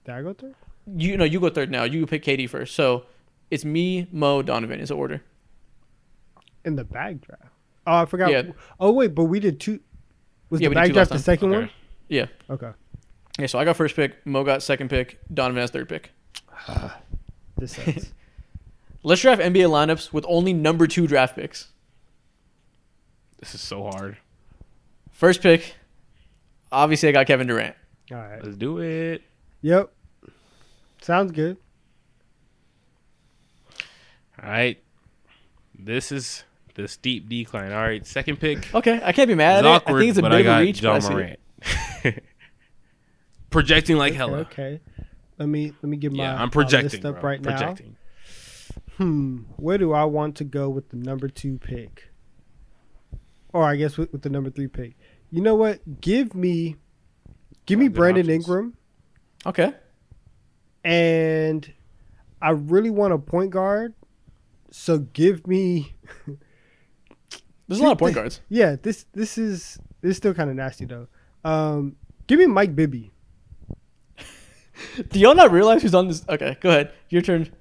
[0.06, 0.56] Did I go third?
[0.98, 1.84] You no, you go third now.
[1.86, 2.76] You pick KD first.
[2.76, 3.06] So
[3.50, 5.22] it's me, Mo, Donovan is the order.
[6.66, 7.53] In the bag draft.
[7.86, 8.32] Oh, I forgot.
[8.32, 8.44] Yeah.
[8.80, 9.80] Oh wait, but we did two.
[10.50, 11.72] Was Yeah, the we did bag two draft last the second Okay.
[12.10, 12.26] Yeah.
[12.48, 12.58] one?
[12.58, 12.72] Okay.
[13.40, 13.48] Yeah.
[13.48, 14.26] So I got first pick.
[14.26, 15.20] Mo got second pick.
[15.34, 16.12] Donovan has third pick.
[17.58, 18.12] This sucks.
[19.04, 21.70] Let's draft NBA lineups with only number two draft picks.
[23.40, 24.18] This is so hard.
[25.12, 25.76] First pick.
[26.72, 27.76] Obviously, I got Kevin Durant.
[28.12, 28.44] All right.
[28.44, 29.22] Let's do it.
[29.62, 29.92] Yep.
[31.02, 31.58] Sounds good.
[34.42, 34.82] All right.
[35.78, 36.44] This is
[36.76, 37.72] the steep decline.
[37.72, 38.74] All right, second pick.
[38.74, 39.76] Okay, I can't be mad It's at it.
[39.76, 41.10] awkward, I think it's a but bit I of got a reach, but I Ja.
[41.14, 42.20] Morant.
[43.50, 44.40] Projecting like hella.
[44.40, 44.80] Okay.
[45.38, 47.30] Let me let me get my Yeah, I'm projecting list up bro.
[47.30, 47.52] right now.
[47.52, 47.96] projecting.
[48.98, 49.38] Hmm.
[49.58, 52.12] Where do I want to go with the number two pick?
[53.52, 54.96] Or I guess with, with the number three pick.
[55.30, 56.02] You know what?
[56.02, 56.76] Give me,
[57.66, 58.46] give me Brandon options.
[58.48, 58.74] Ingram,
[59.46, 59.74] Okay.
[60.84, 61.72] and
[62.42, 63.94] I really want a point guard.
[64.72, 65.96] So give me,
[67.68, 68.42] There's a lot of point guards.
[68.50, 68.76] yeah.
[68.82, 71.08] This this is this is still kind of nasty though.
[71.44, 71.96] Um,
[72.28, 73.12] give me Mike Bibby.
[75.10, 76.24] Do y'all not realize who's on this?
[76.28, 76.92] Okay, go ahead.
[77.10, 77.52] Your turn.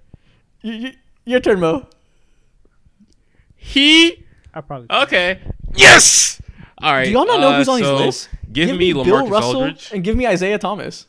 [0.63, 0.93] You, you,
[1.25, 1.87] your turn, Mo.
[3.57, 4.25] He
[4.55, 5.41] I probably okay.
[5.75, 6.41] Yes.
[6.79, 7.05] All right.
[7.05, 8.29] Do y'all not know uh, who's on so these lists?
[8.53, 9.91] Give, me, Bill LaMarcus Russell Aldridge.
[9.93, 11.07] and give me Isaiah Thomas.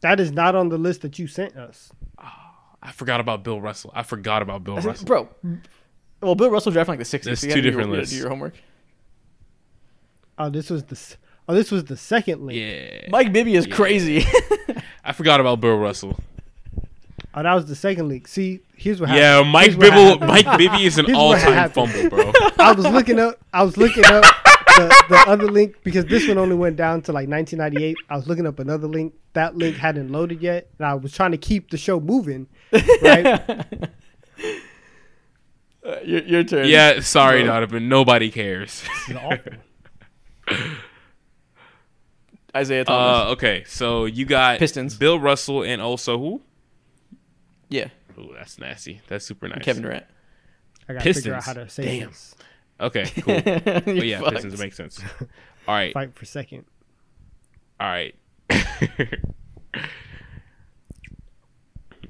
[0.00, 1.92] that is not on the list that you sent us.
[2.82, 3.92] I forgot about Bill Russell.
[3.94, 5.06] I forgot about Bill I said, Russell.
[5.06, 5.28] bro.
[6.20, 7.22] Well, Bill Russell drafted like the 60s.
[7.22, 8.14] There's so two gotta do your- different you lists.
[8.14, 8.54] Do your homework.
[10.38, 11.16] Oh, this was the s-
[11.48, 12.58] oh this was the second link.
[12.58, 13.08] Yeah.
[13.10, 13.74] Mike Bibby is Yeah.
[13.74, 14.24] crazy.
[15.04, 16.18] I forgot about Bill Russell.
[17.32, 18.26] Oh, that was the second link.
[18.26, 19.52] See, here's what Yeah, happened.
[19.52, 20.04] Mike Here's Bibble.
[20.20, 20.26] happened.
[20.28, 21.90] Mike Bibby is an all-time happened.
[21.92, 22.32] fumble, bro.
[22.58, 23.36] I was looking up.
[23.52, 24.24] I was looking up
[24.66, 27.96] the, the other link because this one only went down to like 1998.
[28.08, 29.14] I was looking up another link.
[29.34, 32.48] That link hadn't loaded yet, and I was trying to keep the show moving.
[32.72, 33.88] Right?
[35.90, 36.68] Uh, your, your turn.
[36.68, 37.52] Yeah, sorry, Bro.
[37.52, 37.88] Donovan.
[37.88, 38.82] Nobody cares.
[39.06, 39.52] This is awful.
[42.56, 43.26] Isaiah Thomas.
[43.28, 44.96] Uh, okay, so you got Pistons.
[44.96, 46.42] Bill Russell, and also who?
[47.68, 47.88] yeah.
[48.18, 49.00] Ooh, that's nasty.
[49.06, 49.62] That's super nice.
[49.62, 50.04] Kevin Durant.
[50.88, 51.46] I gotta figure out Pistons.
[51.46, 52.08] how to say Damn.
[52.08, 52.34] this.
[52.80, 53.40] Okay, cool.
[53.44, 55.00] but But yeah, Pistons makes sense.
[55.68, 56.64] All right, Fight for second.
[57.78, 58.14] all right.
[58.52, 58.56] all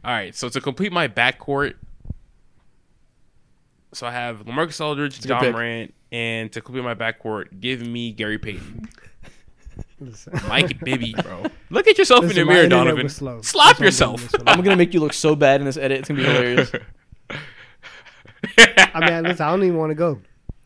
[0.04, 1.74] right, so to complete my backcourt,
[3.92, 5.52] so I have LaMarcus Aldridge, a good Ja pick.
[5.52, 8.88] Morant, and to complete my backcourt, give me Gary Payton.
[9.98, 10.32] Listen.
[10.48, 11.44] Mike Bibby, bro.
[11.70, 13.04] Look at yourself Listen, in the mirror, internet Donovan.
[13.04, 13.42] was slow.
[13.42, 14.34] Slap That's why I'm yourself.
[14.46, 16.00] I'm gonna make you look so bad in this edit.
[16.00, 16.72] It's gonna be hilarious.
[18.94, 20.20] I mean, listen, I don't even want to go.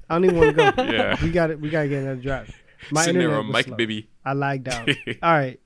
[0.09, 0.83] I don't even want to go.
[0.93, 1.17] Yeah.
[1.23, 1.61] We got it.
[1.61, 2.53] We gotta get another draft.
[2.91, 3.77] My Sitting there internet on Mike slow.
[3.77, 4.09] Bibby.
[4.25, 4.89] I lagged out.
[4.89, 5.61] All right.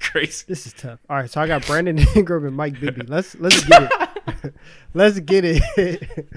[0.00, 0.44] Crazy.
[0.46, 1.00] This is tough.
[1.08, 3.02] All right, so I got Brandon Ingram and Mike Bibby.
[3.06, 3.90] Let's let's get
[4.44, 4.54] it.
[4.94, 6.28] let's get it.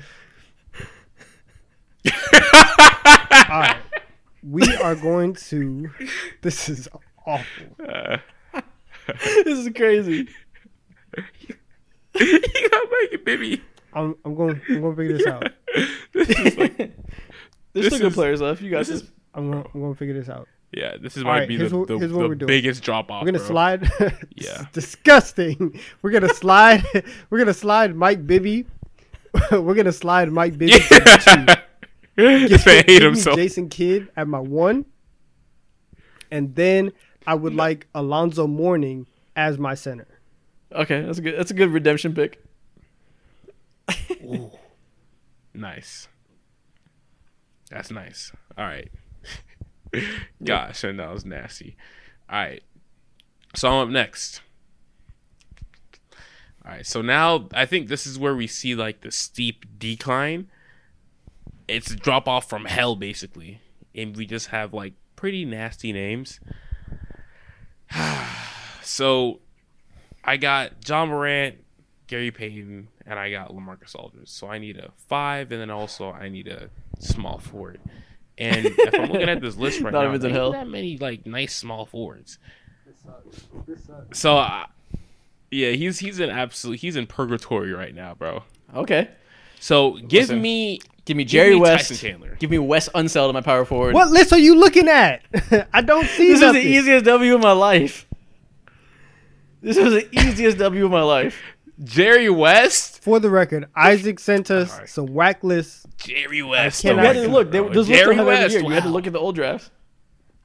[2.06, 3.78] All right,
[4.48, 5.90] we are going to.
[6.42, 6.88] This is
[7.26, 7.66] awful.
[7.88, 8.18] Uh,
[9.26, 10.28] this is crazy.
[12.20, 13.62] you got Mike Bibby.
[13.94, 14.62] I'm, I'm going.
[14.70, 15.50] I'm going to figure this out.
[16.14, 16.94] This is like, There's
[17.74, 18.62] This still good players left.
[18.62, 19.66] You guys this is I'm going.
[19.74, 20.48] I'm going to figure this out.
[20.72, 20.96] yeah.
[21.02, 22.48] This is might right, be here's the, what- the, the we're doing.
[22.48, 23.22] biggest drop off.
[23.24, 23.48] We're gonna bro.
[23.48, 23.90] slide.
[24.36, 24.66] Yeah.
[24.74, 25.80] Disgusting.
[26.04, 26.84] We're gonna slide.
[27.32, 28.66] We're gonna slide Mike Bibby.
[29.52, 30.74] We're gonna slide Mike Bibby.
[30.92, 31.56] Yeah.
[32.50, 33.36] this man hate himself.
[33.36, 34.86] Jason Kidd at my one,
[36.32, 36.92] and then
[37.26, 40.08] I would like Alonzo Mourning as my center.
[40.72, 41.02] okay.
[41.02, 41.38] That's a good.
[41.38, 42.44] That's a good redemption pick.
[44.24, 44.52] Ooh.
[45.54, 46.08] Nice.
[47.70, 48.32] That's nice.
[48.58, 48.92] All right.
[50.44, 51.76] Gosh, and that was nasty.
[52.30, 52.64] All right.
[53.56, 54.42] So I'm up next.
[56.66, 56.86] All right.
[56.86, 60.50] So now I think this is where we see like the steep decline.
[61.68, 63.62] It's a drop off from hell, basically,
[63.96, 66.40] and we just have like pretty nasty names.
[68.82, 69.40] so
[70.24, 71.56] I got Ja Morant,
[72.08, 74.30] Gary Payton, and I got LaMarcus Aldridge.
[74.30, 76.70] So I need a five, and then also I need a
[77.00, 77.80] small forward.
[78.38, 81.26] And if I'm looking at this list right now, Donovan's there in that many like
[81.26, 82.40] nice small forwards.
[82.86, 84.20] This sucks.
[84.20, 84.66] So, uh,
[85.52, 88.44] yeah, he's he's in absolute he's in purgatory right now, bro.
[88.74, 89.10] Okay.
[89.60, 91.90] So give Listen, me Give me give Jerry me West.
[91.90, 92.36] Tyson Chandler.
[92.40, 93.94] Give me Wes Unseld at my power forward.
[93.94, 95.22] What list are you looking at?
[95.74, 98.08] I don't see This is the easiest W of my life.
[99.62, 101.42] This was the easiest W of my life.
[101.84, 103.04] Jerry West.
[103.04, 104.90] For the record, Isaac sent us Alright.
[104.90, 105.86] some whack lists.
[105.98, 106.82] Jerry West.
[106.84, 107.52] cannot- You had to look.
[107.52, 108.54] They, Bro, those lists Jerry don't have every West.
[108.54, 108.64] year.
[108.64, 109.72] You had to look at the old drafts.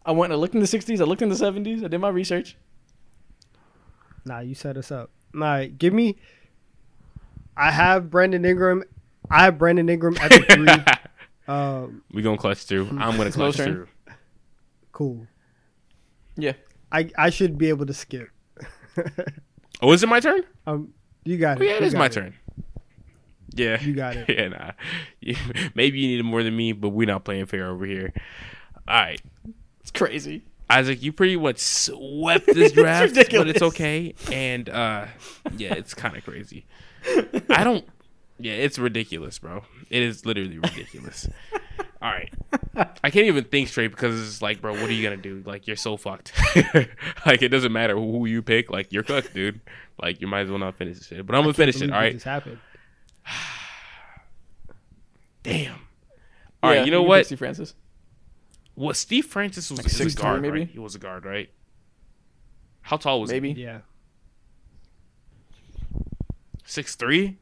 [0.04, 1.00] I went and I looked in the 60s.
[1.00, 1.84] I looked in the 70s.
[1.84, 2.56] I did my research.
[4.24, 5.10] Nah, you set us up.
[5.34, 6.16] Nah, give me.
[7.56, 8.84] I have Brandon Ingram.
[9.30, 11.52] I have Brandon Ingram at the three.
[11.54, 12.86] um, we gonna clutch through.
[12.88, 13.66] I'm gonna It's clutch turn.
[13.74, 13.88] through.
[14.92, 15.26] cool.
[16.36, 16.52] Yeah.
[16.92, 18.28] I I should be able to skip.
[19.80, 20.42] Oh, is it my turn?
[20.66, 20.92] um,
[21.24, 21.66] you got Oh it.
[21.66, 22.12] yeah, it You is my it.
[22.12, 22.34] turn.
[23.54, 24.28] Yeah, You got it.
[24.28, 24.72] yeah, nah.
[25.20, 25.36] You-
[25.76, 28.12] Maybe you need it more than me, but we're not playing fair over here.
[28.88, 29.20] All right,
[29.80, 30.42] It's crazy.
[30.68, 34.14] Isaac, you pretty much swept this draft, but it's okay.
[34.32, 35.06] And uh,
[35.56, 36.66] yeah, it's kind of crazy.
[37.48, 37.86] I don't.
[38.38, 39.62] Yeah, it's ridiculous, bro.
[39.90, 41.28] It is literally ridiculous.
[42.00, 42.32] All right,
[43.02, 45.42] I can't even think straight because it's like, bro, what are you gonna do?
[45.44, 46.32] Like, you're so fucked.
[47.26, 48.70] like, it doesn't matter who you pick.
[48.70, 49.60] Like, you're cooked, dude.
[50.00, 51.26] Like, you might as well not finish this shit.
[51.26, 51.90] But I'm gonna finish it.
[51.90, 52.12] All right.
[52.12, 52.58] This happened.
[55.42, 55.74] Damn.
[56.62, 57.18] All right, Yeah, you know what?
[57.18, 57.74] pick Steve Francis.
[58.74, 60.58] What Steve Francis was Like is a 6'3", guard, maybe?
[60.60, 60.68] right?
[60.68, 61.50] He was a guard, right?
[62.82, 63.54] How tall was Maybe.
[63.54, 63.62] he?
[63.64, 63.80] Yeah.
[66.64, 67.38] Six three.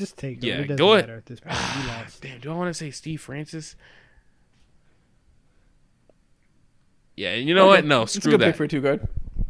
[0.00, 0.48] Just take him.
[0.48, 1.10] Yeah, it doesn't go ahead.
[1.10, 1.54] at this point.
[1.78, 2.22] You lost.
[2.22, 3.76] Damn, do I want to say Steve Francis?
[7.16, 7.84] Yeah, and you know what?
[7.84, 8.46] No, It's a screw good that.
[8.46, 9.06] pick for two guard.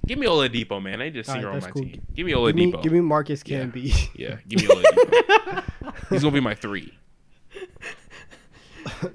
[0.06, 1.00] give me Oladipo, man.
[1.00, 1.82] I just see All right, her on my cool.
[1.82, 2.02] team.
[2.14, 2.54] Give me Give Oladipo.
[2.74, 3.64] me, give me Marcus Yeah.
[3.64, 4.08] Camby.
[4.14, 5.64] yeah, give me Oladipo.
[6.10, 6.92] He's gonna be my three.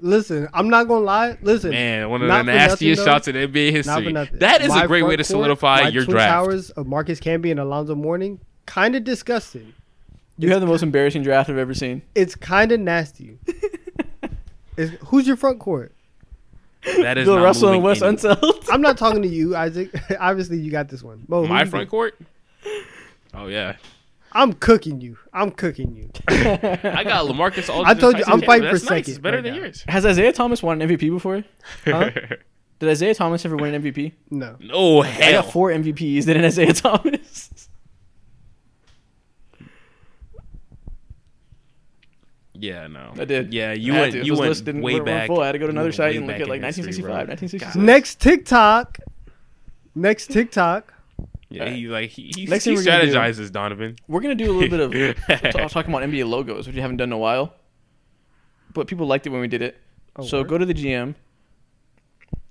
[0.00, 1.36] Listen, I'm not gonna lie.
[1.42, 4.12] Listen, Man, one of the for nothing, nastiest shots in NBA not for history.
[4.12, 4.38] nothing.
[4.38, 6.30] That is My a great way to solidify my your twin draft.
[6.30, 9.74] towers of Marcus Camby and Alonzo Mourning, kind of disgusting.
[10.38, 12.02] You have the most embarrassing draft I've ever seen.
[12.14, 13.38] It's kind of nasty.
[14.76, 15.92] Is who's your front court?
[16.84, 18.68] That is Bill not Russell and moving Wes any- Unseld.
[18.70, 19.90] I'm not talking to you, Isaac.
[20.20, 21.24] Obviously, you got this one.
[21.28, 21.90] Mo, who My you front got?
[21.90, 22.18] court.
[23.34, 23.76] Oh yeah,
[24.32, 25.16] I'm cooking you.
[25.32, 26.10] I'm cooking you.
[26.28, 27.96] I got LaMarcus Aldridge.
[27.96, 28.88] I told you, I'm fighting for That's nice.
[29.06, 29.60] second It's better right than now.
[29.62, 29.84] yours.
[29.88, 31.42] Has Isaiah Thomas won an MVP before?
[31.86, 32.10] Huh?
[32.78, 34.12] Did Isaiah Thomas ever win an MVP?
[34.30, 34.56] No.
[34.60, 35.42] no I hell.
[35.42, 36.26] got four MVPs.
[36.26, 37.65] Did an Isaiah Thomas?
[42.58, 43.12] Yeah, no.
[43.18, 43.52] I did.
[43.52, 44.12] Yeah, you I had went.
[44.14, 44.18] to.
[44.24, 45.26] You Those went lists didn't- way weren't- weren't back.
[45.28, 45.40] full.
[45.40, 47.76] I had to go to another site and look at, like, in history, 1965, 1966.
[47.76, 48.98] Next TikTok.
[49.94, 50.92] Next TikTok.
[51.48, 53.96] Yeah, he like he, he, Next he thing we're do- strategizes, Donovan.
[54.08, 56.96] We're gonna do a little bit of t- talking about NBA logos, which we haven't
[56.96, 57.54] done in a while.
[58.74, 59.76] But people liked it when we did it.
[60.16, 60.48] Oh, so word?
[60.48, 61.14] go to the GM.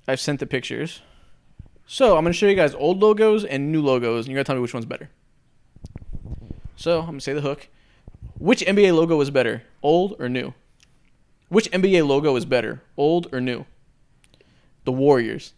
[0.08, 1.02] I've sent the pictures.
[1.88, 4.56] So I'm gonna show you guys old logos and new logos, and you gotta tell
[4.56, 5.10] me which one's better.
[6.76, 7.68] So I'm gonna say the hook.
[8.38, 10.54] Which NBA logo is better, old or new?
[11.50, 13.66] Which NBA logo is better, old or new?
[14.84, 15.54] The Warriors.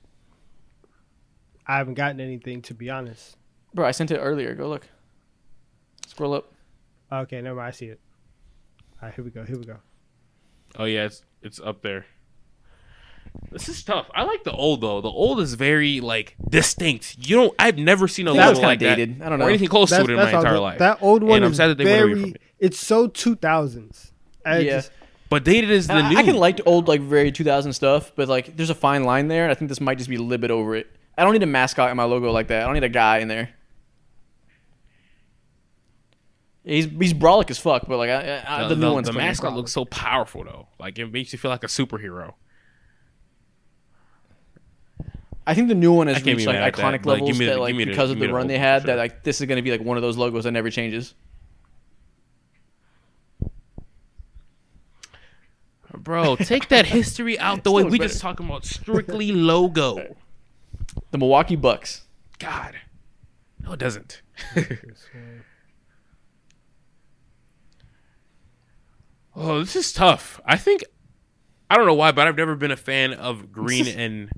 [1.65, 3.35] I haven't gotten anything to be honest.
[3.73, 4.56] Bro, I sent it earlier.
[4.56, 4.88] Go look.
[6.07, 6.52] Scroll up.
[7.11, 7.68] Okay, never mind.
[7.68, 7.99] I see it.
[9.02, 9.44] All right, here we go.
[9.44, 9.77] Here we go.
[10.77, 12.06] Oh yeah, it's it's up there.
[13.52, 14.10] This is tough.
[14.15, 15.02] I like the old though.
[15.02, 17.18] The old is very like distinct.
[17.27, 17.53] You don't.
[17.60, 19.19] I've never seen a think logo kinda like dated.
[19.19, 19.45] that I don't know.
[19.45, 20.60] or anything close to it in my entire good.
[20.60, 20.80] life.
[20.80, 22.41] That old one And I'm sad that they went away from it.
[22.59, 24.11] It's so 2000s.
[24.45, 24.71] I Yeah.
[24.77, 24.91] just-
[25.29, 26.17] But dated is the I, new.
[26.17, 29.43] I can like old like very 2000 stuff, but like there's a fine line there,
[29.43, 30.88] and I think this might just be a little bit over it.
[31.17, 32.61] I don't need a mascot in my logo like that.
[32.63, 33.49] I don't need a guy in there.
[36.63, 39.13] He's he's brolic as fuck, but like I, I, The, the, new the- one's the
[39.13, 39.25] clean.
[39.25, 40.67] mascot looks so powerful though.
[40.79, 42.34] Like it makes you feel like a superhero.
[45.45, 47.45] I think the new one has reached like mad at that, iconic but levels me
[47.45, 48.88] that like the- because of the the run they had sure.
[48.88, 51.13] that like this is gonna be like one of those logos that never changes.
[55.93, 57.84] Bro, take that history out the way.
[57.84, 58.09] We better.
[58.09, 60.15] just talking about strictly logo.
[61.11, 62.03] The Milwaukee Bucks.
[62.39, 62.76] God.
[63.64, 64.22] No, it doesn't.
[69.35, 70.41] oh, this is tough.
[70.45, 70.84] I think
[71.69, 74.30] I don't know why, but I've never been a fan of green and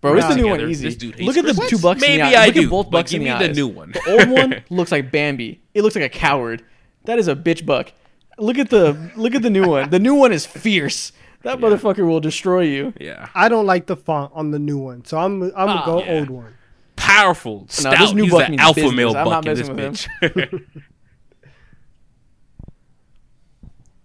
[0.00, 0.62] Bro, it's the new together.
[0.62, 1.12] one easy.
[1.22, 1.70] Look at the Christmas.
[1.70, 2.42] two bucks in Maybe the eye.
[2.42, 3.56] I Look do, at both bucks in the the eyes.
[3.56, 3.92] new one.
[3.92, 5.60] The old one looks like Bambi.
[5.74, 6.64] It looks like a coward.
[7.04, 7.92] That is a bitch buck.
[8.38, 9.90] Look at the look at the new one.
[9.90, 11.12] The new one is fierce.
[11.42, 11.66] That Yeah.
[11.68, 12.92] motherfucker will destroy you.
[13.00, 13.28] Yeah.
[13.34, 16.02] I don't like the font on the new one, so I'm I'm gonna Ah, go
[16.04, 16.12] yeah.
[16.12, 16.54] old one.
[16.96, 17.96] Powerful, stout.
[17.98, 18.94] this new He's buck an means alpha business.
[18.96, 20.08] male I'm buck in this bitch.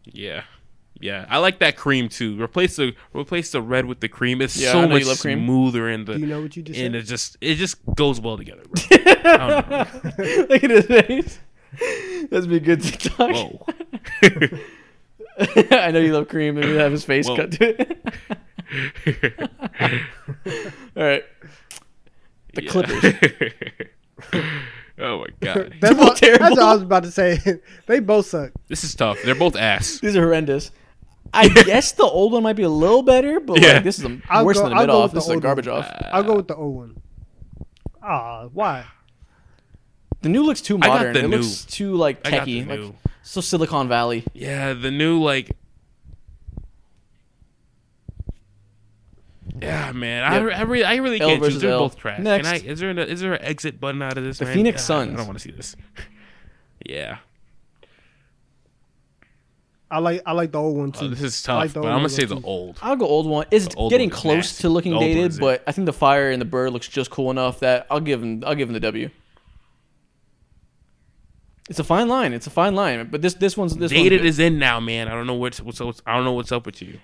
[0.05, 0.43] yeah.
[0.99, 2.39] Yeah, I like that cream too.
[2.39, 4.39] Replace the replace the red with the cream.
[4.39, 5.39] It's Yeah, so much you love cream.
[5.45, 7.01] smoother in the Do you know what you just and said?
[7.01, 8.83] it just it just goes well together, bro.
[8.91, 10.45] I don't know.
[10.49, 11.39] Look at his face.
[12.29, 13.31] That's be a good TikTok.
[13.31, 13.65] Whoa.
[15.71, 16.55] I know you love cream.
[16.55, 17.35] Maybe have his face Whoa.
[17.37, 17.97] cut to it.
[20.97, 21.23] All right.
[22.53, 22.69] The Yeah.
[22.71, 23.03] Clippers.
[24.99, 25.73] oh my god.
[25.79, 26.49] That's, both what, that's terrible.
[26.49, 27.39] what I was about to say.
[27.87, 28.51] they both suck.
[28.67, 29.17] This is tough.
[29.23, 29.99] They're both ass.
[29.99, 30.71] These are horrendous.
[31.33, 33.73] I guess the old one might be a little better, but Yeah.
[33.75, 35.11] like this is a, I'll worse go- than the I'll mid off.
[35.13, 35.77] This is a garbage one.
[35.77, 35.89] off.
[36.11, 37.01] I'll go with the old one.
[38.03, 38.83] Ah, why?
[40.21, 41.13] The new looks too I got modern.
[41.13, 41.37] the It new.
[41.37, 42.95] looks too like I got the techie, like new.
[43.23, 44.23] so Silicon Valley.
[44.33, 45.51] Yeah, the new like.
[49.61, 50.57] Yeah, man, I, Yep.
[50.57, 51.47] I really, I really L can't choose.
[51.49, 51.79] versus They're L.
[51.79, 52.19] both trash.
[52.19, 52.47] Next.
[52.49, 52.65] Can I?
[52.71, 54.37] Is there an, is there an exit button out of this?
[54.39, 54.53] The man?
[54.55, 55.13] Phoenix God, Suns.
[55.13, 55.75] I don't want to see this.
[56.85, 57.17] yeah,
[59.91, 61.05] I like I like the old one too.
[61.05, 62.41] oh, this is I tough, like the but old I'm gonna one say the too.
[62.45, 62.79] old.
[62.81, 63.45] I'll go old one.
[63.51, 64.61] It's The old getting one is close nasty.
[64.61, 66.87] to looking The old dated, is but I think the fire and the bird looks
[66.87, 68.43] just cool enough that I'll give him.
[68.45, 69.09] I'll give him the W.
[71.69, 72.33] It's a fine line.
[72.33, 74.27] It's a fine line, but this this one's this Dated one's good.
[74.27, 75.07] is in now, man.
[75.07, 76.99] I don't know what's what's, what's I don't know what's up with you.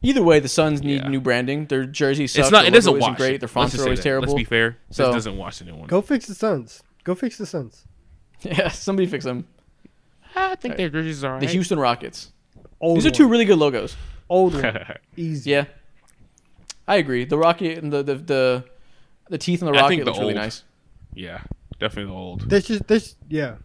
[0.00, 1.08] Either way, the Suns need Yeah.
[1.08, 1.66] new branding.
[1.66, 2.46] Their jersey sucks.
[2.46, 2.66] it's not.
[2.66, 3.16] It doesn't wash.
[3.16, 3.40] great.
[3.40, 4.02] Their Let's fonts just are say always that.
[4.04, 4.28] terrible.
[4.28, 4.78] Let's be fair.
[4.90, 5.88] So- this doesn't wash the new one.
[5.88, 6.82] Go fix the Suns.
[7.04, 7.84] Go fix the Suns.
[8.42, 9.48] Yeah, somebody fix them.
[10.36, 11.30] I think their jerseys are.
[11.30, 11.50] The alright.
[11.50, 12.30] Houston Rockets.
[12.80, 13.14] Old These are one.
[13.14, 13.96] two really good logos.
[14.28, 14.94] old one.
[15.16, 15.50] Easy.
[15.50, 15.64] Yeah,
[16.86, 17.24] I agree.
[17.24, 18.64] The rocket and the the the,
[19.30, 20.42] the teeth on the I rocket think the looks really old.
[20.42, 20.62] nice.
[21.14, 21.40] yeah,
[21.80, 22.48] definitely the old.
[22.48, 23.56] There's just there's yeah.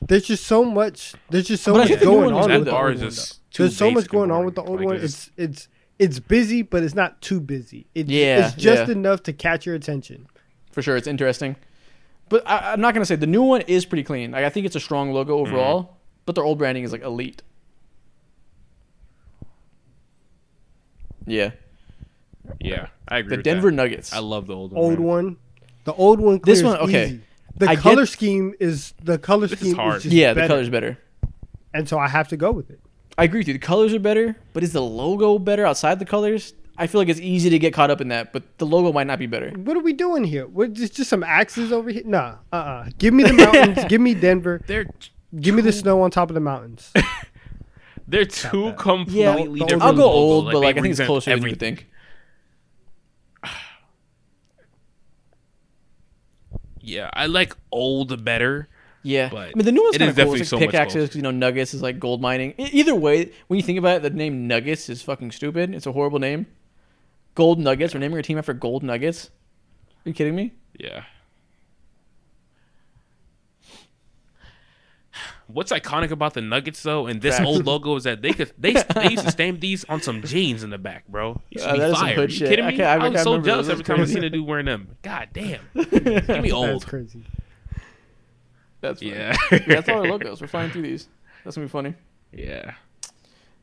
[0.00, 1.14] There's just so much.
[1.30, 2.64] There's just so But much think the new going on good, with though.
[2.64, 3.10] the bar old is one.
[3.10, 3.36] just though.
[3.50, 4.96] too There's so much going on with the old Like, one.
[4.96, 5.68] it's- It's it's
[5.98, 7.86] it's busy, but it's not too busy.
[7.94, 8.92] It's Yeah, it's just yeah.
[8.92, 10.26] enough to catch your attention.
[10.72, 11.56] For sure, it's interesting.
[12.28, 14.32] But I, I'm not gonna say the new one is pretty clean.
[14.32, 15.52] Like I think it's a strong logo Mm-hmm.
[15.54, 15.96] overall.
[16.26, 17.42] But their old branding is like elite.
[21.26, 21.50] Yeah,
[22.60, 23.30] Yeah, I agree.
[23.30, 23.76] the with Denver that.
[23.76, 24.12] Nuggets.
[24.12, 24.82] I love the old one.
[24.84, 25.06] Old man.
[25.06, 25.36] one,
[25.84, 26.40] the old one.
[26.44, 27.06] This one, okay.
[27.06, 27.20] Easy.
[27.58, 29.96] The I get- color scheme is the color This is scheme hard.
[29.98, 30.48] is just yeah, the better.
[30.48, 30.98] color's better.
[31.74, 32.80] and so I have to go with it.
[33.18, 33.54] I agree with you.
[33.54, 36.52] The colors are better, but is the logo better outside the colors?
[36.76, 39.06] I feel like it's easy to get caught up in that, but the logo might
[39.06, 39.48] not be better.
[39.52, 40.46] What are we doing here?
[40.46, 42.02] What just, just some axes over here?
[42.04, 43.78] Nah, uh, uh Give me the mountains.
[43.88, 44.60] give me Denver.
[44.66, 44.86] They're
[45.40, 46.92] Give me the snow on top of the mountains.
[48.08, 48.78] they're two bad.
[48.78, 49.20] completely
[49.60, 49.82] Yeah, different.
[49.82, 50.14] I'll go logos.
[50.14, 51.76] old, but they like I think it's represent closer than you everything.
[51.76, 51.88] think.
[56.86, 58.68] Yeah, I like old better.
[59.02, 60.24] Yeah, But I mean the new one's kind is of cool.
[60.24, 62.54] definitely It's so like much pickaxes because you know Nuggets is like gold mining.
[62.58, 65.74] Either way, when you think about it, the name Nuggets is fucking stupid.
[65.74, 66.46] It's a horrible name.
[67.36, 67.94] Gold Nuggets.
[67.94, 69.30] We're naming our team after Gold Nuggets.
[70.04, 70.54] Are you kidding me?
[70.78, 71.04] Yeah.
[75.48, 77.46] What's iconic about the Nuggets though, and this Facts.
[77.48, 80.64] old logo is that they could they they used to stamp these on some jeans
[80.64, 81.40] in the back, bro.
[81.50, 82.14] Used to Uh, be that is some fire.
[82.16, 82.48] hood you shit.
[82.48, 82.82] kidding I me?
[82.82, 84.14] I- I, I was so jealous every time I crazy.
[84.14, 84.96] seen a dude wearing them.
[85.02, 85.60] God damn.
[85.74, 86.68] Give me old.
[86.68, 87.22] That's crazy.
[88.80, 89.12] That's funny.
[89.12, 89.36] Yeah.
[89.52, 90.40] Yeah, that's all our logos.
[90.40, 91.08] We're flying through these.
[91.44, 91.94] That's gonna be funny.
[92.32, 92.74] Yeah.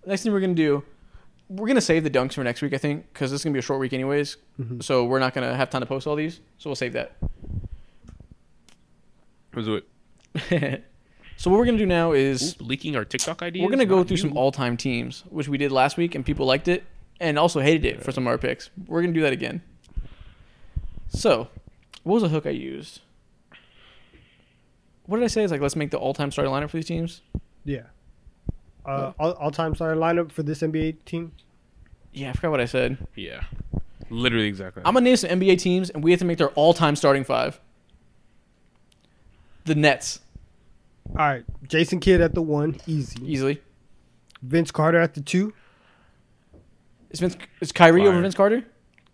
[0.06, 0.84] Next thing we're gonna do,
[1.50, 3.60] we're gonna save the dunks for next week, I think, because this is gonna be
[3.60, 4.38] a short week anyways.
[4.80, 6.40] So we're not gonna have time to post all these.
[6.58, 7.16] So we'll save that.
[9.54, 10.84] Was it
[11.38, 13.64] so what we're gonna do now is Oop, leaking our TikTok ideas?
[13.64, 14.22] we're gonna go Not through you.
[14.22, 16.84] some all-time teams, which we did last week, and people liked it,
[17.20, 18.70] and also hated it for some of our picks.
[18.88, 19.62] We're gonna do that again.
[21.10, 21.50] So,
[22.04, 23.02] what was the hook I used?
[25.06, 25.44] What did I say?
[25.44, 27.22] It's like let's make the all-time starting lineup for these teams.
[27.66, 27.84] Yeah.
[28.86, 31.32] Uh, all, all time starting lineup for this NBA team.
[32.14, 32.98] Yeah, I forgot what I said.
[33.16, 33.44] Yeah.
[34.10, 34.84] Literally exactly.
[34.86, 37.60] I'm gonna name some NBA teams, and we have to make their all-time starting five.
[39.66, 40.20] The Nets,
[41.10, 43.20] All right, Jason Kidd at the one, easy.
[43.24, 43.62] easily.
[44.42, 45.54] Vince Carter at the two.
[47.12, 48.64] Is Vince is Kyrie over Vince Carter?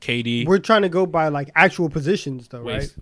[0.01, 0.45] KD.
[0.47, 2.73] We're trying to go by like actual positions, though, Wait.
[2.77, 2.95] right?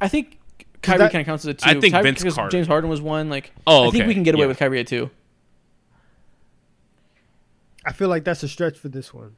[0.00, 0.38] I think
[0.82, 1.68] Kyrie that- kind of counts as a two.
[1.68, 2.50] I think Kyrie, Vince because Carter.
[2.50, 3.28] James Harden was one.
[3.30, 4.48] Like, Oh, I think we can get away Yeah.
[4.48, 5.10] with Kyrie at two.
[7.84, 9.34] I feel like that's a stretch for this one.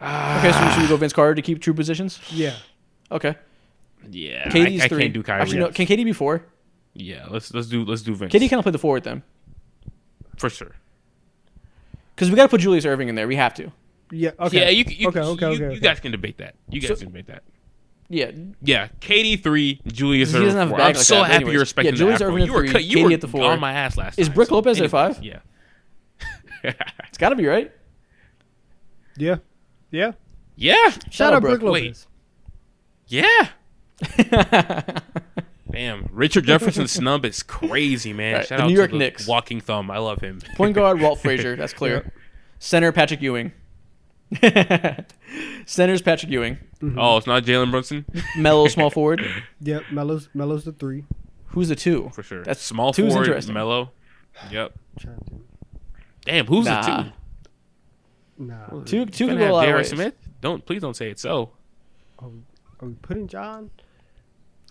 [0.00, 2.18] Okay, so should we go Vince Carter to keep true positions?
[2.30, 2.54] Yeah,
[3.12, 3.34] Okay,
[4.08, 4.48] Yeah.
[4.48, 5.02] KD's I, I three.
[5.02, 5.42] can't do Kyrie.
[5.42, 6.42] Actually, no, can KD be four?
[6.94, 7.26] Yeah.
[7.30, 8.32] Let's let's do let's do Vince.
[8.32, 9.22] KD kind of play the forward then,
[10.36, 10.72] for sure.
[12.14, 13.28] because we got to put Julius Erving in there.
[13.28, 13.70] We have to.
[14.10, 14.64] yeah, okay.
[14.64, 14.68] Yeah.
[14.70, 15.80] You you, Okay, okay, you, okay, you okay.
[15.80, 16.54] guys can debate that.
[16.68, 17.42] You guys So- can debate that.
[18.12, 20.78] Yeah, Yeah, KD three, Julius Erving doesn't have a four.
[20.78, 21.52] bag I'm like so that, happy anyways.
[21.52, 22.24] you're respecting Yeah, Julius that.
[22.24, 23.44] Erving at you were, three, you KD were at the four.
[23.44, 24.34] on my ass last Is time.
[24.34, 25.22] Brook so Lopez at five?
[25.22, 25.38] Yeah.
[26.64, 27.70] it's got to be right.
[29.16, 29.36] yeah,
[29.92, 30.10] yeah.
[30.56, 30.90] yeah.
[31.10, 31.60] Shout out Brooke.
[31.60, 31.84] Brook Wait.
[31.84, 32.08] Lopez.
[33.06, 33.48] Yeah.
[35.70, 38.34] Damn, Richard Jefferson snub is crazy, man.
[38.34, 39.26] Right, Shout the out New to York the Knicks.
[39.26, 39.90] walking thumb.
[39.90, 40.40] I love him.
[40.56, 41.56] Point guard Walt Frazier.
[41.56, 42.12] That's clear.
[42.58, 43.52] Center Patrick Ewing.
[45.66, 46.58] Center's Patrick Ewing.
[46.80, 46.98] Mm-hmm.
[46.98, 48.04] Oh, it's not Jalen Brunson
[48.36, 49.24] Melo small forward.
[49.60, 51.04] Yep, Melo's Melo's the three.
[51.48, 52.10] Who's the two?
[52.14, 52.44] for sure.
[52.44, 53.26] That's small two's forward.
[53.28, 53.54] interesting.
[53.54, 53.90] Melo.
[54.50, 54.72] Yep.
[54.98, 55.44] Trying
[56.24, 56.82] Damn, who's Nah.
[56.82, 57.10] the two?
[58.44, 59.76] Nah, Two two You can go a lot of J.R.
[59.78, 59.88] ways.
[59.90, 60.14] Smith?
[60.40, 61.50] Don't please don't say it so.
[62.20, 62.28] are
[62.82, 63.70] we putting John?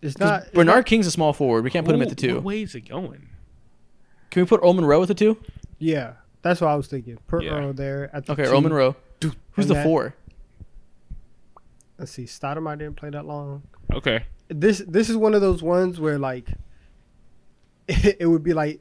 [0.02, 1.64] It's 'Cause not it's Bernard not- King's a small forward.
[1.64, 2.36] We can't put him at the two.
[2.36, 3.28] What way is it going?
[4.32, 5.38] Can we put Earl Monroe at the two?
[5.80, 7.18] yeah, that's what I was thinking.
[7.28, 7.52] Put Yeah.
[7.52, 8.50] Earl there at the Okay, two.
[8.52, 8.96] Earl Monroe.
[9.20, 10.16] Dude, Who's and the that- four?
[11.98, 13.64] Let's see, Stoudemire didn't play that long.
[13.94, 14.24] Okay.
[14.48, 16.48] This this is one of those ones where like
[17.88, 18.80] it, would be like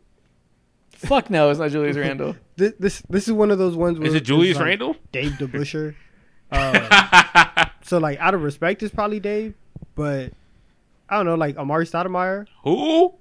[0.92, 2.36] Fuck no, it's not Julius Randle.
[2.56, 3.98] this this this is one of those ones.
[3.98, 4.96] Where Is it Julius like Randle?
[5.12, 5.94] Dave DeBusschere.
[6.50, 9.54] Uh, so like out of respect, it's probably Dave,
[9.94, 10.32] but
[11.09, 13.14] I don't know, like Amar'e Stoudemire, Who?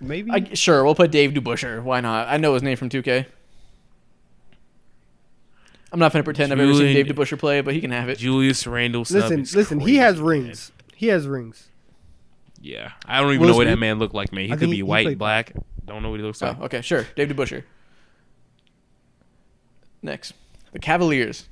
[0.00, 0.30] maybe.
[0.30, 1.82] I, sure, we'll put Dave DeBusschere.
[1.82, 2.28] Why not?
[2.28, 3.26] I know his name from 2K.
[5.90, 8.18] I'm not gonna pretend I've ever seen Dave DeBusschere play, but he can have it.
[8.18, 9.04] Julius Randle.
[9.04, 9.80] snub listen, is listen.
[9.80, 10.24] He crazy, has man.
[10.24, 10.72] rings.
[10.94, 11.68] He has rings.
[12.60, 14.46] Yeah, I don't even Will know what that man looked like, man.
[14.46, 15.52] He I could be he white, played- black.
[15.86, 16.60] Don't know what he looks Oh, like.
[16.62, 17.64] okay, sure, Dave DeBusschere.
[20.02, 20.34] Next,
[20.72, 21.48] the Cavaliers.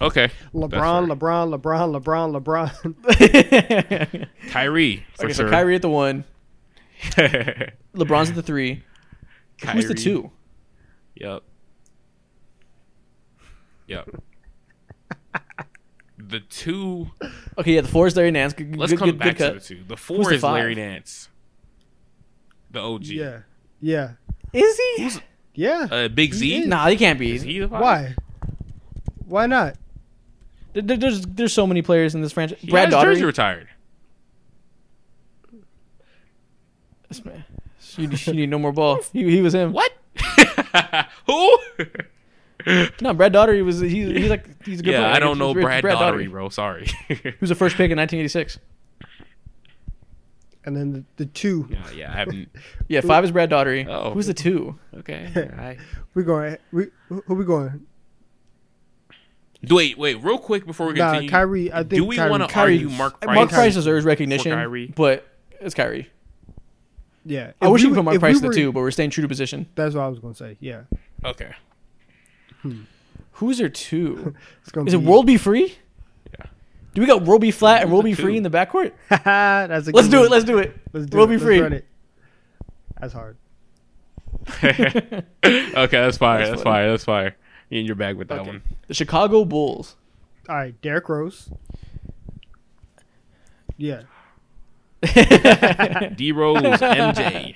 [0.00, 3.04] Okay, LeBron, LeBron, LeBron, LeBron, LeBron.
[4.10, 5.50] okay, Kyrie for so sure.
[5.50, 6.24] Kyrie at the one,
[7.94, 8.82] LeBron's at the three.
[9.72, 10.32] Who's the two?
[11.14, 11.42] Yep.
[13.86, 14.08] Yep.
[16.18, 17.10] the two.
[17.58, 18.54] Okay, yeah, the four is Larry Nance.
[18.54, 19.84] Good, Let's good, come good, back good to the two.
[19.86, 20.74] The four Who's the is Larry?
[20.74, 21.28] Nance.
[22.72, 23.04] The OG.
[23.04, 23.40] yeah,
[23.80, 24.12] yeah,
[24.52, 25.10] Is he?
[25.54, 25.86] yeah.
[25.90, 26.48] Uh, Big Z.
[26.48, 26.66] He is.
[26.66, 27.36] Nah, he can't be.
[27.36, 27.80] Is he the five?
[27.80, 28.14] Why?
[29.26, 29.76] Why not?
[30.72, 32.58] There- there- there's there's so many players in this franchise.
[32.60, 33.24] He Brad has jersey Daugherty.
[33.24, 33.68] retired.
[37.08, 37.44] This man-
[37.96, 39.00] You, you need no more ball.
[39.12, 39.72] He, he was him.
[39.72, 39.92] What?
[41.26, 41.58] Who?
[43.00, 43.80] No, Brad Daugherty was.
[43.80, 45.12] He, he's like he's a good yeah, player.
[45.14, 46.48] I don't He know was Brad, Brad, Brad Daugherty, bro.
[46.48, 46.86] Sorry.
[47.08, 48.58] He was the first pick in 1986.
[50.64, 51.66] And then the, the two.
[51.68, 52.48] yeah, yeah, I haven't.
[52.86, 53.84] Yeah, five is Brad Daugherty.
[53.90, 54.12] Oh.
[54.12, 54.78] Who's the two?
[54.98, 55.26] Okay.
[55.58, 55.76] I,
[56.14, 56.56] We going.
[56.70, 57.84] We who who we going?
[59.68, 61.30] Wait, wait, real quick before we Nah, continue.
[61.30, 61.72] Kyrie.
[61.72, 63.34] I think do we Kyrie- want to Kyrie- argue Mark Price?
[63.36, 64.92] Mark Price deserves recognition, Kyrie?
[64.94, 65.26] but
[65.60, 66.08] it's Kyrie.
[67.24, 67.52] Yeah.
[67.60, 68.72] I If wish we we could put were- Mark if Price we at the two,
[68.72, 69.66] but we're staying true to position.
[69.76, 70.56] That's what I was gonna say.
[70.60, 70.80] Yeah.
[71.24, 71.52] Okay.
[72.62, 72.80] Hmm.
[73.34, 74.34] Who's our two?
[74.62, 75.36] It's gonna Is it be- World B.
[75.36, 75.76] Free?
[76.38, 76.46] Yeah.
[76.94, 78.14] Do we got World Be Flat and Who's World the B.
[78.14, 78.36] Free two?
[78.38, 78.92] in the backcourt?
[79.08, 80.26] That's a Let's good do one.
[80.26, 80.30] it.
[80.32, 80.76] Let's do it.
[80.92, 81.38] Let's do World it.
[81.38, 81.44] B.
[81.44, 81.60] Free.
[81.60, 81.84] Let's run it.
[83.00, 83.36] That's hard.
[84.64, 86.38] okay, that's fire.
[86.38, 86.62] That's That's, funny.
[86.62, 86.90] fire.
[86.90, 87.36] That's fire.
[87.72, 88.50] You in your bag with that Okay.
[88.50, 88.62] one.
[88.88, 89.96] The Chicago Bulls.
[90.48, 91.48] All right, Derrick Rose.
[93.78, 94.02] Yeah.
[95.02, 97.54] D Rose, MJ,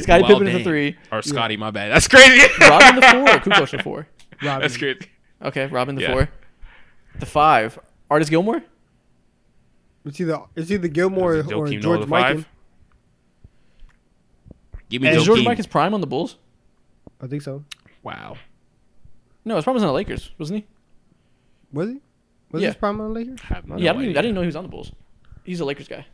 [0.00, 0.64] Scottie Well, Pippen at the dang.
[0.64, 0.96] three.
[1.12, 1.56] or Scotty.
[1.58, 1.92] My bad.
[1.92, 2.48] That's crazy.
[2.60, 3.20] Robin the four.
[3.22, 4.08] Or Kukoc the four.
[4.42, 4.62] Robin.
[4.62, 5.00] That's crazy.
[5.42, 6.12] Okay, Robin the Yeah.
[6.12, 6.28] four.
[7.20, 7.78] The five.
[8.10, 8.62] Artis Gilmore.
[10.06, 12.10] It's either it's either Gilmore Is it or Joakim Noah George the Mikan.
[12.10, 12.48] five?
[14.88, 15.46] Give me And Is George Joakim.
[15.56, 16.36] Mikan's prime on the Bulls?
[17.20, 17.64] I think so.
[18.02, 18.38] Wow.
[19.48, 20.66] No, his prime was on the Lakers, wasn't he?
[21.72, 22.00] Was he?
[22.52, 22.68] Was Yeah.
[22.68, 23.40] his prime on the Lakers?
[23.40, 24.22] Have no yeah, I didn't, even, I idea.
[24.22, 24.92] didn't know he was on the Bulls.
[25.44, 26.06] He's a Lakers guy.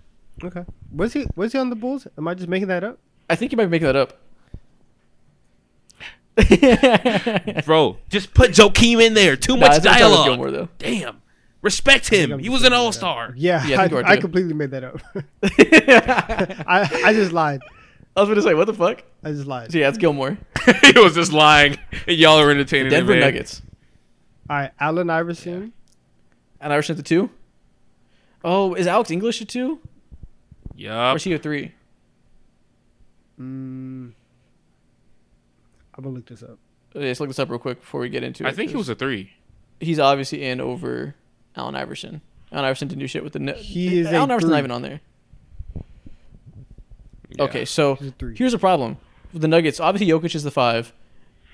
[0.42, 0.64] Okay.
[0.92, 2.06] Was he was he on the Bulls?
[2.18, 2.98] Am I just making that up?
[3.30, 4.18] I think you might be making that up.
[7.64, 9.36] Bro, just put Joakim in there.
[9.36, 10.26] Too Nah, much it's Artis dialogue.
[10.26, 10.68] Gilmore though.
[10.78, 11.22] Damn.
[11.62, 12.32] Respect him.
[12.32, 12.94] I'm He just was an making that all up.
[12.94, 13.34] star.
[13.36, 14.20] Yeah, Yeah, I think you are I, I too.
[14.22, 15.00] completely made that up.
[16.68, 17.60] I I just lied.
[18.16, 19.02] I was gonna say, what the fuck?
[19.22, 19.72] I just lied.
[19.72, 20.36] So yeah, it's Gilmore.
[20.94, 21.78] he was just lying.
[22.06, 23.20] Y'all are entertaining Denver him.
[23.20, 23.62] Nuggets.
[24.48, 25.72] All right, Allen Iverson.
[26.60, 27.30] Allen Iverson at the two.
[28.42, 29.80] Oh, is Alex English a two?
[30.76, 30.92] Yeah.
[30.92, 31.16] Or Yup.
[31.16, 31.72] is he a three?
[33.40, 34.12] Mm,
[35.94, 36.58] I'm gonna look this up.
[36.94, 38.48] Okay, let's look this up real quick before we get into it.
[38.48, 39.32] I think he was a three.
[39.80, 41.14] He's obviously in over
[41.56, 42.20] Allen Iverson.
[42.52, 43.40] Allen Iverson didn't do shit with the.
[43.40, 45.00] No- He is a Allen Iverson's not even on there.
[47.30, 47.42] Yeah.
[47.44, 48.36] Okay, so He's a three.
[48.36, 48.98] here's a problem with
[49.40, 49.80] the Nuggets.
[49.80, 50.92] Obviously, Jokic is the five.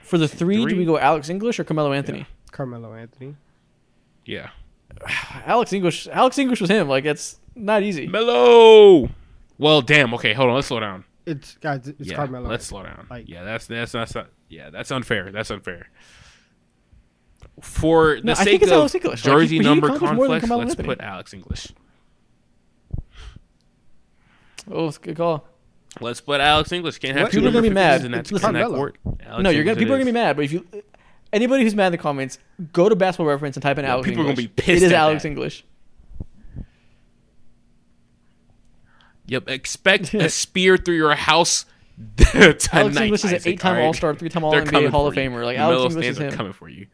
[0.02, 2.27] For the three, do we go Alex English or Carmelo Anthony?
[2.52, 3.36] Carmelo Anthony.
[4.27, 4.51] Yeah.
[5.47, 6.09] Alex English.
[6.09, 6.89] Alex English was him.
[6.89, 8.07] Like it's not easy.
[8.07, 9.09] Melo.
[9.59, 10.12] Well, damn.
[10.15, 10.55] Okay, hold on.
[10.57, 11.05] Let's slow down.
[11.27, 11.86] It's guys.
[11.86, 12.48] It's yeah, Carmelo.
[12.48, 13.07] let's slow down.
[13.11, 15.31] Like- yeah, that's that's that's not, yeah, that's unfair.
[15.31, 15.89] That's unfair.
[17.61, 19.24] For the No, I think sake it's of Alex English.
[19.24, 20.89] Like, jersey he- he number accomplished more than conflicts, Carmelo let's Anthony.
[20.89, 21.69] put Alex English.
[24.70, 25.47] Oh, it's a good call.
[26.00, 26.98] Let's put Alex English.
[26.98, 27.32] Can't have What?
[27.32, 28.04] two People are gonna be mad.
[28.04, 28.96] in that, in that court.
[29.26, 30.36] Alex no, you're gonna people are gonna be mad.
[30.36, 30.66] But if you
[31.32, 32.38] anybody who's mad in the comments,
[32.72, 34.08] go to Basketball Reference and type in Yeah, Alex.
[34.08, 35.28] people are gonna be pissed It is Alex that.
[35.30, 35.64] English.
[39.26, 39.48] Yep.
[39.48, 41.64] Expect a spear through your house
[42.16, 42.68] tonight.
[42.74, 43.86] Alex English is an eight-time alright?
[43.86, 45.22] All-Star, three-time All-NBA Hall of you.
[45.22, 45.44] Famer.
[45.44, 46.86] Like Alex English is him, coming for you.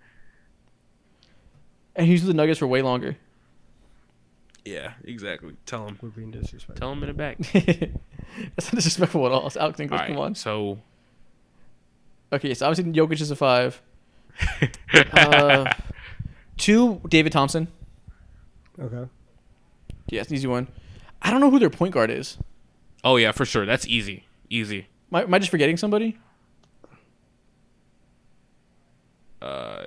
[1.94, 3.16] and he's with the Nuggets for way longer.
[4.66, 5.54] Yeah, exactly.
[5.64, 5.98] Tell him.
[6.02, 6.74] We're being disrespectful.
[6.74, 7.38] Tell him in the back.
[7.52, 9.46] That's not disrespectful at all.
[9.46, 10.00] It's Alex English.
[10.00, 10.34] All Come on.
[10.34, 10.78] So.
[12.32, 13.80] Okay, so obviously Jokic is a five.
[15.12, 15.72] Uh,
[16.56, 17.68] two, David Thompson.
[18.78, 19.08] Okay.
[20.08, 20.68] Yeah, it's an easy one.
[21.22, 22.36] I don't know who their point guard is.
[23.04, 23.64] oh yeah, for sure.
[23.66, 24.24] That's easy.
[24.50, 24.88] Easy.
[25.10, 26.18] Am I, am I just forgetting somebody?
[29.40, 29.86] Uh,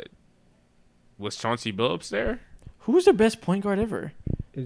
[1.18, 2.42] was Chauncey Billups there?
[2.80, 4.14] Who's their best point guard ever?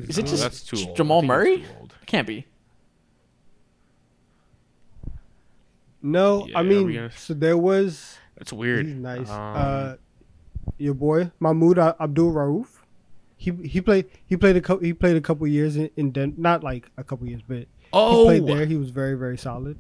[0.02, 0.96] Is it Oh, just that's too old.
[0.98, 1.58] Jamal Murray?
[1.58, 1.96] too old.
[2.06, 2.46] Can't be.
[6.02, 8.18] No, Yeah, I we mean, gonna- so there was.
[8.38, 8.86] That's weird.
[8.88, 9.30] He's nice.
[9.30, 9.94] Um, uh,
[10.78, 12.68] your boy Mahmoud A- Abdul Rauf.
[13.38, 16.36] He he played he played a couple he played a couple years in, in Den-
[16.38, 18.66] not like a couple years, but he oh, played there.
[18.66, 19.78] He was very very solid.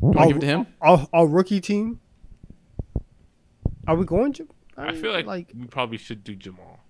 [0.00, 0.66] Do I All- give it to him?
[0.80, 2.00] All, all rookie team.
[3.88, 4.48] Are we going to?
[4.76, 6.80] I feel like, like we probably should do Jamal.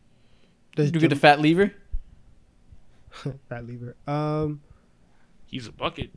[0.76, 1.72] There's Do we get the fat lever?
[3.48, 3.96] fat lever.
[4.06, 4.60] Um,
[5.46, 6.10] He's a bucket.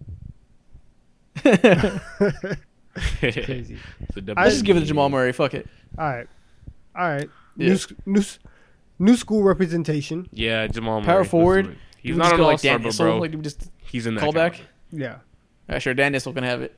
[1.44, 1.70] crazy.
[4.02, 5.32] It's a I- Let's just give it to Jamal Murray.
[5.32, 5.68] Fuck it.
[5.98, 6.28] All right,
[6.96, 7.30] all right.
[7.58, 7.70] Yeah.
[7.70, 8.40] New sc- new s-
[9.00, 10.28] new school representation.
[10.34, 11.06] Yeah, Jamal Murray.
[11.06, 11.68] Power forward.
[11.68, 11.78] it.
[12.02, 12.98] He's not just an go like all-star, Dan but Issel?
[13.00, 14.54] bro, Like, we just he's in that call back?
[14.54, 14.70] caliber.
[14.92, 15.18] Yeah.
[15.70, 15.94] Alright, sure.
[15.94, 16.74] Dan Issel can have it.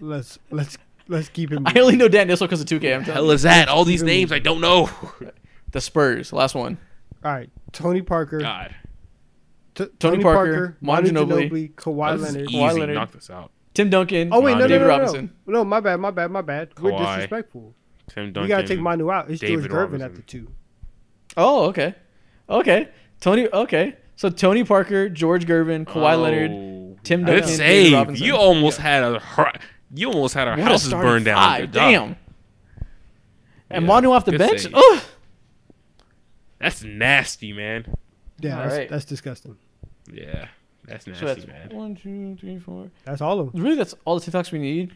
[0.00, 0.78] Let's let's
[1.08, 1.66] let's keep him.
[1.66, 2.74] I only know Dan Issel because of 2K.
[2.74, 3.30] I'm telling Hell you.
[3.32, 3.68] is that?
[3.68, 4.88] All these names I don't know.
[5.72, 6.32] The Spurs.
[6.32, 6.78] Last one.
[7.24, 8.38] All right, Tony Parker.
[8.40, 8.74] God,
[9.74, 12.50] T- Tony Parker, Manu Ginobili, Kawhi this Leonard.
[12.50, 12.58] easy.
[12.58, 12.94] Kawhi Leonard.
[12.94, 13.52] Knock this out.
[13.74, 14.30] Tim Duncan.
[14.32, 15.32] Oh wait, no, no, David no, no, no, Robinson.
[15.46, 15.64] no.
[15.64, 16.70] My bad, my bad, my bad.
[16.80, 17.14] We're Kawhi.
[17.16, 17.74] disrespectful.
[18.08, 18.42] Tim Duncan.
[18.42, 19.30] You gotta take Manu out.
[19.30, 20.48] It's David George Gervin at the two.
[21.36, 21.94] Oh, okay.
[22.48, 22.88] Okay.
[23.20, 23.46] Tony.
[23.48, 23.96] Okay.
[24.16, 27.04] So Tony Parker, George Gervin, Kawhi Oh, Leonard.
[27.04, 27.92] Tim Good Duncan, David save.
[27.92, 28.26] Robinson.
[28.26, 29.22] You almost had a
[29.94, 31.36] you almost had our What houses burned down.
[31.36, 31.70] five.
[31.72, 32.16] Damn.
[33.70, 34.62] And Yeah, Manu off the bench.
[34.62, 34.74] save.
[34.74, 35.02] Ugh.
[36.60, 37.86] That's nasty, man.
[38.38, 38.88] Yeah, that's, right.
[38.88, 39.56] that's disgusting.
[40.12, 40.48] Yeah,
[40.84, 41.68] that's nasty, So that's man.
[41.70, 42.90] one, two, three, four.
[43.04, 43.62] That's all of them.
[43.62, 44.92] Really, that's all the TikToks we need.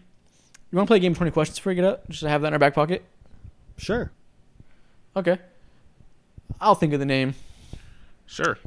[0.71, 2.09] You want to play a game of 20 questions before we get up?
[2.09, 3.05] Just to have that in our back pocket?
[3.77, 4.11] Sure.
[5.17, 5.39] Okay.
[6.61, 7.35] I'll think of the name.
[8.27, 8.59] Sure.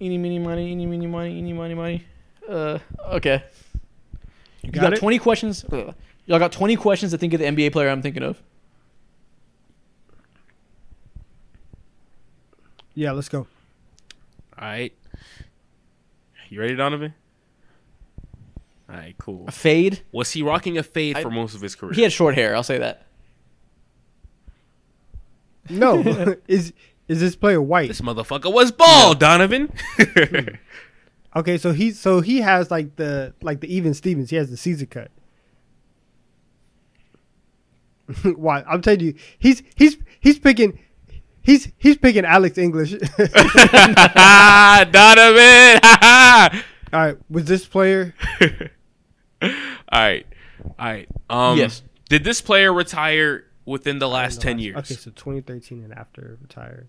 [0.00, 2.06] Eeny, meeny, money, eeny, meeny, money, eeny, money, money.
[2.48, 3.44] Uh, okay.
[4.62, 4.98] You You got, got, it?
[5.00, 5.64] 20 questions.
[5.72, 5.94] Ugh.
[6.26, 8.40] Y'all got 20 questions to think of the NBA player I'm thinking of.
[12.96, 13.46] Yeah, let's go.
[14.58, 14.92] All right.
[16.48, 17.14] You ready, Donovan?
[18.88, 19.44] All right, cool.
[19.46, 20.02] A fade.
[20.12, 21.92] Was he rocking a fade I- for most of his career?
[21.92, 22.56] He had short hair.
[22.56, 23.06] I'll say that.
[25.68, 25.98] No,
[26.48, 26.72] is
[27.06, 27.88] is this player white?
[27.88, 29.72] This motherfucker was bald, Donovan.
[31.34, 34.30] Okay, so he so he has like the like the even Stevens.
[34.30, 35.10] He has the Caesar cut.
[38.36, 38.62] Why?
[38.62, 40.78] I'm telling you, he's he's he's picking
[41.46, 42.90] he's he's picking Alex English.
[44.90, 45.80] Donovan.
[46.92, 48.14] All right, was this player?
[49.42, 49.48] All
[49.92, 50.26] right.
[50.78, 51.08] All right.
[51.30, 51.82] Um, Yes.
[52.08, 54.76] Did this player retire within the last 10 years?
[54.76, 56.86] Okay, so 2013 and after retired.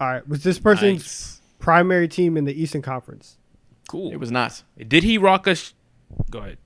[0.00, 1.40] All right, was this person's Nice.
[1.60, 3.36] primary team in the Eastern Conference?
[3.88, 4.10] Cool.
[4.12, 4.62] It was not.
[4.76, 5.54] Did he rock a?
[5.54, 5.72] Sh-
[6.30, 6.58] Go ahead.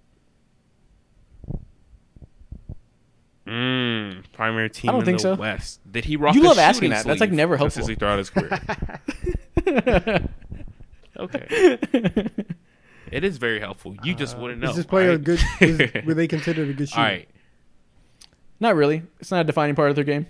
[3.46, 5.34] Mm, primary team I don't in think the so.
[5.34, 5.80] West.
[5.90, 6.34] Did he rock?
[6.34, 7.04] You love asking shooting that.
[7.04, 8.60] That's, like, sleeve never consistently throughout his career.
[11.18, 12.18] okay.
[13.10, 13.94] It is very helpful.
[14.02, 14.70] You just wouldn't know.
[14.70, 15.22] Is this player right?
[15.22, 15.40] good?
[15.60, 17.00] Is, were they considered a good shooter?
[17.00, 17.28] All right.
[18.60, 19.02] Not really.
[19.20, 20.26] It's not a defining part of their game.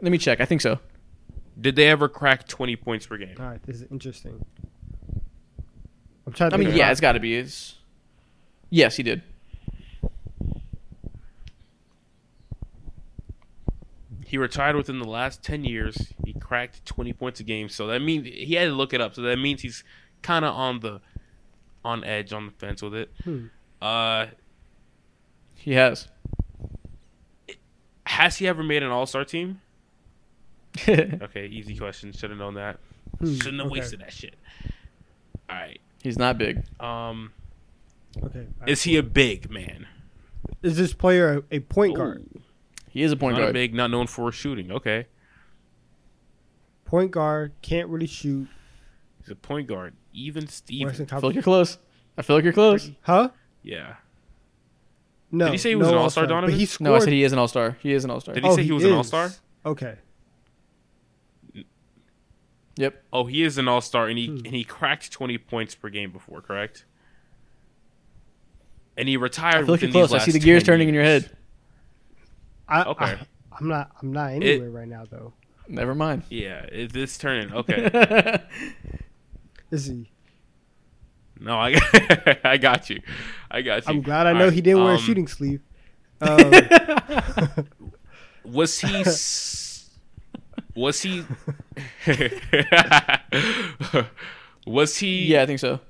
[0.00, 0.40] Let me check.
[0.40, 0.78] I think so.
[1.60, 3.36] Did they ever crack 20 points per game?
[3.38, 4.44] All right, this is interesting.
[6.26, 7.36] I'm trying to I mean, yeah, it's got to be.
[7.36, 7.76] It's
[8.70, 9.22] yes, he did.
[14.34, 16.12] He retired within the last 10 years.
[16.24, 17.68] He cracked 20 points a game.
[17.68, 19.14] So that means he had to look it up.
[19.14, 19.84] So that means he's
[20.22, 21.00] kind of on the
[21.84, 23.12] on edge on the fence with it.
[23.22, 23.44] Hmm.
[23.80, 24.26] Uh
[25.54, 26.08] He has.
[28.06, 29.60] has he ever made an All-Star team?
[30.88, 32.10] Okay, easy question.
[32.10, 32.80] Should have known that.
[33.20, 33.78] Hmm, Shouldn't have okay.
[33.78, 34.34] wasted that shit.
[35.48, 35.80] All right.
[36.02, 36.64] He's not big.
[36.80, 37.30] Um
[38.20, 38.40] Okay.
[38.40, 38.68] all right.
[38.68, 39.86] is he a big man?
[40.60, 42.26] Is this player a, a point guard?
[42.94, 43.54] Ooh, He is a point not guard.
[43.54, 44.70] big, not known for shooting.
[44.72, 45.06] Okay.
[46.84, 48.48] Point guard can't really shoot.
[49.20, 49.94] He's a point guard.
[50.12, 50.86] Even Steven.
[50.88, 51.78] Western I feel like you're close.
[52.16, 52.90] I feel like you're close.
[53.02, 53.30] Huh?
[53.62, 53.96] Yeah.
[55.32, 55.46] No.
[55.46, 56.84] Did he say he was no an All-Star, But he scored.
[56.84, 57.76] No, I said he is an all star.
[57.80, 58.34] He is an all star.
[58.34, 59.30] Did he say he was an all-star?
[59.66, 59.96] Okay.
[62.76, 63.04] Yep.
[63.12, 64.36] Oh, he is an all-star and he Hmm.
[64.44, 66.84] and he cracked 20 points per game before, correct?
[68.96, 70.12] And he retired I feel like you're close.
[70.12, 71.30] I see the gears 10 turning in your head.
[72.68, 73.04] I, Okay.
[73.04, 73.18] I,
[73.58, 73.90] I'm not.
[74.02, 75.32] I'm not anywhere right now though.
[75.68, 76.24] Never mind.
[76.28, 77.52] Yeah, it, it's turning.
[77.52, 78.40] Okay.
[79.70, 80.10] Is he?
[81.40, 81.74] no, I
[82.44, 83.00] I got you.
[83.50, 83.94] I got you.
[83.94, 85.60] I'm glad I know All he didn't wear a um, shooting sleeve.
[86.20, 86.52] Um,
[88.44, 89.90] Was he s-
[90.74, 91.24] Was he
[94.66, 95.80] Was he yeah, I think so.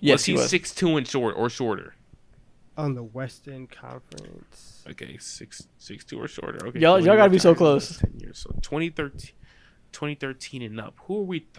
[0.00, 0.50] Yes, was he, he was.
[0.50, 1.94] six two and short or shorter?
[2.76, 4.84] On the Western Conference.
[4.90, 6.66] Okay, six six two or shorter.
[6.68, 7.98] Okay, Y'all- y'all gotta be so retired in the last close.
[8.12, 8.38] 10 years.
[8.38, 9.30] So 2013,
[9.92, 10.94] 2013 and up.
[11.06, 11.40] Who are we?
[11.40, 11.50] Th-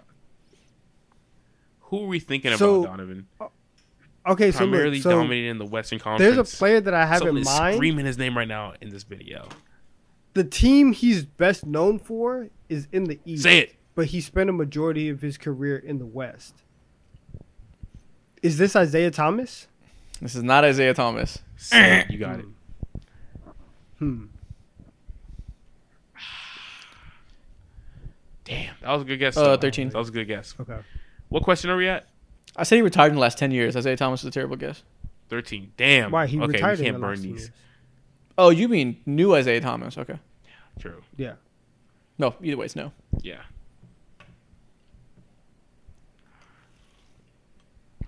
[1.81, 3.27] who are we thinking So, about, Donovan?
[3.39, 3.47] Uh,
[4.27, 6.35] okay, so Primarily look, so dominating in the Western Conference.
[6.35, 7.75] there's a player that I have Someone in is mind.
[7.77, 9.47] screaming his name right now in this video.
[10.33, 13.43] The team he's best known for is in the East.
[13.43, 13.75] Say it.
[13.95, 16.61] But he spent a majority of his career in the West.
[18.43, 19.67] Is this Isaiah Thomas?
[20.21, 21.39] This is not Isaiah Thomas.
[21.57, 22.11] Say it.
[22.11, 22.45] You got it.
[23.99, 24.25] Hmm.
[28.45, 29.35] Damn, that was a good guess.
[29.35, 29.57] Uh, though.
[29.57, 29.89] 13.
[29.89, 30.55] That was a good guess.
[30.59, 30.77] Okay.
[31.29, 32.07] What question are we at?
[32.55, 33.75] I said he retired in the last ten years.
[33.75, 34.83] Isaiah Thomas is a terrible guess.
[35.29, 35.73] Thirteen.
[35.77, 36.11] Damn.
[36.11, 37.41] Why he okay, retired we in can't the burn last two these.
[37.41, 37.51] years.
[38.37, 39.97] Oh, you mean new Isaiah Thomas?
[39.97, 40.17] Okay.
[40.79, 41.01] True.
[41.17, 41.33] Yeah.
[42.17, 42.91] No, either way, it's no.
[43.21, 43.41] Yeah.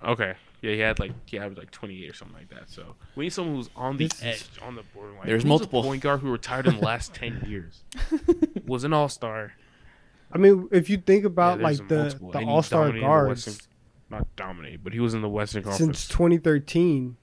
[0.02, 0.34] Okay.
[0.62, 2.68] Yeah, he had like he averaged like twenty eight or something like that.
[2.68, 5.26] So we need someone who's on the This is- edge, on the borderline.
[5.26, 5.80] There's Who's multiple.
[5.80, 7.82] A point guard who retired in the last ten years
[8.66, 9.54] was an all star.
[10.32, 13.66] I mean, if you think about like the, the All Star guards
[14.10, 15.98] not dominate, but he was in the Western Conference.
[15.98, 17.16] since 2013,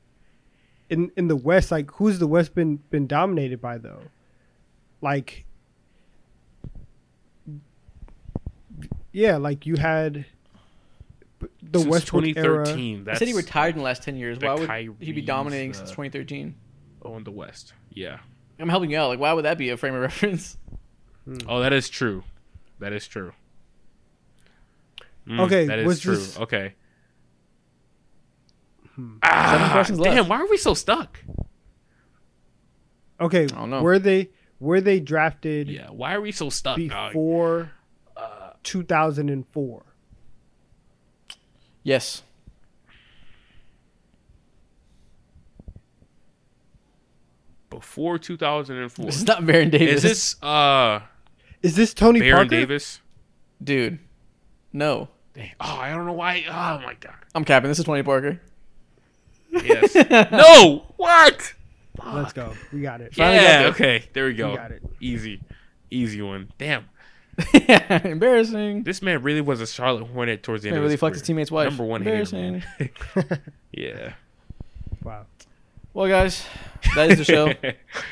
[0.90, 4.02] in in the West, like who's the West been been dominated by though?
[5.02, 5.46] Like,
[9.12, 10.26] yeah, like you had
[11.62, 12.66] the since Westbrook era.
[12.66, 13.08] 2013.
[13.10, 14.40] I said he retired in the last ten years.
[14.40, 16.56] Why would he be dominating since 2013?
[17.04, 17.74] Oh, in the West.
[17.92, 18.20] Yeah.
[18.60, 19.10] I'm helping you out.
[19.10, 20.58] Like, why would that be a frame of reference?
[21.48, 22.24] Oh, that is true.
[22.80, 23.34] That is true.
[25.28, 26.16] Mm, Okay, that is was true.
[26.16, 26.74] this- Okay.
[28.96, 29.18] Hmm.
[29.22, 31.20] Ah, Seven questions damn, why are we so stuck?
[33.20, 33.82] Okay, I don't know.
[33.82, 37.72] were they were they drafted Yeah, why are we so stuck, before
[38.16, 39.84] Uh, 2004?
[41.88, 42.22] Yes.
[47.70, 49.06] before 2004.
[49.06, 49.98] This is not Baron Davis.
[49.98, 51.00] Is this uh
[51.62, 52.32] Is this Tony Parker?
[52.34, 52.60] Baron Parker?
[52.60, 53.00] Davis?
[53.64, 54.00] dude?
[54.74, 55.52] No, Dang.
[55.62, 56.44] Oh, I don't know why.
[56.50, 57.16] Oh my god.
[57.34, 57.70] I'm capping.
[57.70, 58.42] This is Tony Parker.
[59.52, 59.96] Yes.
[60.32, 60.84] no.
[60.98, 61.54] What?
[62.06, 62.54] Let's go.
[62.74, 63.16] We got it.
[63.16, 63.68] Finally got Yeah.
[63.70, 64.10] Okay.
[64.12, 64.50] There we go.
[64.50, 64.62] We go.
[64.62, 64.84] got it.
[65.00, 65.40] Easy.
[65.90, 66.52] Easy one.
[66.58, 66.90] Damn.
[67.54, 68.84] Yeah, embarrassing.
[68.84, 71.16] This man really was a Charlotte Hornet towards the end Man of really his fucked
[71.16, 71.70] his teammate's wife.
[71.70, 72.64] Number one Embarrassing.
[72.80, 72.90] man.
[73.72, 74.14] Yeah.
[75.04, 75.26] Wow.
[75.94, 76.46] Well, guys,
[76.96, 77.48] that is the show.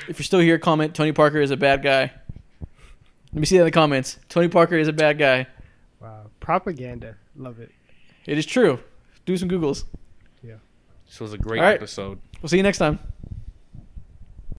[0.08, 2.12] if you're still here, comment Tony Parker is a bad guy.
[3.34, 4.18] Let me see that in the comments.
[4.30, 5.48] Tony Parker is a bad guy.
[6.00, 6.28] Wow.
[6.40, 7.16] Propaganda.
[7.36, 7.72] Love it.
[8.26, 8.80] It is true.
[9.26, 9.86] Do some Googles.
[10.44, 10.56] Yeah.
[11.08, 11.76] This was a great All right.
[11.76, 12.20] episode.
[12.42, 13.00] We'll see you next time.